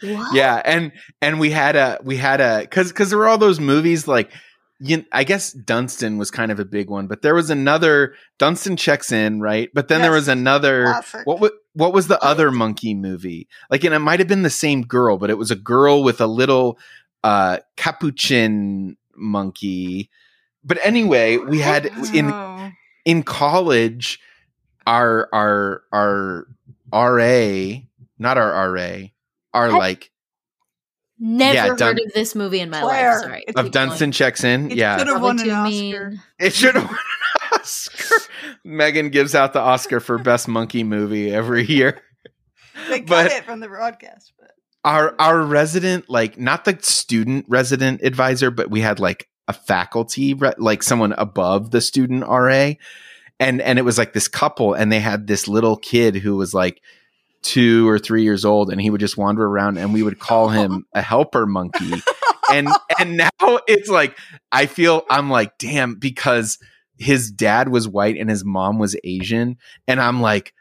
What? 0.00 0.34
Yeah, 0.34 0.60
and 0.64 0.92
and 1.22 1.38
we 1.38 1.50
had 1.50 1.76
a 1.76 2.00
we 2.02 2.16
had 2.16 2.40
a 2.40 2.60
because 2.60 2.88
because 2.88 3.10
there 3.10 3.18
were 3.18 3.28
all 3.28 3.38
those 3.38 3.60
movies 3.60 4.08
like 4.08 4.32
you, 4.80 5.04
I 5.12 5.24
guess 5.24 5.52
Dunston 5.52 6.18
was 6.18 6.30
kind 6.30 6.52
of 6.52 6.60
a 6.60 6.64
big 6.64 6.88
one, 6.88 7.08
but 7.08 7.22
there 7.22 7.34
was 7.34 7.50
another 7.50 8.14
Dunston 8.38 8.76
checks 8.76 9.10
in, 9.10 9.40
right? 9.40 9.70
But 9.74 9.88
then 9.88 9.98
yes. 9.98 10.04
there 10.04 10.12
was 10.12 10.28
another 10.28 11.02
what 11.24 11.40
was 11.40 11.50
what 11.72 11.92
was 11.92 12.08
the 12.08 12.22
other 12.22 12.50
monkey 12.50 12.94
movie? 12.94 13.48
Like 13.70 13.84
and 13.84 13.94
it 13.94 13.98
might 13.98 14.20
have 14.20 14.28
been 14.28 14.42
the 14.42 14.50
same 14.50 14.82
girl, 14.82 15.18
but 15.18 15.30
it 15.30 15.38
was 15.38 15.50
a 15.50 15.56
girl 15.56 16.04
with 16.04 16.20
a 16.20 16.26
little 16.26 16.78
uh 17.24 17.58
capuchin 17.76 18.96
monkey. 19.16 20.10
But 20.62 20.78
anyway, 20.82 21.38
we 21.38 21.58
had 21.58 21.86
in 22.14 22.32
in 23.04 23.24
college 23.24 24.20
our 24.86 25.28
our 25.32 25.82
our 25.92 26.46
RA, 26.92 27.80
not 28.18 28.38
our 28.38 28.72
RA, 28.72 28.98
our 29.52 29.72
like 29.72 30.10
Never 31.20 31.54
yeah, 31.54 31.66
Dun- 31.74 31.78
heard 31.78 32.00
of 32.00 32.12
this 32.12 32.34
movie 32.34 32.60
in 32.60 32.70
my 32.70 32.80
Claire, 32.80 33.14
life. 33.14 33.22
Sorry. 33.22 33.48
Of 33.56 33.70
Dunston 33.72 34.12
checks 34.12 34.44
in. 34.44 34.70
Yeah. 34.70 34.72
It 34.72 34.76
yeah. 34.76 34.98
Should 34.98 35.06
have 35.08 35.22
won 35.22 35.40
an 35.40 35.50
Oscar. 35.50 36.12
It 36.38 36.54
should 36.54 36.74
have 36.76 36.84
won 36.84 36.94
an 36.94 37.60
Oscar. 37.60 38.14
Megan 38.64 39.10
gives 39.10 39.34
out 39.34 39.52
the 39.52 39.60
Oscar 39.60 40.00
for 40.00 40.18
best 40.18 40.46
monkey 40.46 40.84
movie 40.84 41.32
every 41.32 41.64
year. 41.64 42.00
They 42.88 43.00
cut 43.00 43.08
but 43.08 43.32
it 43.32 43.44
from 43.44 43.60
the 43.60 43.68
broadcast, 43.68 44.32
but 44.38 44.52
our 44.84 45.14
our 45.18 45.42
resident, 45.42 46.08
like 46.08 46.38
not 46.38 46.64
the 46.64 46.78
student 46.80 47.46
resident 47.48 48.02
advisor, 48.02 48.50
but 48.50 48.70
we 48.70 48.80
had 48.80 49.00
like 49.00 49.28
a 49.48 49.52
faculty, 49.52 50.34
re- 50.34 50.54
like 50.58 50.82
someone 50.82 51.12
above 51.14 51.72
the 51.72 51.80
student 51.80 52.22
RA, 52.22 52.72
and 53.40 53.60
and 53.60 53.78
it 53.78 53.82
was 53.84 53.98
like 53.98 54.12
this 54.12 54.28
couple, 54.28 54.74
and 54.74 54.92
they 54.92 55.00
had 55.00 55.26
this 55.26 55.48
little 55.48 55.76
kid 55.76 56.16
who 56.16 56.36
was 56.36 56.54
like 56.54 56.80
two 57.42 57.88
or 57.88 57.98
three 57.98 58.22
years 58.22 58.44
old 58.44 58.70
and 58.70 58.80
he 58.80 58.90
would 58.90 59.00
just 59.00 59.16
wander 59.16 59.44
around 59.46 59.78
and 59.78 59.92
we 59.94 60.02
would 60.02 60.18
call 60.18 60.48
him 60.50 60.86
a 60.92 61.02
helper 61.02 61.46
monkey 61.46 62.02
and 62.52 62.68
and 62.98 63.16
now 63.16 63.30
it's 63.68 63.88
like 63.88 64.18
i 64.52 64.66
feel 64.66 65.04
i'm 65.08 65.30
like 65.30 65.56
damn 65.58 65.94
because 65.94 66.58
his 66.98 67.30
dad 67.30 67.68
was 67.68 67.88
white 67.88 68.16
and 68.16 68.28
his 68.28 68.44
mom 68.44 68.78
was 68.78 68.96
Asian. 69.04 69.56
And 69.86 70.00
I'm 70.00 70.20
like, 70.20 70.52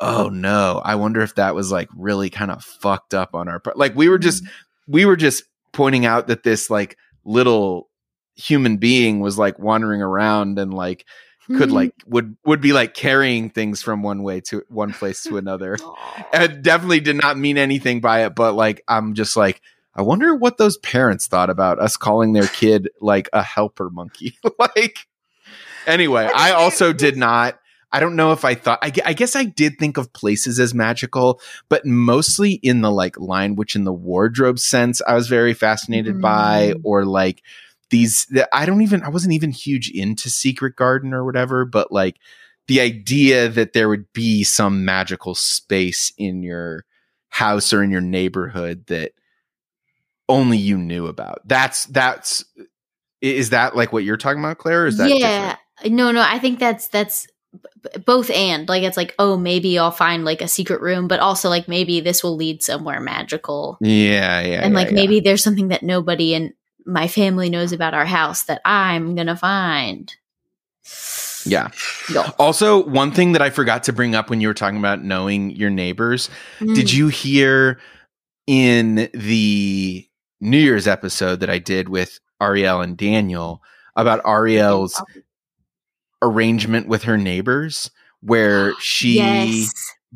oh 0.00 0.28
no, 0.28 0.82
I 0.84 0.96
wonder 0.96 1.20
if 1.22 1.36
that 1.36 1.54
was 1.54 1.70
like 1.70 1.88
really 1.96 2.30
kind 2.30 2.50
of 2.50 2.64
fucked 2.64 3.14
up 3.14 3.34
on 3.34 3.48
our 3.48 3.60
part. 3.60 3.78
Like 3.78 3.94
we 3.94 4.08
were 4.08 4.18
just, 4.18 4.44
mm. 4.44 4.48
we 4.88 5.04
were 5.04 5.16
just 5.16 5.44
pointing 5.72 6.04
out 6.04 6.26
that 6.26 6.42
this 6.42 6.68
like 6.68 6.98
little 7.24 7.88
human 8.34 8.76
being 8.76 9.20
was 9.20 9.38
like 9.38 9.58
wandering 9.58 10.02
around 10.02 10.58
and 10.58 10.74
like 10.74 11.06
could 11.46 11.70
like 11.70 11.92
would 12.06 12.36
would 12.44 12.60
be 12.60 12.72
like 12.72 12.94
carrying 12.94 13.50
things 13.50 13.82
from 13.82 14.02
one 14.02 14.22
way 14.22 14.40
to 14.42 14.62
one 14.68 14.92
place 14.92 15.22
to 15.24 15.36
another. 15.36 15.76
and 16.32 16.62
definitely 16.62 17.00
did 17.00 17.16
not 17.16 17.38
mean 17.38 17.58
anything 17.58 18.00
by 18.00 18.24
it, 18.24 18.34
but 18.34 18.54
like 18.54 18.82
I'm 18.88 19.14
just 19.14 19.36
like 19.36 19.60
I 19.94 20.02
wonder 20.02 20.34
what 20.34 20.58
those 20.58 20.76
parents 20.78 21.26
thought 21.26 21.50
about 21.50 21.78
us 21.78 21.96
calling 21.96 22.32
their 22.32 22.46
kid 22.46 22.88
like 23.00 23.28
a 23.32 23.42
helper 23.42 23.90
monkey. 23.90 24.38
like 24.58 25.06
anyway, 25.86 26.28
I 26.34 26.52
also 26.52 26.92
did 26.92 27.16
not 27.16 27.58
I 27.94 28.00
don't 28.00 28.16
know 28.16 28.32
if 28.32 28.44
I 28.44 28.56
thought 28.56 28.80
I, 28.82 28.90
I, 29.04 29.12
guess 29.12 29.36
I 29.36 29.44
did 29.44 29.78
think 29.78 29.98
of 29.98 30.12
places 30.12 30.58
as 30.58 30.74
magical, 30.74 31.40
but 31.68 31.86
mostly 31.86 32.54
in 32.54 32.80
the 32.80 32.90
like 32.90 33.16
lion 33.20 33.54
witch 33.54 33.76
in 33.76 33.84
the 33.84 33.92
wardrobe 33.92 34.58
sense. 34.58 35.00
I 35.06 35.14
was 35.14 35.28
very 35.28 35.54
fascinated 35.54 36.16
mm. 36.16 36.20
by 36.20 36.74
or 36.82 37.04
like 37.04 37.40
these 37.90 38.26
I 38.52 38.66
don't 38.66 38.82
even 38.82 39.02
I 39.02 39.08
wasn't 39.08 39.34
even 39.34 39.50
huge 39.50 39.90
into 39.90 40.30
Secret 40.30 40.76
Garden 40.76 41.12
or 41.12 41.24
whatever, 41.24 41.64
but 41.64 41.92
like 41.92 42.16
the 42.66 42.80
idea 42.80 43.48
that 43.48 43.72
there 43.72 43.88
would 43.88 44.12
be 44.12 44.44
some 44.44 44.84
magical 44.84 45.34
space 45.34 46.12
in 46.16 46.42
your 46.42 46.84
house 47.28 47.72
or 47.72 47.82
in 47.82 47.90
your 47.90 48.00
neighborhood 48.00 48.86
that 48.86 49.12
only 50.28 50.56
you 50.56 50.78
knew 50.78 51.06
about. 51.06 51.40
That's 51.46 51.86
that's 51.86 52.44
is 53.20 53.50
that 53.50 53.76
like 53.76 53.92
what 53.92 54.04
you're 54.04 54.16
talking 54.16 54.40
about, 54.40 54.58
Claire? 54.58 54.86
is 54.86 54.98
that 54.98 55.08
yeah? 55.08 55.56
Different? 55.82 55.96
No, 55.96 56.12
no. 56.12 56.22
I 56.22 56.38
think 56.38 56.58
that's 56.58 56.88
that's 56.88 57.26
both 58.06 58.30
and 58.30 58.68
like 58.68 58.82
it's 58.82 58.96
like 58.96 59.14
oh 59.18 59.36
maybe 59.36 59.78
I'll 59.78 59.90
find 59.90 60.24
like 60.24 60.40
a 60.40 60.48
secret 60.48 60.80
room, 60.80 61.08
but 61.08 61.20
also 61.20 61.48
like 61.48 61.68
maybe 61.68 62.00
this 62.00 62.22
will 62.22 62.36
lead 62.36 62.62
somewhere 62.62 63.00
magical. 63.00 63.78
Yeah, 63.80 64.40
yeah. 64.40 64.62
And 64.62 64.72
yeah, 64.72 64.78
like 64.78 64.88
yeah. 64.88 64.94
maybe 64.94 65.20
there's 65.20 65.42
something 65.42 65.68
that 65.68 65.82
nobody 65.82 66.34
in 66.34 66.54
my 66.84 67.08
family 67.08 67.50
knows 67.50 67.72
about 67.72 67.94
our 67.94 68.06
house 68.06 68.44
that 68.44 68.60
I'm 68.64 69.14
gonna 69.14 69.36
find. 69.36 70.14
Yeah. 71.46 71.70
Also, 72.38 72.84
one 72.84 73.12
thing 73.12 73.32
that 73.32 73.42
I 73.42 73.50
forgot 73.50 73.84
to 73.84 73.92
bring 73.92 74.14
up 74.14 74.30
when 74.30 74.40
you 74.40 74.48
were 74.48 74.54
talking 74.54 74.78
about 74.78 75.02
knowing 75.02 75.50
your 75.50 75.70
neighbors, 75.70 76.30
mm. 76.58 76.74
did 76.74 76.92
you 76.92 77.08
hear 77.08 77.80
in 78.46 79.08
the 79.12 80.08
New 80.40 80.58
Year's 80.58 80.86
episode 80.86 81.40
that 81.40 81.50
I 81.50 81.58
did 81.58 81.88
with 81.88 82.20
Ariel 82.40 82.80
and 82.80 82.96
Daniel 82.96 83.62
about 83.96 84.20
Ariel's 84.26 85.02
arrangement 86.22 86.88
with 86.88 87.04
her 87.04 87.16
neighbors 87.16 87.90
where 88.20 88.74
she 88.80 89.16
yes. 89.16 89.72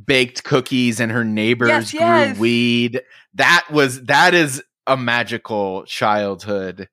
baked 0.06 0.44
cookies 0.44 1.00
and 1.00 1.12
her 1.12 1.24
neighbors 1.24 1.68
yes, 1.68 1.90
grew 1.92 2.00
yes. 2.00 2.38
weed. 2.38 3.02
That 3.34 3.66
was 3.70 4.02
that 4.04 4.34
is 4.34 4.62
a 4.88 4.96
magical 4.96 5.84
childhood. 5.84 6.88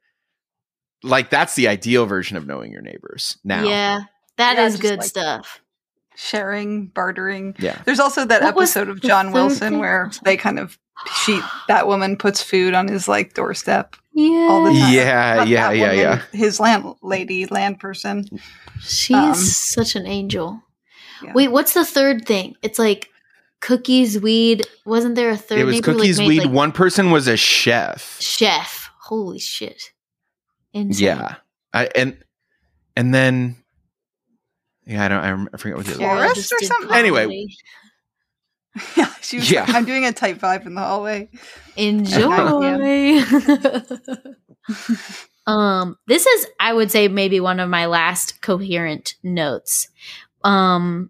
Like 1.01 1.29
that's 1.29 1.55
the 1.55 1.67
ideal 1.67 2.05
version 2.05 2.37
of 2.37 2.45
knowing 2.45 2.71
your 2.71 2.81
neighbors 2.81 3.37
now. 3.43 3.63
Yeah. 3.63 4.01
that 4.37 4.57
yeah, 4.57 4.65
is 4.65 4.77
good 4.77 4.99
like 4.99 5.07
stuff. 5.07 5.61
Sharing, 6.15 6.87
bartering. 6.87 7.55
Yeah. 7.59 7.81
There's 7.85 7.99
also 7.99 8.25
that 8.25 8.41
what 8.41 8.55
episode 8.55 8.89
of 8.89 9.01
John 9.01 9.31
Wilson 9.31 9.71
thing? 9.71 9.79
where 9.79 10.11
they 10.23 10.37
kind 10.37 10.59
of 10.59 10.77
she 11.23 11.41
that 11.67 11.87
woman 11.87 12.15
puts 12.15 12.41
food 12.41 12.73
on 12.73 12.87
his 12.87 13.07
like 13.07 13.33
doorstep 13.33 13.95
yeah. 14.13 14.47
all 14.49 14.63
the 14.63 14.71
time. 14.71 14.93
Yeah, 14.93 15.35
Not 15.35 15.47
yeah, 15.47 15.71
yeah, 15.71 15.81
woman, 15.81 15.97
yeah. 15.97 16.21
His 16.31 16.59
landlady, 16.59 17.45
land 17.47 17.79
person. 17.79 18.27
She's 18.79 19.15
um, 19.15 19.35
such 19.35 19.95
an 19.95 20.07
angel. 20.07 20.61
Yeah. 21.21 21.33
Wait, 21.33 21.49
what's 21.49 21.73
the 21.73 21.85
third 21.85 22.25
thing? 22.25 22.55
It's 22.61 22.79
like 22.79 23.09
cookies, 23.65 24.19
weed. 24.19 24.67
Wasn't 24.85 25.15
there 25.15 25.31
a 25.31 25.37
third? 25.37 25.57
It 25.59 25.65
was 25.65 25.81
cookies, 25.81 26.19
like, 26.19 26.27
weed. 26.27 26.43
Like, 26.43 26.53
One 26.53 26.71
person 26.71 27.09
was 27.09 27.27
a 27.27 27.35
chef. 27.35 28.21
Chef. 28.21 28.91
Holy 28.99 29.39
shit. 29.39 29.91
Insane. 30.73 31.05
Yeah, 31.05 31.35
I, 31.73 31.89
and 31.95 32.17
and 32.95 33.13
then 33.13 33.55
yeah, 34.85 35.05
I 35.05 35.07
don't. 35.07 35.49
I 35.51 35.57
forget 35.57 35.77
what 35.77 35.85
the 35.87 35.93
forest 35.93 36.53
or 36.53 36.59
something. 36.59 36.95
Anyway. 36.95 37.47
Yeah, 38.95 39.11
she 39.21 39.37
was. 39.37 39.49
Yeah. 39.49 39.61
Like, 39.61 39.75
I'm 39.75 39.85
doing 39.85 40.05
a 40.05 40.13
type 40.13 40.37
five 40.37 40.67
in 40.67 40.75
the 40.75 40.81
hallway. 40.81 41.29
Enjoy. 41.75 43.23
um, 45.47 45.97
this 46.07 46.27
is, 46.27 46.47
I 46.59 46.73
would 46.73 46.91
say, 46.91 47.07
maybe 47.07 47.39
one 47.39 47.59
of 47.59 47.69
my 47.69 47.85
last 47.87 48.41
coherent 48.41 49.15
notes. 49.23 49.87
Um, 50.43 51.09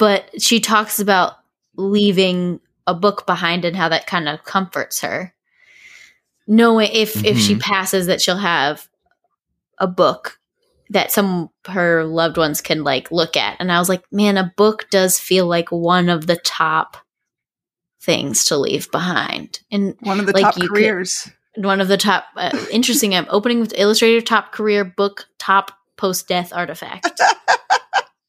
but 0.00 0.30
she 0.40 0.60
talks 0.60 0.98
about 0.98 1.34
leaving 1.76 2.58
a 2.86 2.94
book 2.94 3.26
behind 3.26 3.66
and 3.66 3.76
how 3.76 3.90
that 3.90 4.06
kind 4.06 4.28
of 4.28 4.42
comforts 4.44 5.02
her 5.02 5.32
knowing 6.48 6.88
if 6.92 7.14
mm-hmm. 7.14 7.26
if 7.26 7.38
she 7.38 7.52
mm-hmm. 7.52 7.60
passes 7.60 8.06
that 8.06 8.20
she'll 8.20 8.36
have 8.36 8.88
a 9.78 9.86
book 9.86 10.40
that 10.88 11.12
some 11.12 11.50
her 11.66 12.04
loved 12.04 12.36
ones 12.36 12.60
can 12.60 12.82
like 12.82 13.12
look 13.12 13.36
at 13.36 13.56
and 13.60 13.70
i 13.70 13.78
was 13.78 13.88
like 13.88 14.02
man 14.10 14.36
a 14.36 14.52
book 14.56 14.88
does 14.90 15.20
feel 15.20 15.46
like 15.46 15.70
one 15.70 16.08
of 16.08 16.26
the 16.26 16.36
top 16.36 16.96
things 18.00 18.46
to 18.46 18.56
leave 18.56 18.90
behind 18.90 19.60
and 19.70 19.94
one 20.00 20.18
of 20.18 20.26
the 20.26 20.32
like 20.32 20.42
top 20.42 20.56
careers 20.56 21.30
could, 21.54 21.64
one 21.64 21.80
of 21.80 21.88
the 21.88 21.98
top 21.98 22.24
uh, 22.36 22.50
interesting 22.72 23.14
i'm 23.14 23.26
opening 23.28 23.60
with 23.60 23.74
illustrator 23.76 24.20
top 24.20 24.50
career 24.50 24.84
book 24.84 25.26
top 25.38 25.72
post 25.96 26.26
death 26.26 26.52
artifact 26.54 27.20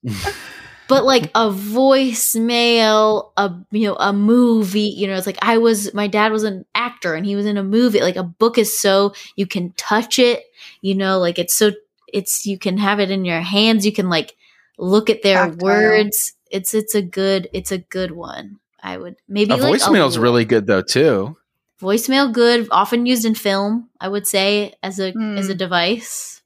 but 0.92 1.06
like 1.06 1.32
a 1.36 1.50
voicemail, 1.50 3.32
a 3.38 3.56
you 3.72 3.88
know, 3.88 3.96
a 3.96 4.12
movie, 4.12 4.82
you 4.82 5.08
know, 5.08 5.16
it's 5.16 5.26
like 5.26 5.38
I 5.42 5.58
was 5.58 5.94
my 5.94 6.08
dad 6.08 6.34
was 6.34 6.44
an 6.44 6.66
actor 6.76 7.16
and 7.16 7.26
he 7.26 7.38
was 7.38 7.46
in 7.46 7.56
a 7.56 7.64
movie. 7.64 8.02
Like 8.02 8.18
a 8.18 8.24
book 8.24 8.58
is 8.58 8.78
so 8.78 9.14
you 9.38 9.48
can 9.48 9.72
touch 9.78 10.20
it, 10.20 10.44
you 10.82 10.94
know, 10.94 11.18
like 11.18 11.39
it's 11.39 11.56
so 11.56 11.72
it's 12.10 12.46
you 12.46 12.60
can 12.60 12.78
have 12.78 13.00
it 13.00 13.10
in 13.10 13.24
your 13.24 13.39
hands, 13.39 13.86
you 13.86 13.94
can 13.94 14.10
like 14.10 14.36
look 14.78 15.10
at 15.10 15.22
their 15.24 15.46
Tactile. 15.46 15.66
words. 15.66 16.34
It's 16.50 16.74
it's 16.74 16.94
a 16.94 17.02
good 17.02 17.48
it's 17.54 17.72
a 17.72 17.78
good 17.78 18.12
one. 18.12 18.60
I 18.84 18.98
would 18.98 19.16
maybe 19.30 19.54
a 19.54 19.56
like 19.56 19.80
voicemail 19.80 20.10
is 20.10 20.20
really 20.20 20.44
good 20.44 20.68
though 20.68 20.82
too. 20.82 21.38
Voicemail 21.82 22.34
good, 22.34 22.68
often 22.70 23.06
used 23.06 23.24
in 23.24 23.34
film, 23.34 23.89
I 24.02 24.10
would 24.10 24.28
say 24.28 24.74
as 24.84 25.00
a 25.00 25.14
mm. 25.14 25.38
as 25.38 25.48
a 25.48 25.54
hmm. 25.54 25.58
device. 25.58 26.42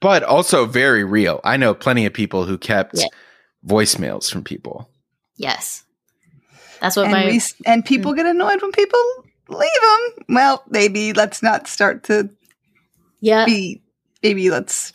But 0.00 0.22
also 0.22 0.64
very 0.64 1.04
real. 1.04 1.42
I 1.44 1.58
know 1.58 1.74
plenty 1.74 2.06
of 2.06 2.14
people 2.14 2.46
who 2.46 2.56
kept 2.56 3.00
yeah 3.00 3.08
voicemails 3.66 4.30
from 4.30 4.44
people. 4.44 4.88
Yes. 5.36 5.84
That's 6.80 6.96
what 6.96 7.06
and 7.06 7.12
my 7.12 7.26
we, 7.26 7.40
and 7.64 7.84
people 7.84 8.12
get 8.14 8.26
annoyed 8.26 8.60
when 8.62 8.72
people 8.72 9.00
leave 9.48 9.70
them. 9.82 10.24
Well, 10.28 10.62
maybe 10.68 11.12
let's 11.12 11.42
not 11.42 11.68
start 11.68 12.04
to 12.04 12.30
yeah. 13.20 13.44
Be, 13.44 13.82
maybe 14.22 14.50
let's 14.50 14.92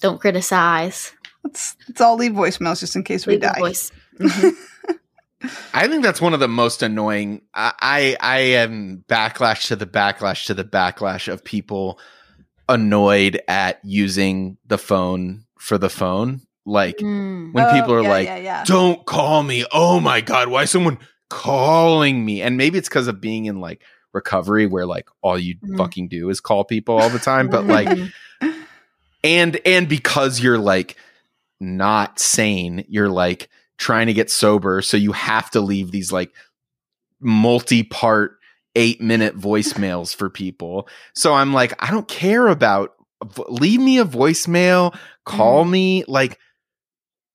don't 0.00 0.20
criticize. 0.20 1.12
Let's 1.42 1.76
let's 1.88 2.00
all 2.00 2.16
leave 2.16 2.32
voicemails 2.32 2.80
just 2.80 2.96
in 2.96 3.04
case 3.04 3.26
leave 3.26 3.40
we 3.40 3.46
die. 3.46 3.58
Voice. 3.58 3.92
Mm-hmm. 4.18 5.48
I 5.74 5.88
think 5.88 6.02
that's 6.02 6.20
one 6.20 6.34
of 6.34 6.40
the 6.40 6.48
most 6.48 6.82
annoying. 6.82 7.42
I, 7.54 7.72
I 7.80 8.16
I 8.20 8.38
am 8.38 9.04
backlash 9.08 9.68
to 9.68 9.76
the 9.76 9.86
backlash 9.86 10.46
to 10.46 10.54
the 10.54 10.64
backlash 10.64 11.32
of 11.32 11.44
people 11.44 11.98
annoyed 12.68 13.40
at 13.46 13.80
using 13.84 14.56
the 14.66 14.78
phone 14.78 15.44
for 15.58 15.78
the 15.78 15.90
phone. 15.90 16.40
Like 16.66 16.98
mm. 16.98 17.52
when 17.52 17.64
oh, 17.64 17.72
people 17.72 17.94
are 17.94 18.02
yeah, 18.02 18.08
like, 18.08 18.26
yeah, 18.26 18.36
yeah. 18.36 18.64
"Don't 18.64 19.04
call 19.04 19.42
me." 19.42 19.66
Oh 19.70 20.00
my 20.00 20.20
god, 20.20 20.48
why 20.48 20.62
is 20.62 20.70
someone 20.70 20.98
calling 21.28 22.24
me? 22.24 22.40
And 22.40 22.56
maybe 22.56 22.78
it's 22.78 22.88
because 22.88 23.06
of 23.06 23.20
being 23.20 23.44
in 23.46 23.60
like 23.60 23.82
recovery, 24.12 24.66
where 24.66 24.86
like 24.86 25.08
all 25.22 25.38
you 25.38 25.56
mm. 25.56 25.76
fucking 25.76 26.08
do 26.08 26.30
is 26.30 26.40
call 26.40 26.64
people 26.64 26.96
all 26.96 27.10
the 27.10 27.18
time. 27.18 27.48
But 27.48 27.66
like, 27.66 27.98
and 29.24 29.60
and 29.66 29.88
because 29.88 30.40
you're 30.40 30.58
like 30.58 30.96
not 31.60 32.18
sane, 32.18 32.84
you're 32.88 33.10
like 33.10 33.50
trying 33.76 34.06
to 34.06 34.14
get 34.14 34.30
sober, 34.30 34.80
so 34.80 34.96
you 34.96 35.12
have 35.12 35.50
to 35.50 35.60
leave 35.60 35.90
these 35.90 36.12
like 36.12 36.32
multi-part 37.20 38.38
eight 38.74 39.00
minute 39.00 39.36
voicemails 39.38 40.14
for 40.14 40.30
people. 40.30 40.88
So 41.14 41.34
I'm 41.34 41.52
like, 41.52 41.74
I 41.82 41.90
don't 41.90 42.08
care 42.08 42.48
about 42.48 42.94
leave 43.48 43.80
me 43.80 43.98
a 43.98 44.04
voicemail, 44.04 44.96
call 45.24 45.64
mm. 45.64 45.70
me 45.70 46.04
like 46.08 46.38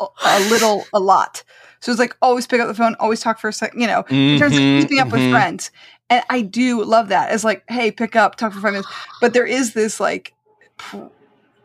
a, 0.00 0.06
a 0.24 0.40
little, 0.50 0.84
a 0.92 1.00
lot. 1.00 1.42
So 1.84 1.92
it's 1.92 1.98
like 1.98 2.16
always 2.22 2.46
pick 2.46 2.62
up 2.62 2.66
the 2.66 2.72
phone, 2.74 2.96
always 2.98 3.20
talk 3.20 3.38
for 3.38 3.48
a 3.48 3.52
second. 3.52 3.78
You 3.78 3.86
know, 3.86 4.04
in 4.08 4.38
terms 4.38 4.56
of 4.56 4.62
Mhm, 4.62 4.80
keeping 4.80 4.98
up 5.00 5.12
with 5.12 5.20
mhm. 5.20 5.30
friends. 5.30 5.70
And 6.08 6.24
I 6.30 6.40
do 6.40 6.82
love 6.82 7.08
that. 7.08 7.32
It's 7.34 7.44
like, 7.44 7.62
hey, 7.68 7.90
pick 7.90 8.16
up, 8.16 8.36
talk 8.36 8.54
for 8.54 8.60
five 8.60 8.72
minutes. 8.72 8.88
But 9.20 9.34
there 9.34 9.44
is 9.46 9.74
this 9.74 10.00
like, 10.00 10.32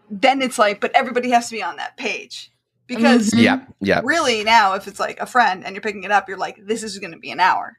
then 0.09 0.41
it's 0.41 0.59
like, 0.59 0.81
but 0.81 0.91
everybody 0.93 1.29
has 1.31 1.47
to 1.49 1.55
be 1.55 1.63
on 1.63 1.77
that 1.77 1.95
page 1.95 2.51
because 2.85 3.31
Mhm. 3.31 3.43
Yeah, 3.43 3.61
yeah. 3.79 4.01
really 4.03 4.43
now, 4.43 4.73
if 4.73 4.87
it's 4.89 4.99
like 4.99 5.21
a 5.21 5.25
friend 5.25 5.65
and 5.65 5.73
you're 5.73 5.81
picking 5.81 6.03
it 6.03 6.11
up, 6.11 6.27
you're 6.27 6.37
like, 6.37 6.57
this 6.65 6.83
is 6.83 6.99
going 6.99 7.11
to 7.13 7.17
be 7.17 7.31
an 7.31 7.39
hour. 7.39 7.77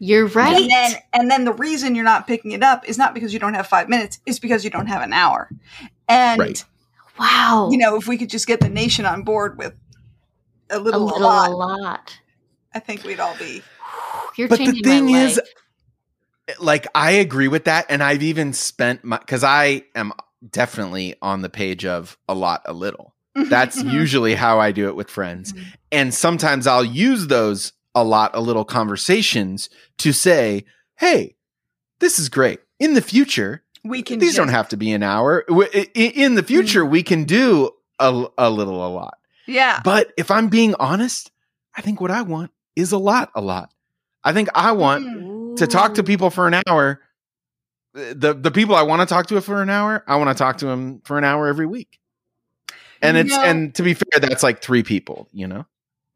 You're 0.00 0.26
right. 0.26 0.56
And 0.56 0.68
then, 0.68 0.92
and 1.12 1.30
then 1.30 1.44
the 1.44 1.52
reason 1.52 1.94
you're 1.94 2.04
not 2.04 2.26
picking 2.26 2.50
it 2.50 2.64
up 2.64 2.88
is 2.88 2.98
not 2.98 3.14
because 3.14 3.32
you 3.32 3.38
don't 3.38 3.54
have 3.54 3.68
five 3.68 3.88
minutes; 3.88 4.18
it's 4.26 4.40
because 4.40 4.64
you 4.64 4.70
don't 4.70 4.88
have 4.88 5.02
an 5.02 5.12
hour. 5.12 5.48
And 6.08 6.40
Right. 6.40 6.64
wow. 7.18 7.68
you 7.70 7.78
know, 7.78 7.96
if 7.96 8.06
we 8.08 8.18
could 8.18 8.28
just 8.28 8.46
get 8.48 8.60
the 8.60 8.68
nation 8.68 9.06
on 9.06 9.22
board 9.22 9.56
with 9.56 9.72
a 10.70 10.78
a 10.78 10.78
little, 10.78 11.02
a, 11.02 11.18
lot, 11.18 11.50
a 11.50 11.54
lot. 11.54 12.18
I 12.74 12.78
think 12.80 13.04
we'd 13.04 13.20
all 13.20 13.36
be. 13.38 13.62
You're 14.36 14.48
But 14.48 14.58
the 14.58 14.72
thing 14.82 15.06
my 15.12 15.24
is, 15.24 15.40
like 16.60 16.86
I 16.94 17.12
agree 17.12 17.48
with 17.48 17.64
that, 17.64 17.86
and 17.88 18.02
I've 18.02 18.22
even 18.22 18.52
spent 18.52 19.04
my 19.04 19.18
because 19.18 19.42
I 19.44 19.82
am 19.94 20.12
definitely 20.50 21.14
on 21.22 21.42
the 21.42 21.48
page 21.48 21.84
of 21.84 22.16
a 22.28 22.34
lot, 22.34 22.62
a 22.66 22.72
little. 22.72 23.14
That's 23.34 23.82
usually 23.82 24.34
how 24.34 24.58
I 24.60 24.72
do 24.72 24.88
it 24.88 24.96
with 24.96 25.10
friends. 25.10 25.52
Mhm. 25.52 25.64
And 25.92 26.14
sometimes 26.14 26.66
I'll 26.66 26.84
use 26.84 27.26
those 27.26 27.72
a 27.94 28.04
lot, 28.04 28.32
a 28.34 28.40
little 28.40 28.64
conversations 28.64 29.68
to 29.98 30.12
say, 30.12 30.64
hey, 30.96 31.36
this 32.00 32.18
is 32.18 32.28
great. 32.28 32.60
In 32.78 32.94
the 32.94 33.00
future, 33.00 33.62
we 33.84 34.02
can. 34.02 34.18
these 34.18 34.30
just, 34.30 34.36
don't 34.38 34.48
have 34.48 34.68
to 34.70 34.76
be 34.76 34.92
an 34.92 35.02
hour. 35.02 35.44
W- 35.48 35.68
i- 35.74 35.88
i- 35.96 36.12
In 36.14 36.34
the 36.34 36.42
future, 36.42 36.84
we 36.84 37.02
can 37.02 37.24
do 37.24 37.70
a, 37.98 38.26
a 38.36 38.50
little, 38.50 38.86
a 38.86 38.90
lot. 38.90 39.16
Yeah. 39.46 39.80
But 39.84 40.12
if 40.16 40.30
I'm 40.30 40.48
being 40.48 40.74
honest, 40.78 41.30
I 41.76 41.82
think 41.82 42.00
what 42.00 42.10
I 42.10 42.22
want 42.22 42.50
is 42.74 42.92
a 42.92 42.98
lot, 42.98 43.30
a 43.34 43.40
lot. 43.40 43.72
I 44.24 44.32
think 44.32 44.48
I 44.54 44.72
want 44.72 45.04
Mm. 45.06 45.56
to 45.56 45.66
talk 45.66 45.94
to 45.94 46.02
people 46.02 46.30
for 46.30 46.46
an 46.48 46.60
hour. 46.66 47.00
The 47.94 48.34
the 48.34 48.50
people 48.50 48.74
I 48.74 48.82
want 48.82 49.00
to 49.00 49.06
talk 49.06 49.26
to 49.28 49.40
for 49.40 49.62
an 49.62 49.70
hour, 49.70 50.04
I 50.06 50.16
want 50.16 50.28
to 50.28 50.34
talk 50.34 50.58
to 50.58 50.66
them 50.66 51.00
for 51.04 51.16
an 51.16 51.24
hour 51.24 51.46
every 51.48 51.66
week. 51.66 51.98
And 53.00 53.16
it's 53.16 53.30
No. 53.30 53.42
and 53.42 53.74
to 53.76 53.82
be 53.82 53.94
fair, 53.94 54.20
that's 54.20 54.42
like 54.42 54.60
three 54.62 54.82
people, 54.82 55.28
you 55.32 55.46
know. 55.46 55.64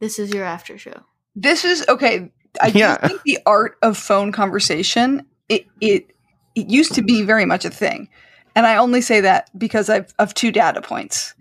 This 0.00 0.18
is 0.18 0.30
your 0.32 0.44
after 0.44 0.76
show. 0.76 1.04
This 1.34 1.64
is 1.64 1.84
okay. 1.88 2.30
I 2.60 2.68
Yeah. 2.68 2.96
think 3.06 3.22
the 3.22 3.38
art 3.46 3.78
of 3.82 3.96
phone 3.96 4.32
conversation 4.32 5.24
it 5.48 5.66
it 5.80 6.10
it 6.54 6.68
used 6.68 6.94
to 6.94 7.02
be 7.02 7.22
very 7.22 7.44
much 7.46 7.64
a 7.64 7.70
thing, 7.70 8.08
and 8.56 8.66
I 8.66 8.76
only 8.76 9.00
say 9.00 9.20
that 9.22 9.48
because 9.56 9.88
I've 9.88 10.12
of 10.18 10.34
two 10.34 10.50
data 10.52 10.82
points. 10.82 11.34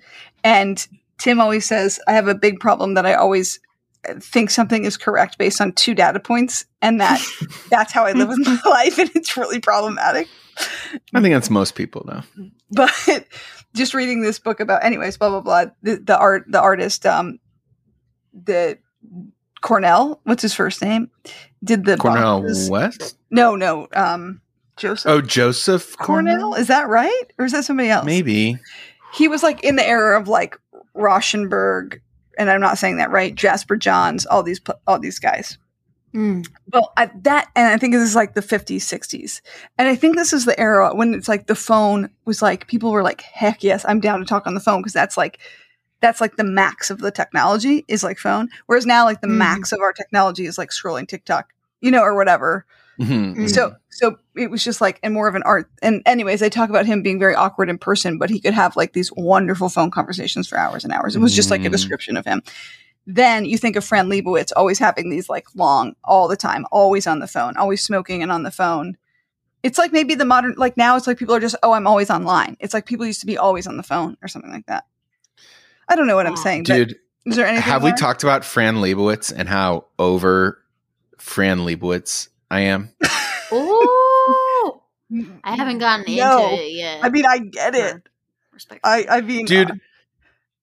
And 0.44 0.88
Tim 1.20 1.40
always 1.40 1.66
says 1.66 2.00
I 2.08 2.14
have 2.14 2.28
a 2.28 2.36
big 2.36 2.60
problem 2.60 2.94
that 2.96 3.06
I 3.06 3.14
always 3.14 3.60
think 4.20 4.50
something 4.50 4.86
is 4.86 4.96
correct 4.98 5.38
based 5.38 5.60
on 5.62 5.74
two 5.74 5.94
data 5.94 6.20
points, 6.20 6.66
and 6.82 7.00
that 7.02 7.22
that's 7.70 7.92
how 7.92 8.06
I 8.06 8.14
live 8.14 8.30
with 8.30 8.40
my 8.46 8.60
life, 8.66 8.98
and 8.98 9.10
it's 9.16 9.36
really 9.38 9.60
problematic. 9.60 10.28
I 11.14 11.22
think 11.22 11.34
that's 11.34 11.50
most 11.50 11.76
people 11.76 12.04
though. 12.08 12.24
But 12.72 13.26
just 13.76 13.94
reading 13.96 14.22
this 14.22 14.38
book 14.38 14.60
about, 14.60 14.84
anyways, 14.84 15.18
blah 15.18 15.30
blah 15.30 15.42
blah. 15.42 15.66
The, 15.82 15.96
the 15.96 16.18
art, 16.18 16.46
the 16.48 16.62
artist, 16.62 17.06
um, 17.06 17.40
the 18.34 18.78
Cornell. 19.62 20.22
What's 20.24 20.42
his 20.44 20.54
first 20.54 20.82
name? 20.82 21.10
Did 21.64 21.86
the 21.86 21.98
Cornell 21.98 22.42
boxes- 22.42 22.70
West? 22.70 23.18
No, 23.32 23.56
no. 23.56 23.88
Um, 23.94 24.42
Joseph 24.78 25.10
Oh, 25.12 25.20
Joseph 25.22 25.98
Cornell. 25.98 26.54
Is 26.54 26.68
that 26.68 26.88
right, 26.88 27.24
or 27.38 27.46
is 27.46 27.52
that 27.54 27.66
somebody 27.66 27.90
else? 27.90 28.06
Maybe. 28.06 28.58
he 29.14 29.28
was 29.28 29.42
like 29.44 29.64
in 29.64 29.76
the 29.76 29.86
era 29.88 30.20
of 30.20 30.28
like 30.28 30.58
Rauschenberg, 31.00 32.00
and 32.38 32.50
I'm 32.50 32.62
not 32.62 32.78
saying 32.78 32.98
that 32.98 33.12
right. 33.12 33.34
Jasper 33.34 33.76
Johns, 33.78 34.26
all 34.26 34.44
these 34.44 34.62
all 34.86 35.00
these 35.00 35.20
guys. 35.20 35.58
Mm. 36.14 36.48
Well, 36.74 36.92
I, 36.98 37.12
that 37.22 37.50
and 37.56 37.68
I 37.68 37.78
think 37.78 37.94
this 37.94 38.02
is 38.02 38.16
like 38.16 38.34
the 38.34 38.42
50s, 38.42 38.78
60s, 38.78 39.42
and 39.78 39.88
I 39.88 39.96
think 39.96 40.16
this 40.16 40.34
is 40.34 40.46
the 40.46 40.60
era 40.60 40.94
when 40.96 41.14
it's 41.14 41.28
like 41.28 41.46
the 41.46 41.56
phone 41.56 42.10
was 42.26 42.42
like 42.42 42.68
people 42.68 42.92
were 42.92 43.04
like, 43.04 43.22
heck 43.22 43.64
yes, 43.64 43.86
I'm 43.88 44.00
down 44.00 44.20
to 44.20 44.26
talk 44.26 44.48
on 44.48 44.56
the 44.56 44.60
phone 44.60 44.82
because 44.82 44.94
that's 44.94 45.18
like 45.18 45.40
that's 46.02 46.20
like 46.22 46.36
the 46.38 46.44
max 46.44 46.90
of 46.90 47.00
the 47.00 47.12
technology 47.12 47.86
is 47.88 48.04
like 48.04 48.18
phone. 48.18 48.50
Whereas 48.66 48.86
now 48.86 49.06
like 49.06 49.22
the 49.22 49.28
Mhm. 49.28 49.38
max 49.38 49.72
of 49.72 49.82
our 49.82 49.94
technology 49.94 50.46
is 50.46 50.58
like 50.58 50.70
scrolling 50.72 51.08
TikTok, 51.08 51.50
you 51.82 51.92
know, 51.92 52.02
or 52.02 52.16
whatever. 52.16 52.66
Mhm, 53.00 53.36
Mm. 53.36 53.50
So 53.50 53.76
so 53.90 54.18
it 54.36 54.52
was 54.52 54.64
just 54.64 54.82
like 54.82 55.00
and 55.04 55.14
more 55.14 55.28
of 55.28 55.36
an 55.36 55.44
art. 55.44 55.70
And 55.82 56.02
anyways, 56.06 56.42
I 56.44 56.50
talk 56.50 56.70
about 56.70 56.86
him 56.86 57.02
being 57.02 57.20
very 57.20 57.34
awkward 57.36 57.70
in 57.70 57.78
person, 57.78 58.18
but 58.18 58.30
he 58.30 58.40
could 58.40 58.54
have 58.54 58.76
like 58.76 58.94
these 58.94 59.12
wonderful 59.16 59.70
phone 59.70 59.90
conversations 59.92 60.48
for 60.48 60.58
hours 60.58 60.84
and 60.84 60.92
hours. 60.94 61.16
It 61.16 61.20
was 61.20 61.36
just 61.36 61.50
like 61.50 61.62
a 61.64 61.70
Mm. 61.70 61.72
description 61.72 62.18
of 62.18 62.26
him. 62.26 62.42
Then 63.08 63.46
you 63.46 63.58
think 63.58 63.76
of 63.76 63.84
Fran 63.86 64.08
Lebowitz 64.10 64.52
always 64.56 64.78
having 64.80 65.10
these 65.10 65.30
like 65.30 65.46
long, 65.56 65.96
all 66.04 66.28
the 66.28 66.36
time, 66.36 66.66
always 66.72 67.08
on 67.08 67.20
the 67.20 67.28
phone, 67.28 67.56
always 67.58 67.82
smoking 67.82 68.22
and 68.22 68.32
on 68.32 68.44
the 68.44 68.52
phone. 68.52 68.98
It's 69.64 69.78
like 69.78 69.92
maybe 69.92 70.14
the 70.16 70.26
modern 70.26 70.54
like 70.58 70.78
now 70.78 70.96
it's 70.96 71.08
like 71.08 71.18
people 71.18 71.34
are 71.36 71.40
just, 71.40 71.56
oh, 71.64 71.72
I'm 71.72 71.88
always 71.88 72.10
online. 72.10 72.56
It's 72.60 72.74
like 72.74 72.86
people 72.86 73.06
used 73.06 73.22
to 73.22 73.26
be 73.26 73.38
always 73.38 73.66
on 73.68 73.78
the 73.78 73.84
phone 73.84 74.16
or 74.22 74.28
something 74.28 74.52
like 74.52 74.66
that. 74.68 74.86
I 75.88 75.96
don't 75.96 76.06
know 76.08 76.16
what 76.16 76.28
I'm 76.28 76.38
saying, 76.38 76.64
Dude, 76.64 76.96
is 77.26 77.36
there 77.36 77.48
anything 77.48 77.64
have 77.64 77.84
we 77.84 77.92
talked 77.94 78.24
about 78.24 78.46
Fran 78.46 78.76
Lebowitz 78.76 79.34
and 79.36 79.50
how 79.50 79.86
over 79.98 80.60
Fran 81.18 81.60
Lebowitz 81.60 82.28
I 82.50 82.62
am? 82.62 82.90
Ooh. 83.54 84.82
I 85.44 85.56
haven't 85.56 85.80
gotten 85.80 86.06
No. 86.16 86.50
into 86.52 86.64
it 86.64 86.72
yet. 86.74 87.00
I 87.04 87.10
mean, 87.10 87.26
I 87.28 87.40
get 87.40 87.76
it. 87.76 88.10
Respect. 88.54 88.82
I 88.84 89.06
I 89.10 89.22
mean, 89.22 89.46
Dude. 89.46 89.72
uh, 89.72 89.76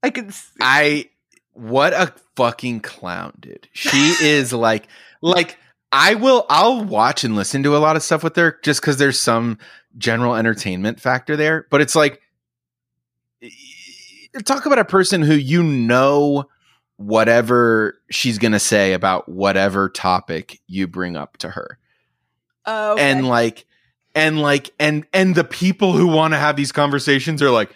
I 0.03 0.11
could 0.11 0.32
I 0.61 1.11
what 1.53 1.93
a 1.93 2.12
fucking 2.37 2.80
clown, 2.80 3.32
dude. 3.41 3.68
She 3.72 4.14
is 4.20 4.53
like 4.53 4.87
like 5.22 5.59
I 5.91 6.14
will 6.14 6.47
I'll 6.49 6.84
watch 6.84 7.24
and 7.24 7.34
listen 7.34 7.62
to 7.64 7.76
a 7.76 7.78
lot 7.78 7.97
of 7.97 8.03
stuff 8.03 8.22
with 8.22 8.37
her 8.37 8.59
just 8.62 8.82
cuz 8.82 8.99
there's 8.99 9.18
some 9.18 9.59
general 9.99 10.34
entertainment 10.37 11.01
factor 11.01 11.37
there, 11.37 11.66
but 11.70 11.80
it's 11.80 11.97
like 11.97 12.20
talk 14.45 14.66
about 14.66 14.78
a 14.78 14.84
person 14.84 15.22
who 15.22 15.34
you 15.34 15.62
know 15.62 16.45
whatever 16.97 17.99
she's 18.11 18.38
going 18.38 18.53
to 18.53 18.59
say 18.59 18.92
about 18.92 19.28
whatever 19.28 19.88
topic 19.88 20.61
you 20.66 20.86
bring 20.86 21.16
up 21.16 21.36
to 21.38 21.51
her. 21.51 21.78
Oh, 22.64 22.92
okay. 22.92 23.11
And 23.11 23.28
like 23.28 23.66
and 24.14 24.40
like 24.40 24.70
and 24.78 25.07
and 25.12 25.34
the 25.34 25.44
people 25.44 25.92
who 25.92 26.07
want 26.07 26.34
to 26.34 26.38
have 26.38 26.57
these 26.57 26.72
conversations 26.72 27.42
are 27.42 27.51
like, 27.51 27.70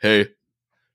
"Hey, 0.00 0.28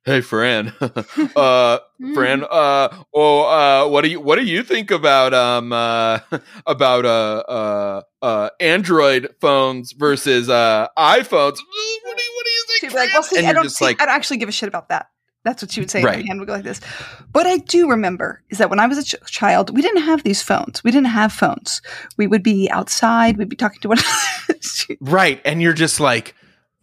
hey 0.05 0.21
Fran, 0.21 0.73
uh, 1.36 1.80
Fran, 2.13 2.43
uh, 2.43 3.03
oh, 3.13 3.41
uh, 3.43 3.88
what 3.89 4.01
do 4.03 4.09
you 4.09 4.19
what 4.19 4.38
do 4.38 4.43
you 4.45 4.63
think 4.63 4.89
about 4.91 5.34
um 5.34 5.71
uh, 5.71 6.19
about 6.65 7.05
uh 7.05 7.43
uh 7.47 8.01
uh 8.21 8.49
Android 8.59 9.36
phones 9.39 9.91
versus 9.91 10.49
uh 10.49 10.88
iPhones? 10.97 11.57
What 11.57 12.17
do 12.17 12.23
you, 12.23 12.34
what 12.36 12.45
do 12.45 12.49
you 12.49 12.65
think? 12.82 12.93
Like, 12.93 13.13
well, 13.13 13.23
see, 13.23 13.38
And 13.38 13.47
I 13.47 13.53
don't, 13.53 13.69
see, 13.69 13.86
like- 13.86 14.01
I 14.01 14.05
don't 14.05 14.15
actually 14.15 14.38
give 14.38 14.49
a 14.49 14.53
shit 14.53 14.67
about 14.67 14.89
that. 14.89 15.09
That's 15.48 15.64
what 15.64 15.72
she 15.72 15.80
would 15.80 15.89
say. 15.89 16.04
Right. 16.04 16.16
And 16.16 16.24
my 16.24 16.28
hand 16.28 16.39
would 16.41 16.48
go 16.48 16.54
like 16.56 16.66
this. 16.66 16.82
What 17.32 17.48
I 17.48 17.56
do 17.58 17.89
remember 17.89 18.43
is 18.50 18.58
that 18.58 18.70
when 18.70 18.80
I 18.80 18.88
was 18.88 18.98
a 18.98 19.04
ch- 19.04 19.16
child, 19.32 19.74
we 19.74 19.82
didn't 19.82 20.04
have 20.04 20.24
these 20.24 20.43
phones. 20.43 20.84
We 20.84 20.91
didn't 20.91 21.08
have 21.08 21.32
phones. 21.32 21.82
We 22.18 22.28
would 22.28 22.43
be 22.43 22.70
outside. 22.70 23.38
We'd 23.38 23.48
be 23.48 23.56
talking 23.56 23.80
to 23.82 23.88
one 23.88 23.98
another. 24.00 24.98
Right, 25.02 25.41
and 25.45 25.62
you're 25.62 25.74
just 25.74 26.00
like, 26.00 26.34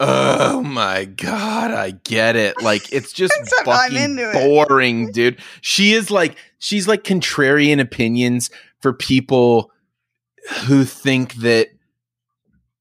oh 0.01 0.63
my 0.63 1.05
god, 1.05 1.73
I 1.73 1.91
get 1.91 2.37
it. 2.37 2.63
Like 2.63 2.91
it's 2.93 3.13
just 3.13 3.35
fucking 3.65 4.17
boring, 4.17 5.13
dude. 5.13 5.39
She 5.61 5.93
is 5.93 6.11
like, 6.11 6.37
she's 6.59 6.89
like 6.89 7.05
contrarian 7.05 7.81
opinions 7.81 8.49
for 8.81 8.95
people 8.95 9.71
who 10.67 10.85
think 10.85 11.35
that. 11.37 11.69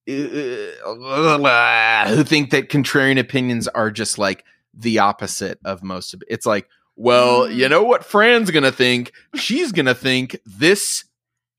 uh, 0.08 2.08
who 2.16 2.24
think 2.24 2.52
that 2.52 2.70
contrarian 2.70 3.20
opinions 3.20 3.68
are 3.70 3.92
just 3.92 4.18
like 4.18 4.46
the 4.74 5.00
opposite 5.00 5.60
of 5.66 5.84
most 5.84 6.14
of 6.14 6.22
it. 6.22 6.28
It's 6.32 6.46
like, 6.46 6.68
well, 6.96 7.42
Mm. 7.48 7.56
you 7.56 7.70
know 7.70 7.84
what 7.84 8.06
Fran's 8.06 8.52
gonna 8.52 8.72
think? 8.72 9.12
She's 9.36 9.72
gonna 9.72 9.96
think 9.96 10.40
this 10.46 11.06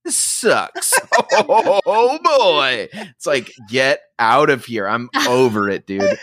sucks. 0.06 0.92
oh 1.32 2.18
boy. 2.22 2.88
It's 2.92 3.26
like, 3.26 3.50
get 3.68 4.00
out 4.18 4.50
of 4.50 4.64
here. 4.64 4.86
I'm 4.86 5.08
over 5.28 5.68
it, 5.68 5.86
dude. 5.86 6.02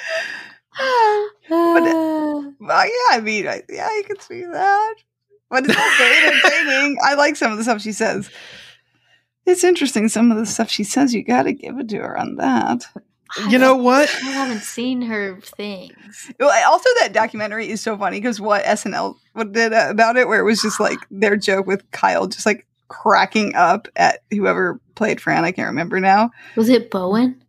well, 1.49 2.53
yeah, 2.61 2.87
I 3.11 3.19
mean, 3.21 3.47
I, 3.47 3.63
yeah, 3.69 3.89
you 3.95 4.03
can 4.03 4.19
see 4.19 4.43
that. 4.43 4.95
But 5.49 5.65
it's 5.65 5.77
also 5.77 6.03
entertaining. 6.63 6.97
I 7.03 7.15
like 7.15 7.35
some 7.35 7.51
of 7.51 7.57
the 7.57 7.63
stuff 7.63 7.81
she 7.81 7.91
says. 7.91 8.29
It's 9.45 9.63
interesting. 9.63 10.07
Some 10.07 10.31
of 10.31 10.37
the 10.37 10.45
stuff 10.45 10.69
she 10.69 10.83
says, 10.83 11.13
you 11.13 11.23
got 11.23 11.43
to 11.43 11.53
give 11.53 11.77
it 11.79 11.89
to 11.89 11.97
her 11.97 12.17
on 12.17 12.35
that. 12.35 12.85
You 13.49 13.57
know 13.57 13.75
what? 13.75 14.09
I 14.23 14.29
haven't 14.32 14.61
seen 14.63 15.01
her 15.03 15.39
things. 15.41 16.32
Well, 16.39 16.49
I- 16.49 16.63
Also, 16.63 16.89
that 16.99 17.13
documentary 17.13 17.69
is 17.69 17.82
so 17.82 17.97
funny 17.97 18.17
because 18.19 18.41
what 18.41 18.63
SNL 18.63 19.15
did 19.51 19.73
uh, 19.73 19.88
about 19.89 20.17
it, 20.17 20.27
where 20.27 20.39
it 20.39 20.43
was 20.43 20.61
just 20.61 20.79
like 20.79 20.99
their 21.09 21.36
joke 21.38 21.65
with 21.67 21.89
Kyle, 21.91 22.27
just 22.27 22.45
like 22.45 22.67
cracking 22.88 23.55
up 23.55 23.88
at 23.95 24.19
whoever 24.32 24.79
played 24.95 25.21
Fran. 25.21 25.45
I 25.45 25.51
can't 25.51 25.67
remember 25.67 25.99
now. 25.99 26.32
Was 26.55 26.69
it 26.69 26.91
Bowen? 26.91 27.41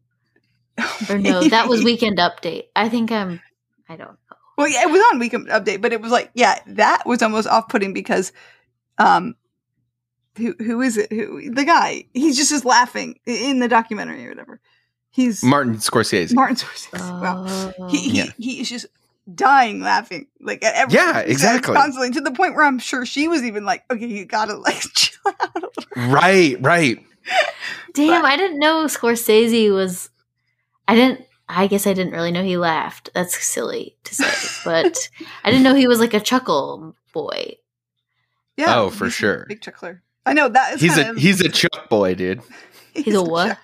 Or 1.11 1.19
no, 1.19 1.43
that 1.43 1.69
was 1.69 1.85
Weekend 1.85 2.19
Update. 2.19 2.65
I 2.75 2.89
think 2.89 3.13
I'm. 3.13 3.41
I 3.89 3.97
don't 3.97 4.09
know. 4.13 4.37
Well, 4.57 4.69
yeah, 4.69 4.83
it 4.83 4.91
was 4.91 5.03
on 5.13 5.19
Weekend 5.19 5.49
Update, 5.49 5.81
but 5.83 5.93
it 5.93 6.01
was 6.01 6.13
like, 6.13 6.31
yeah, 6.35 6.59
that 6.67 7.03
was 7.07 7.23
almost 7.23 7.47
off 7.49 7.69
putting 7.69 7.93
because, 7.93 8.33
um, 8.99 9.35
who 10.37 10.55
who 10.59 10.81
is 10.81 10.97
it? 10.97 11.13
Who 11.13 11.51
the 11.53 11.65
guy? 11.65 12.05
He's 12.15 12.37
just 12.37 12.53
is 12.53 12.65
laughing 12.65 13.19
in 13.27 13.59
the 13.59 13.69
documentary 13.69 14.25
or 14.27 14.31
whatever. 14.31 14.61
He's 15.13 15.43
Martin 15.45 15.75
Scorsese. 15.77 16.35
Martin 16.35 16.57
Scorsese. 16.57 16.93
wow. 17.21 17.45
Oh. 17.79 17.89
He, 17.89 17.99
he 18.11 18.19
Yeah. 18.19 18.27
he 18.39 18.61
is 18.61 18.69
just 18.69 18.87
dying 19.33 19.81
laughing 19.81 20.27
like 20.41 20.65
at 20.65 20.75
everything 20.75 21.05
Yeah, 21.07 21.21
exactly. 21.21 21.75
constantly 21.77 22.11
to 22.13 22.21
the 22.21 22.33
point 22.33 22.55
where 22.57 22.65
I'm 22.65 22.79
sure 22.81 23.07
she 23.07 23.29
was 23.29 23.43
even 23.45 23.65
like, 23.65 23.85
okay, 23.91 24.07
you 24.07 24.25
gotta 24.25 24.55
like 24.57 24.81
chill 24.95 25.21
out. 25.27 25.37
a 25.55 25.61
little." 25.61 25.73
Right, 26.13 26.57
right. 26.61 26.99
Damn, 27.95 28.25
I 28.25 28.37
didn't 28.37 28.59
know 28.59 28.87
Scorsese 28.87 29.73
was. 29.73 30.11
I 30.89 30.95
didn't. 30.95 31.27
I 31.49 31.67
guess 31.67 31.87
I 31.87 31.93
didn't 31.93 32.15
really 32.15 32.33
know 32.33 32.43
he 32.43 32.57
laughed. 32.57 33.11
That's 33.15 33.37
silly 33.45 33.97
to 34.05 34.15
say, 34.15 34.61
but 34.65 35.11
I 35.45 35.51
didn't 35.51 35.63
know 35.65 35.75
he 35.75 35.87
was 35.87 36.01
like 36.01 36.15
a 36.15 36.21
chuckle 36.21 36.97
boy. 37.13 37.57
Yeah, 38.57 38.81
Oh, 38.81 38.91
for 38.91 39.11
sure. 39.11 39.45
big 39.49 39.61
chuckler. 39.61 40.03
I 40.25 40.33
know 40.33 40.49
that 40.49 40.75
is 40.75 40.81
He's 40.81 40.95
kind 40.95 41.09
a 41.09 41.11
of- 41.13 41.17
he's 41.19 41.41
a 41.41 41.49
Chuck 41.49 41.89
boy, 41.89 42.15
dude. 42.15 42.43
He's 42.95 43.15
a 43.15 43.23
what? 43.23 43.59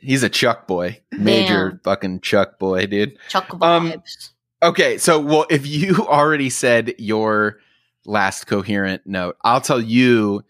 He's 0.00 0.22
a 0.22 0.28
Chuck 0.28 0.66
boy. 0.66 1.00
Major 1.12 1.70
Damn. 1.70 1.80
fucking 1.80 2.20
Chuck 2.20 2.58
boy, 2.58 2.86
dude. 2.86 3.18
Chuck 3.28 3.56
Um. 3.60 4.02
Okay, 4.62 4.98
so 4.98 5.18
well, 5.20 5.46
if 5.50 5.66
you 5.66 5.96
already 6.08 6.50
said 6.50 6.94
your 6.98 7.58
last 8.04 8.46
coherent 8.46 9.02
note, 9.06 9.36
I'll 9.42 9.60
tell 9.60 9.80
you 9.80 10.42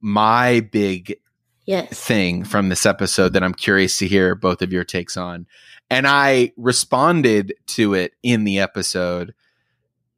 my 0.00 0.60
big 0.60 1.18
yes. 1.66 1.98
thing 1.98 2.44
from 2.44 2.68
this 2.68 2.86
episode 2.86 3.32
that 3.32 3.42
I'm 3.42 3.54
curious 3.54 3.98
to 3.98 4.08
hear 4.08 4.34
both 4.34 4.62
of 4.62 4.72
your 4.72 4.84
takes 4.84 5.16
on. 5.16 5.46
And 5.90 6.06
I 6.06 6.52
responded 6.56 7.54
to 7.68 7.94
it 7.94 8.12
in 8.22 8.44
the 8.44 8.58
episode. 8.58 9.34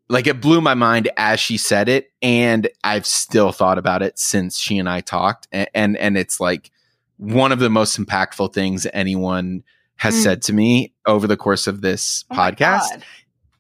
Like 0.09 0.27
it 0.27 0.41
blew 0.41 0.63
my 0.63 0.75
mind 0.75 1.11
as 1.19 1.39
she 1.41 1.59
said 1.59 1.89
it, 1.89 2.11
and 2.23 2.69
I've 2.83 3.05
still 3.05 3.53
thought 3.53 3.77
about 3.77 4.03
it 4.03 4.19
since 4.19 4.59
she 4.59 4.79
and 4.79 4.89
I 4.89 5.01
talked. 5.03 5.49
And 5.53 5.69
and, 5.75 5.97
and 5.99 6.17
it's 6.17 6.41
like 6.41 6.71
one 7.19 7.53
of 7.53 7.59
the 7.59 7.69
most 7.71 7.99
impactful 8.01 8.53
things 8.55 8.87
anyone 8.93 9.63
has 9.97 10.15
Mm. 10.15 10.23
said 10.23 10.43
to 10.43 10.53
me 10.53 10.95
over 11.07 11.27
the 11.27 11.37
course 11.37 11.67
of 11.67 11.81
this 11.83 12.25
Oh 12.31 12.35
podcast 12.37 13.03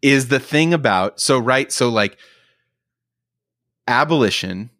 is 0.03 0.29
the 0.29 0.39
thing 0.41 0.73
about 0.73 1.21
so 1.21 1.39
right 1.39 1.71
so 1.73 1.89
like 1.89 2.17
abolition 3.87 4.71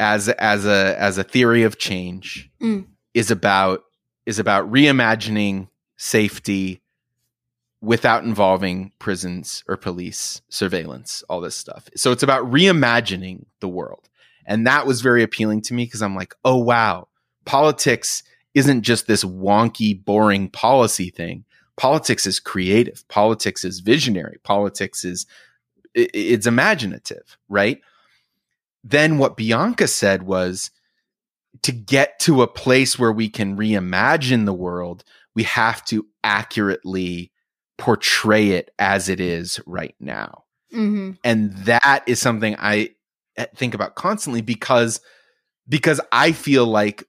as 0.00 0.28
as 0.30 0.64
a 0.66 0.96
as 0.98 1.18
a 1.18 1.24
theory 1.24 1.62
of 1.62 1.78
change 1.78 2.50
Mm. 2.60 2.86
is 3.12 3.30
about 3.30 3.84
is 4.26 4.38
about 4.38 4.70
reimagining 4.70 5.68
safety 5.96 6.80
without 7.80 8.24
involving 8.24 8.92
prisons 8.98 9.62
or 9.68 9.76
police 9.76 10.40
surveillance 10.48 11.22
all 11.28 11.40
this 11.40 11.56
stuff 11.56 11.88
so 11.96 12.10
it's 12.12 12.22
about 12.22 12.50
reimagining 12.50 13.44
the 13.60 13.68
world 13.68 14.08
and 14.46 14.66
that 14.66 14.86
was 14.86 15.02
very 15.02 15.22
appealing 15.22 15.60
to 15.60 15.74
me 15.74 15.84
because 15.84 16.00
i'm 16.02 16.16
like 16.16 16.34
oh 16.44 16.56
wow 16.56 17.06
politics 17.44 18.22
isn't 18.54 18.82
just 18.82 19.06
this 19.06 19.24
wonky 19.24 20.02
boring 20.04 20.48
policy 20.48 21.10
thing. 21.10 21.44
Politics 21.76 22.26
is 22.26 22.38
creative. 22.38 23.06
Politics 23.08 23.64
is 23.64 23.80
visionary. 23.80 24.38
Politics 24.44 25.04
is 25.04 25.26
it's 25.94 26.46
imaginative 26.46 27.38
right? 27.48 27.80
Then 28.82 29.18
what 29.18 29.36
bianca 29.36 29.86
said 29.86 30.24
was 30.24 30.70
to 31.62 31.72
get 31.72 32.18
to 32.20 32.42
a 32.42 32.48
place 32.48 32.98
where 32.98 33.12
we 33.12 33.28
can 33.28 33.56
reimagine 33.56 34.44
the 34.44 34.52
world 34.52 35.04
we 35.34 35.44
have 35.44 35.84
to 35.84 36.06
accurately 36.22 37.32
portray 37.78 38.50
it 38.50 38.70
as 38.78 39.08
it 39.08 39.20
is 39.20 39.60
right 39.66 39.94
now. 40.00 40.44
Hmm 40.72 41.12
and 41.24 41.52
that 41.58 42.02
is 42.06 42.20
something 42.20 42.56
i 42.58 42.90
eh, 43.36 43.46
think 43.56 43.74
about 43.74 43.94
constantly 43.94 44.42
because 44.42 45.00
because 45.68 46.00
i 46.12 46.32
feel 46.32 46.66
like 46.66 47.04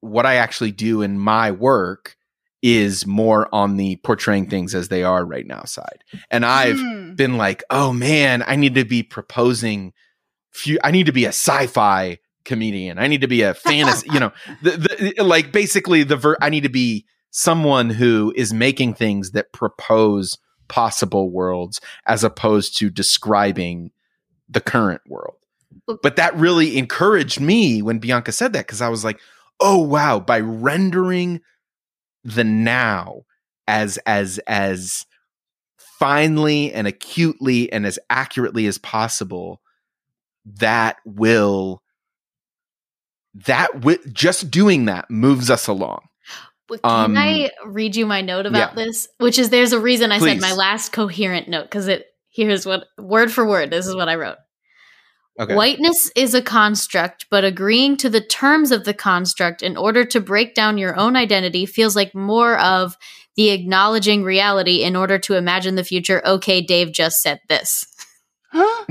what 0.00 0.26
i 0.26 0.34
actually 0.36 0.72
do 0.72 1.02
in 1.02 1.18
my 1.18 1.50
work 1.50 2.16
is 2.62 3.06
more 3.06 3.48
on 3.54 3.76
the 3.76 3.96
portraying 3.96 4.48
things 4.48 4.74
as 4.74 4.88
they 4.88 5.02
are 5.02 5.24
right 5.24 5.46
now 5.46 5.62
side 5.64 6.02
and 6.30 6.44
i've 6.44 6.80
Hmm. 6.80 7.14
been 7.14 7.36
like 7.36 7.62
oh 7.70 7.92
man 7.92 8.42
i 8.46 8.56
need 8.56 8.74
to 8.74 8.84
be 8.84 9.02
proposing 9.02 9.92
few 10.52 10.78
i 10.84 10.90
need 10.90 11.06
to 11.06 11.12
be 11.12 11.24
a 11.24 11.28
sci-fi 11.28 12.18
comedian 12.44 12.98
i 12.98 13.06
need 13.06 13.20
to 13.20 13.28
be 13.28 13.42
a 13.42 13.54
fantasy 13.54 14.08
you 14.12 14.20
know 14.20 14.32
the, 14.62 15.12
the, 15.16 15.24
like 15.24 15.52
basically 15.52 16.02
the 16.02 16.16
ver- 16.16 16.38
i 16.40 16.48
need 16.48 16.62
to 16.62 16.68
be 16.68 17.04
someone 17.30 17.90
who 17.90 18.32
is 18.36 18.52
making 18.54 18.94
things 18.94 19.32
that 19.32 19.52
propose 19.52 20.38
possible 20.68 21.30
worlds 21.30 21.80
as 22.06 22.24
opposed 22.24 22.76
to 22.78 22.88
describing 22.88 23.90
the 24.48 24.60
current 24.60 25.02
world. 25.06 25.36
But 26.02 26.16
that 26.16 26.34
really 26.36 26.78
encouraged 26.78 27.38
me 27.40 27.82
when 27.82 27.98
Bianca 27.98 28.32
said 28.32 28.54
that 28.54 28.66
because 28.66 28.80
I 28.80 28.88
was 28.88 29.04
like, 29.04 29.20
"Oh 29.60 29.78
wow, 29.78 30.20
by 30.20 30.40
rendering 30.40 31.40
the 32.24 32.44
now 32.44 33.22
as 33.68 33.98
as 34.06 34.38
as 34.46 35.04
finely 35.78 36.72
and 36.72 36.86
acutely 36.86 37.72
and 37.72 37.86
as 37.86 37.98
accurately 38.10 38.66
as 38.66 38.78
possible, 38.78 39.60
that 40.44 40.96
will 41.04 41.82
that 43.34 43.72
wi- 43.74 43.98
just 44.12 44.50
doing 44.50 44.86
that 44.86 45.10
moves 45.10 45.50
us 45.50 45.66
along." 45.66 46.00
But 46.68 46.82
Can 46.82 46.90
Um, 47.12 47.16
I 47.16 47.50
read 47.64 47.94
you 47.94 48.06
my 48.06 48.22
note 48.22 48.44
about 48.46 48.74
this? 48.74 49.06
Which 49.18 49.38
is 49.38 49.50
there's 49.50 49.72
a 49.72 49.78
reason 49.78 50.10
I 50.10 50.18
Please. 50.18 50.32
said 50.32 50.40
my 50.40 50.52
last 50.52 50.90
coherent 50.92 51.48
note 51.48 51.64
because 51.64 51.86
it 51.86 52.06
here's 52.30 52.66
what 52.66 52.86
word 52.98 53.30
for 53.32 53.46
word 53.46 53.70
this 53.70 53.86
is 53.86 53.94
what 53.94 54.08
I 54.08 54.16
wrote. 54.16 54.36
Okay. 55.38 55.54
Whiteness 55.54 56.10
is 56.16 56.34
a 56.34 56.40
construct, 56.40 57.26
but 57.30 57.44
agreeing 57.44 57.96
to 57.98 58.08
the 58.08 58.22
terms 58.22 58.70
of 58.70 58.84
the 58.84 58.94
construct 58.94 59.62
in 59.62 59.76
order 59.76 60.04
to 60.04 60.20
break 60.20 60.54
down 60.54 60.78
your 60.78 60.98
own 60.98 61.14
identity 61.14 61.66
feels 61.66 61.94
like 61.94 62.14
more 62.14 62.58
of 62.58 62.96
the 63.36 63.50
acknowledging 63.50 64.24
reality 64.24 64.82
in 64.82 64.96
order 64.96 65.18
to 65.18 65.34
imagine 65.34 65.74
the 65.74 65.84
future. 65.84 66.26
Okay, 66.26 66.62
Dave 66.62 66.92
just 66.92 67.20
said 67.20 67.40
this. 67.48 67.84
Huh? 68.50 68.84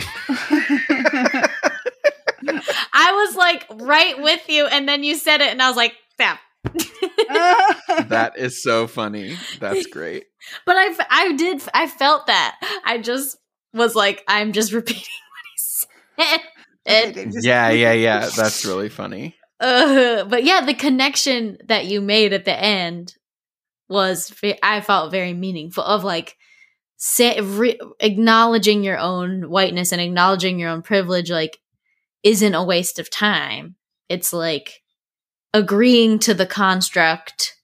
I 2.94 3.12
was 3.12 3.36
like 3.36 3.66
right 3.82 4.22
with 4.22 4.48
you, 4.48 4.68
and 4.68 4.88
then 4.88 5.04
you 5.04 5.16
said 5.16 5.42
it, 5.42 5.52
and 5.52 5.62
I 5.62 5.68
was 5.68 5.78
like, 5.78 5.94
"Damn." 6.18 6.38
that 8.08 8.34
is 8.38 8.62
so 8.62 8.88
funny. 8.88 9.38
That's 9.60 9.88
great. 9.88 10.26
But 10.66 10.76
I, 10.78 10.96
I 11.10 11.34
did, 11.34 11.62
I 11.74 11.88
felt 11.88 12.28
that. 12.28 12.60
I 12.86 12.98
just 13.00 13.38
was 13.74 13.96
like, 13.96 14.24
I'm 14.28 14.52
just 14.52 14.72
repeating 14.74 15.02
what 15.02 15.46
he 15.54 15.58
said. 15.58 15.90
And, 15.90 16.05
yeah, 16.86 17.70
yeah, 17.70 17.92
yeah. 17.94 18.30
That's 18.36 18.66
really 18.66 18.90
funny. 18.90 19.36
Uh, 19.60 20.26
but 20.26 20.44
yeah, 20.44 20.66
the 20.66 20.74
connection 20.74 21.58
that 21.66 21.86
you 21.86 22.02
made 22.02 22.34
at 22.34 22.46
the 22.46 22.58
end 22.58 23.16
was, 23.88 24.34
I 24.62 24.82
felt 24.82 25.12
very 25.12 25.34
meaningful 25.34 25.84
of 25.84 26.04
like, 26.04 26.38
say, 26.98 27.40
re- 27.40 27.80
acknowledging 28.00 28.84
your 28.84 28.98
own 28.98 29.50
whiteness 29.50 29.92
and 29.92 30.02
acknowledging 30.02 30.60
your 30.60 30.70
own 30.70 30.82
privilege, 30.82 31.32
like, 31.32 31.60
isn't 32.24 32.56
a 32.56 32.64
waste 32.64 33.00
of 33.00 33.10
time. 33.10 33.76
It's 34.10 34.34
like 34.34 34.82
agreeing 35.54 36.20
to 36.20 36.34
the 36.34 36.46
construct, 36.46 37.56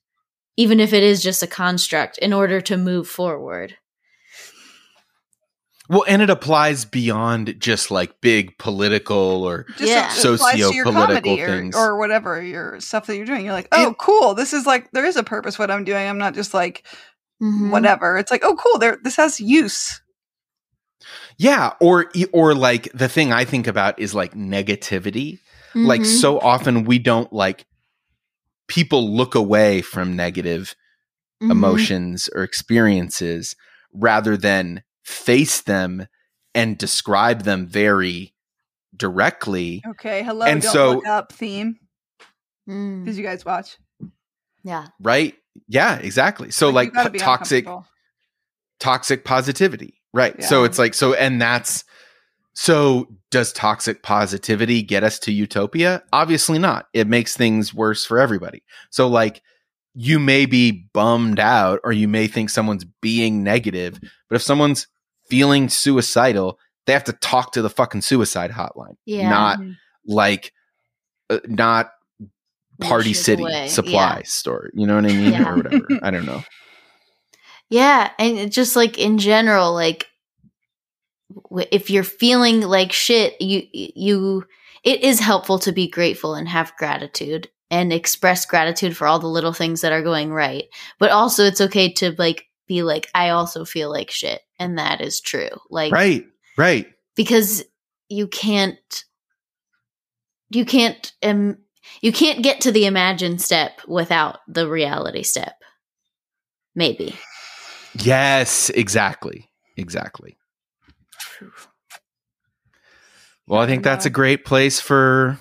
even 0.56 0.80
if 0.80 0.92
it 0.92 1.02
is 1.02 1.22
just 1.22 1.42
a 1.42 1.46
construct, 1.46 2.18
in 2.18 2.32
order 2.32 2.60
to 2.62 2.76
move 2.76 3.08
forward. 3.08 3.76
Well, 5.92 6.04
and 6.08 6.22
it 6.22 6.30
applies 6.30 6.86
beyond 6.86 7.60
just 7.60 7.90
like 7.90 8.18
big 8.22 8.56
political 8.56 9.44
or 9.44 9.66
just 9.76 9.82
yeah. 9.82 10.08
socio-political 10.08 11.36
things 11.36 11.76
or, 11.76 11.90
or, 11.90 11.98
whatever 11.98 12.40
your 12.40 12.80
stuff 12.80 13.04
that 13.06 13.16
you're 13.18 13.26
doing. 13.26 13.44
You're 13.44 13.52
like, 13.52 13.68
oh, 13.72 13.90
it, 13.90 13.98
cool. 13.98 14.32
This 14.32 14.54
is 14.54 14.64
like 14.64 14.90
there 14.92 15.04
is 15.04 15.16
a 15.16 15.22
purpose 15.22 15.58
what 15.58 15.70
I'm 15.70 15.84
doing. 15.84 16.08
I'm 16.08 16.16
not 16.16 16.32
just 16.32 16.54
like 16.54 16.86
mm-hmm. 17.42 17.70
whatever. 17.70 18.16
It's 18.16 18.30
like, 18.30 18.42
oh, 18.42 18.56
cool. 18.56 18.78
There, 18.78 18.96
this 19.04 19.16
has 19.16 19.38
use. 19.38 20.00
Yeah, 21.36 21.74
or 21.78 22.10
or 22.32 22.54
like 22.54 22.90
the 22.94 23.10
thing 23.10 23.30
I 23.30 23.44
think 23.44 23.66
about 23.66 23.98
is 23.98 24.14
like 24.14 24.32
negativity. 24.32 25.40
Mm-hmm. 25.74 25.84
Like 25.84 26.06
so 26.06 26.40
often 26.40 26.84
we 26.84 27.00
don't 27.00 27.30
like 27.34 27.66
people 28.66 29.14
look 29.14 29.34
away 29.34 29.82
from 29.82 30.16
negative 30.16 30.74
mm-hmm. 31.42 31.50
emotions 31.50 32.30
or 32.34 32.44
experiences 32.44 33.56
rather 33.92 34.38
than 34.38 34.82
face 35.02 35.60
them 35.62 36.06
and 36.54 36.78
describe 36.78 37.42
them 37.42 37.66
very 37.66 38.34
directly. 38.96 39.82
Okay, 39.86 40.22
hello. 40.22 40.46
And 40.46 40.62
so 40.62 41.04
up 41.06 41.32
theme. 41.32 41.76
Mm. 42.68 43.04
Did 43.04 43.16
you 43.16 43.22
guys 43.22 43.44
watch? 43.44 43.78
Yeah. 44.62 44.86
Right. 45.00 45.34
Yeah. 45.68 45.98
Exactly. 45.98 46.50
So 46.50 46.70
like, 46.70 46.94
like 46.94 47.16
toxic, 47.18 47.66
toxic 48.78 49.24
positivity. 49.24 50.00
Right. 50.14 50.36
Yeah. 50.38 50.46
So 50.46 50.64
it's 50.64 50.78
like 50.78 50.94
so, 50.94 51.14
and 51.14 51.40
that's 51.40 51.84
so. 52.54 53.08
Does 53.30 53.50
toxic 53.54 54.02
positivity 54.02 54.82
get 54.82 55.04
us 55.04 55.18
to 55.20 55.32
utopia? 55.32 56.02
Obviously 56.12 56.58
not. 56.58 56.88
It 56.92 57.06
makes 57.06 57.34
things 57.34 57.72
worse 57.72 58.04
for 58.04 58.18
everybody. 58.20 58.62
So 58.90 59.08
like 59.08 59.40
you 59.94 60.18
may 60.18 60.46
be 60.46 60.88
bummed 60.92 61.38
out 61.38 61.80
or 61.84 61.92
you 61.92 62.08
may 62.08 62.26
think 62.26 62.50
someone's 62.50 62.84
being 63.00 63.42
negative, 63.42 64.00
but 64.28 64.36
if 64.36 64.42
someone's 64.42 64.86
feeling 65.28 65.68
suicidal, 65.68 66.58
they 66.86 66.92
have 66.92 67.04
to 67.04 67.12
talk 67.12 67.52
to 67.52 67.62
the 67.62 67.70
fucking 67.70 68.00
suicide 68.00 68.50
hotline. 68.50 68.96
Yeah. 69.04 69.28
Not 69.28 69.60
mm-hmm. 69.60 69.72
like, 70.06 70.52
uh, 71.30 71.40
not 71.46 71.92
Party 72.80 73.12
City 73.12 73.42
away. 73.42 73.68
supply 73.68 74.16
yeah. 74.18 74.22
store. 74.24 74.70
You 74.74 74.86
know 74.86 74.96
what 74.96 75.04
I 75.04 75.08
mean? 75.08 75.32
Yeah. 75.32 75.50
Or 75.50 75.56
whatever. 75.56 75.86
I 76.02 76.10
don't 76.10 76.26
know. 76.26 76.42
Yeah. 77.68 78.10
And 78.18 78.50
just 78.50 78.76
like 78.76 78.98
in 78.98 79.18
general, 79.18 79.72
like, 79.72 80.06
if 81.70 81.88
you're 81.88 82.02
feeling 82.02 82.60
like 82.60 82.92
shit, 82.92 83.40
you, 83.40 83.62
you, 83.72 84.44
it 84.84 85.02
is 85.02 85.20
helpful 85.20 85.58
to 85.60 85.72
be 85.72 85.88
grateful 85.88 86.34
and 86.34 86.48
have 86.48 86.76
gratitude 86.76 87.48
and 87.72 87.90
express 87.90 88.44
gratitude 88.44 88.94
for 88.94 89.06
all 89.06 89.18
the 89.18 89.26
little 89.26 89.54
things 89.54 89.80
that 89.80 89.92
are 89.92 90.02
going 90.02 90.30
right. 90.30 90.64
But 90.98 91.10
also 91.10 91.44
it's 91.44 91.60
okay 91.62 91.90
to 91.94 92.14
like 92.18 92.44
be 92.68 92.82
like 92.82 93.08
I 93.14 93.30
also 93.30 93.64
feel 93.64 93.90
like 93.90 94.10
shit 94.10 94.42
and 94.60 94.78
that 94.78 95.00
is 95.00 95.20
true. 95.20 95.48
Like 95.70 95.90
Right. 95.90 96.26
Right. 96.58 96.86
Because 97.16 97.64
you 98.10 98.28
can't 98.28 99.04
you 100.50 100.66
can't 100.66 101.12
um 101.22 101.56
you 102.02 102.12
can't 102.12 102.42
get 102.42 102.60
to 102.60 102.72
the 102.72 102.84
imagine 102.84 103.38
step 103.38 103.80
without 103.88 104.40
the 104.46 104.68
reality 104.68 105.22
step. 105.22 105.56
Maybe. 106.74 107.14
Yes, 107.98 108.68
exactly. 108.70 109.50
Exactly. 109.78 110.36
Well, 113.46 113.60
I 113.60 113.66
think 113.66 113.82
that's 113.82 114.06
a 114.06 114.10
great 114.10 114.44
place 114.44 114.78
for 114.78 115.40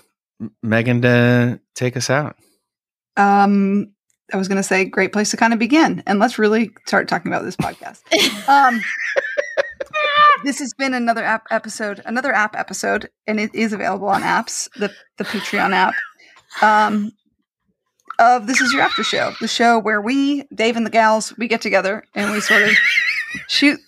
Megan 0.63 1.01
to 1.01 1.59
take 1.75 1.97
us 1.97 2.09
out? 2.09 2.35
Um, 3.17 3.93
I 4.33 4.37
was 4.37 4.47
going 4.47 4.57
to 4.57 4.63
say, 4.63 4.85
great 4.85 5.11
place 5.11 5.31
to 5.31 5.37
kind 5.37 5.53
of 5.53 5.59
begin, 5.59 6.03
and 6.07 6.19
let's 6.19 6.39
really 6.39 6.71
start 6.85 7.07
talking 7.07 7.31
about 7.31 7.43
this 7.43 7.55
podcast. 7.55 8.01
um, 8.49 8.81
this 10.43 10.59
has 10.59 10.73
been 10.73 10.93
another 10.93 11.23
app 11.23 11.45
episode, 11.51 12.01
another 12.05 12.33
app 12.33 12.55
episode, 12.55 13.09
and 13.27 13.39
it 13.39 13.53
is 13.53 13.73
available 13.73 14.07
on 14.07 14.21
apps, 14.21 14.69
the 14.77 14.91
the 15.17 15.25
Patreon 15.25 15.73
app. 15.73 15.93
Um, 16.61 17.11
of 18.19 18.45
this 18.47 18.61
is 18.61 18.71
your 18.71 18.83
after 18.83 19.03
show, 19.03 19.33
the 19.41 19.47
show 19.47 19.79
where 19.79 19.99
we, 19.99 20.43
Dave 20.53 20.77
and 20.77 20.85
the 20.85 20.91
gals, 20.91 21.35
we 21.37 21.47
get 21.47 21.61
together 21.61 22.03
and 22.13 22.31
we 22.31 22.39
sort 22.39 22.63
of 22.63 22.69
shoot 23.47 23.79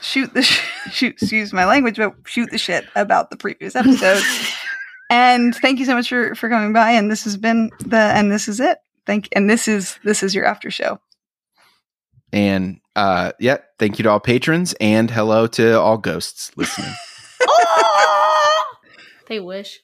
shoot 0.00 0.32
the 0.34 0.42
sh- 0.42 0.62
shoot 0.90 1.12
excuse 1.12 1.52
my 1.52 1.64
language 1.64 1.96
but 1.96 2.12
shoot 2.24 2.50
the 2.50 2.58
shit 2.58 2.86
about 2.96 3.30
the 3.30 3.36
previous 3.36 3.76
episode 3.76 4.22
and 5.10 5.54
thank 5.54 5.78
you 5.78 5.84
so 5.84 5.94
much 5.94 6.08
for 6.08 6.34
for 6.34 6.48
coming 6.48 6.72
by. 6.72 6.92
And 6.92 7.10
this 7.10 7.24
has 7.24 7.36
been 7.36 7.70
the 7.80 7.96
and 7.96 8.30
this 8.30 8.48
is 8.48 8.60
it. 8.60 8.78
Thank 9.06 9.28
and 9.32 9.48
this 9.48 9.68
is 9.68 9.98
this 10.04 10.22
is 10.22 10.34
your 10.34 10.44
after 10.44 10.70
show. 10.70 11.00
And 12.32 12.80
uh 12.94 13.32
yeah, 13.38 13.58
thank 13.78 13.98
you 13.98 14.02
to 14.04 14.10
all 14.10 14.20
patrons 14.20 14.74
and 14.80 15.10
hello 15.10 15.46
to 15.48 15.80
all 15.80 15.98
ghosts 15.98 16.50
listening. 16.56 16.92
they 19.28 19.40
wish. 19.40 19.80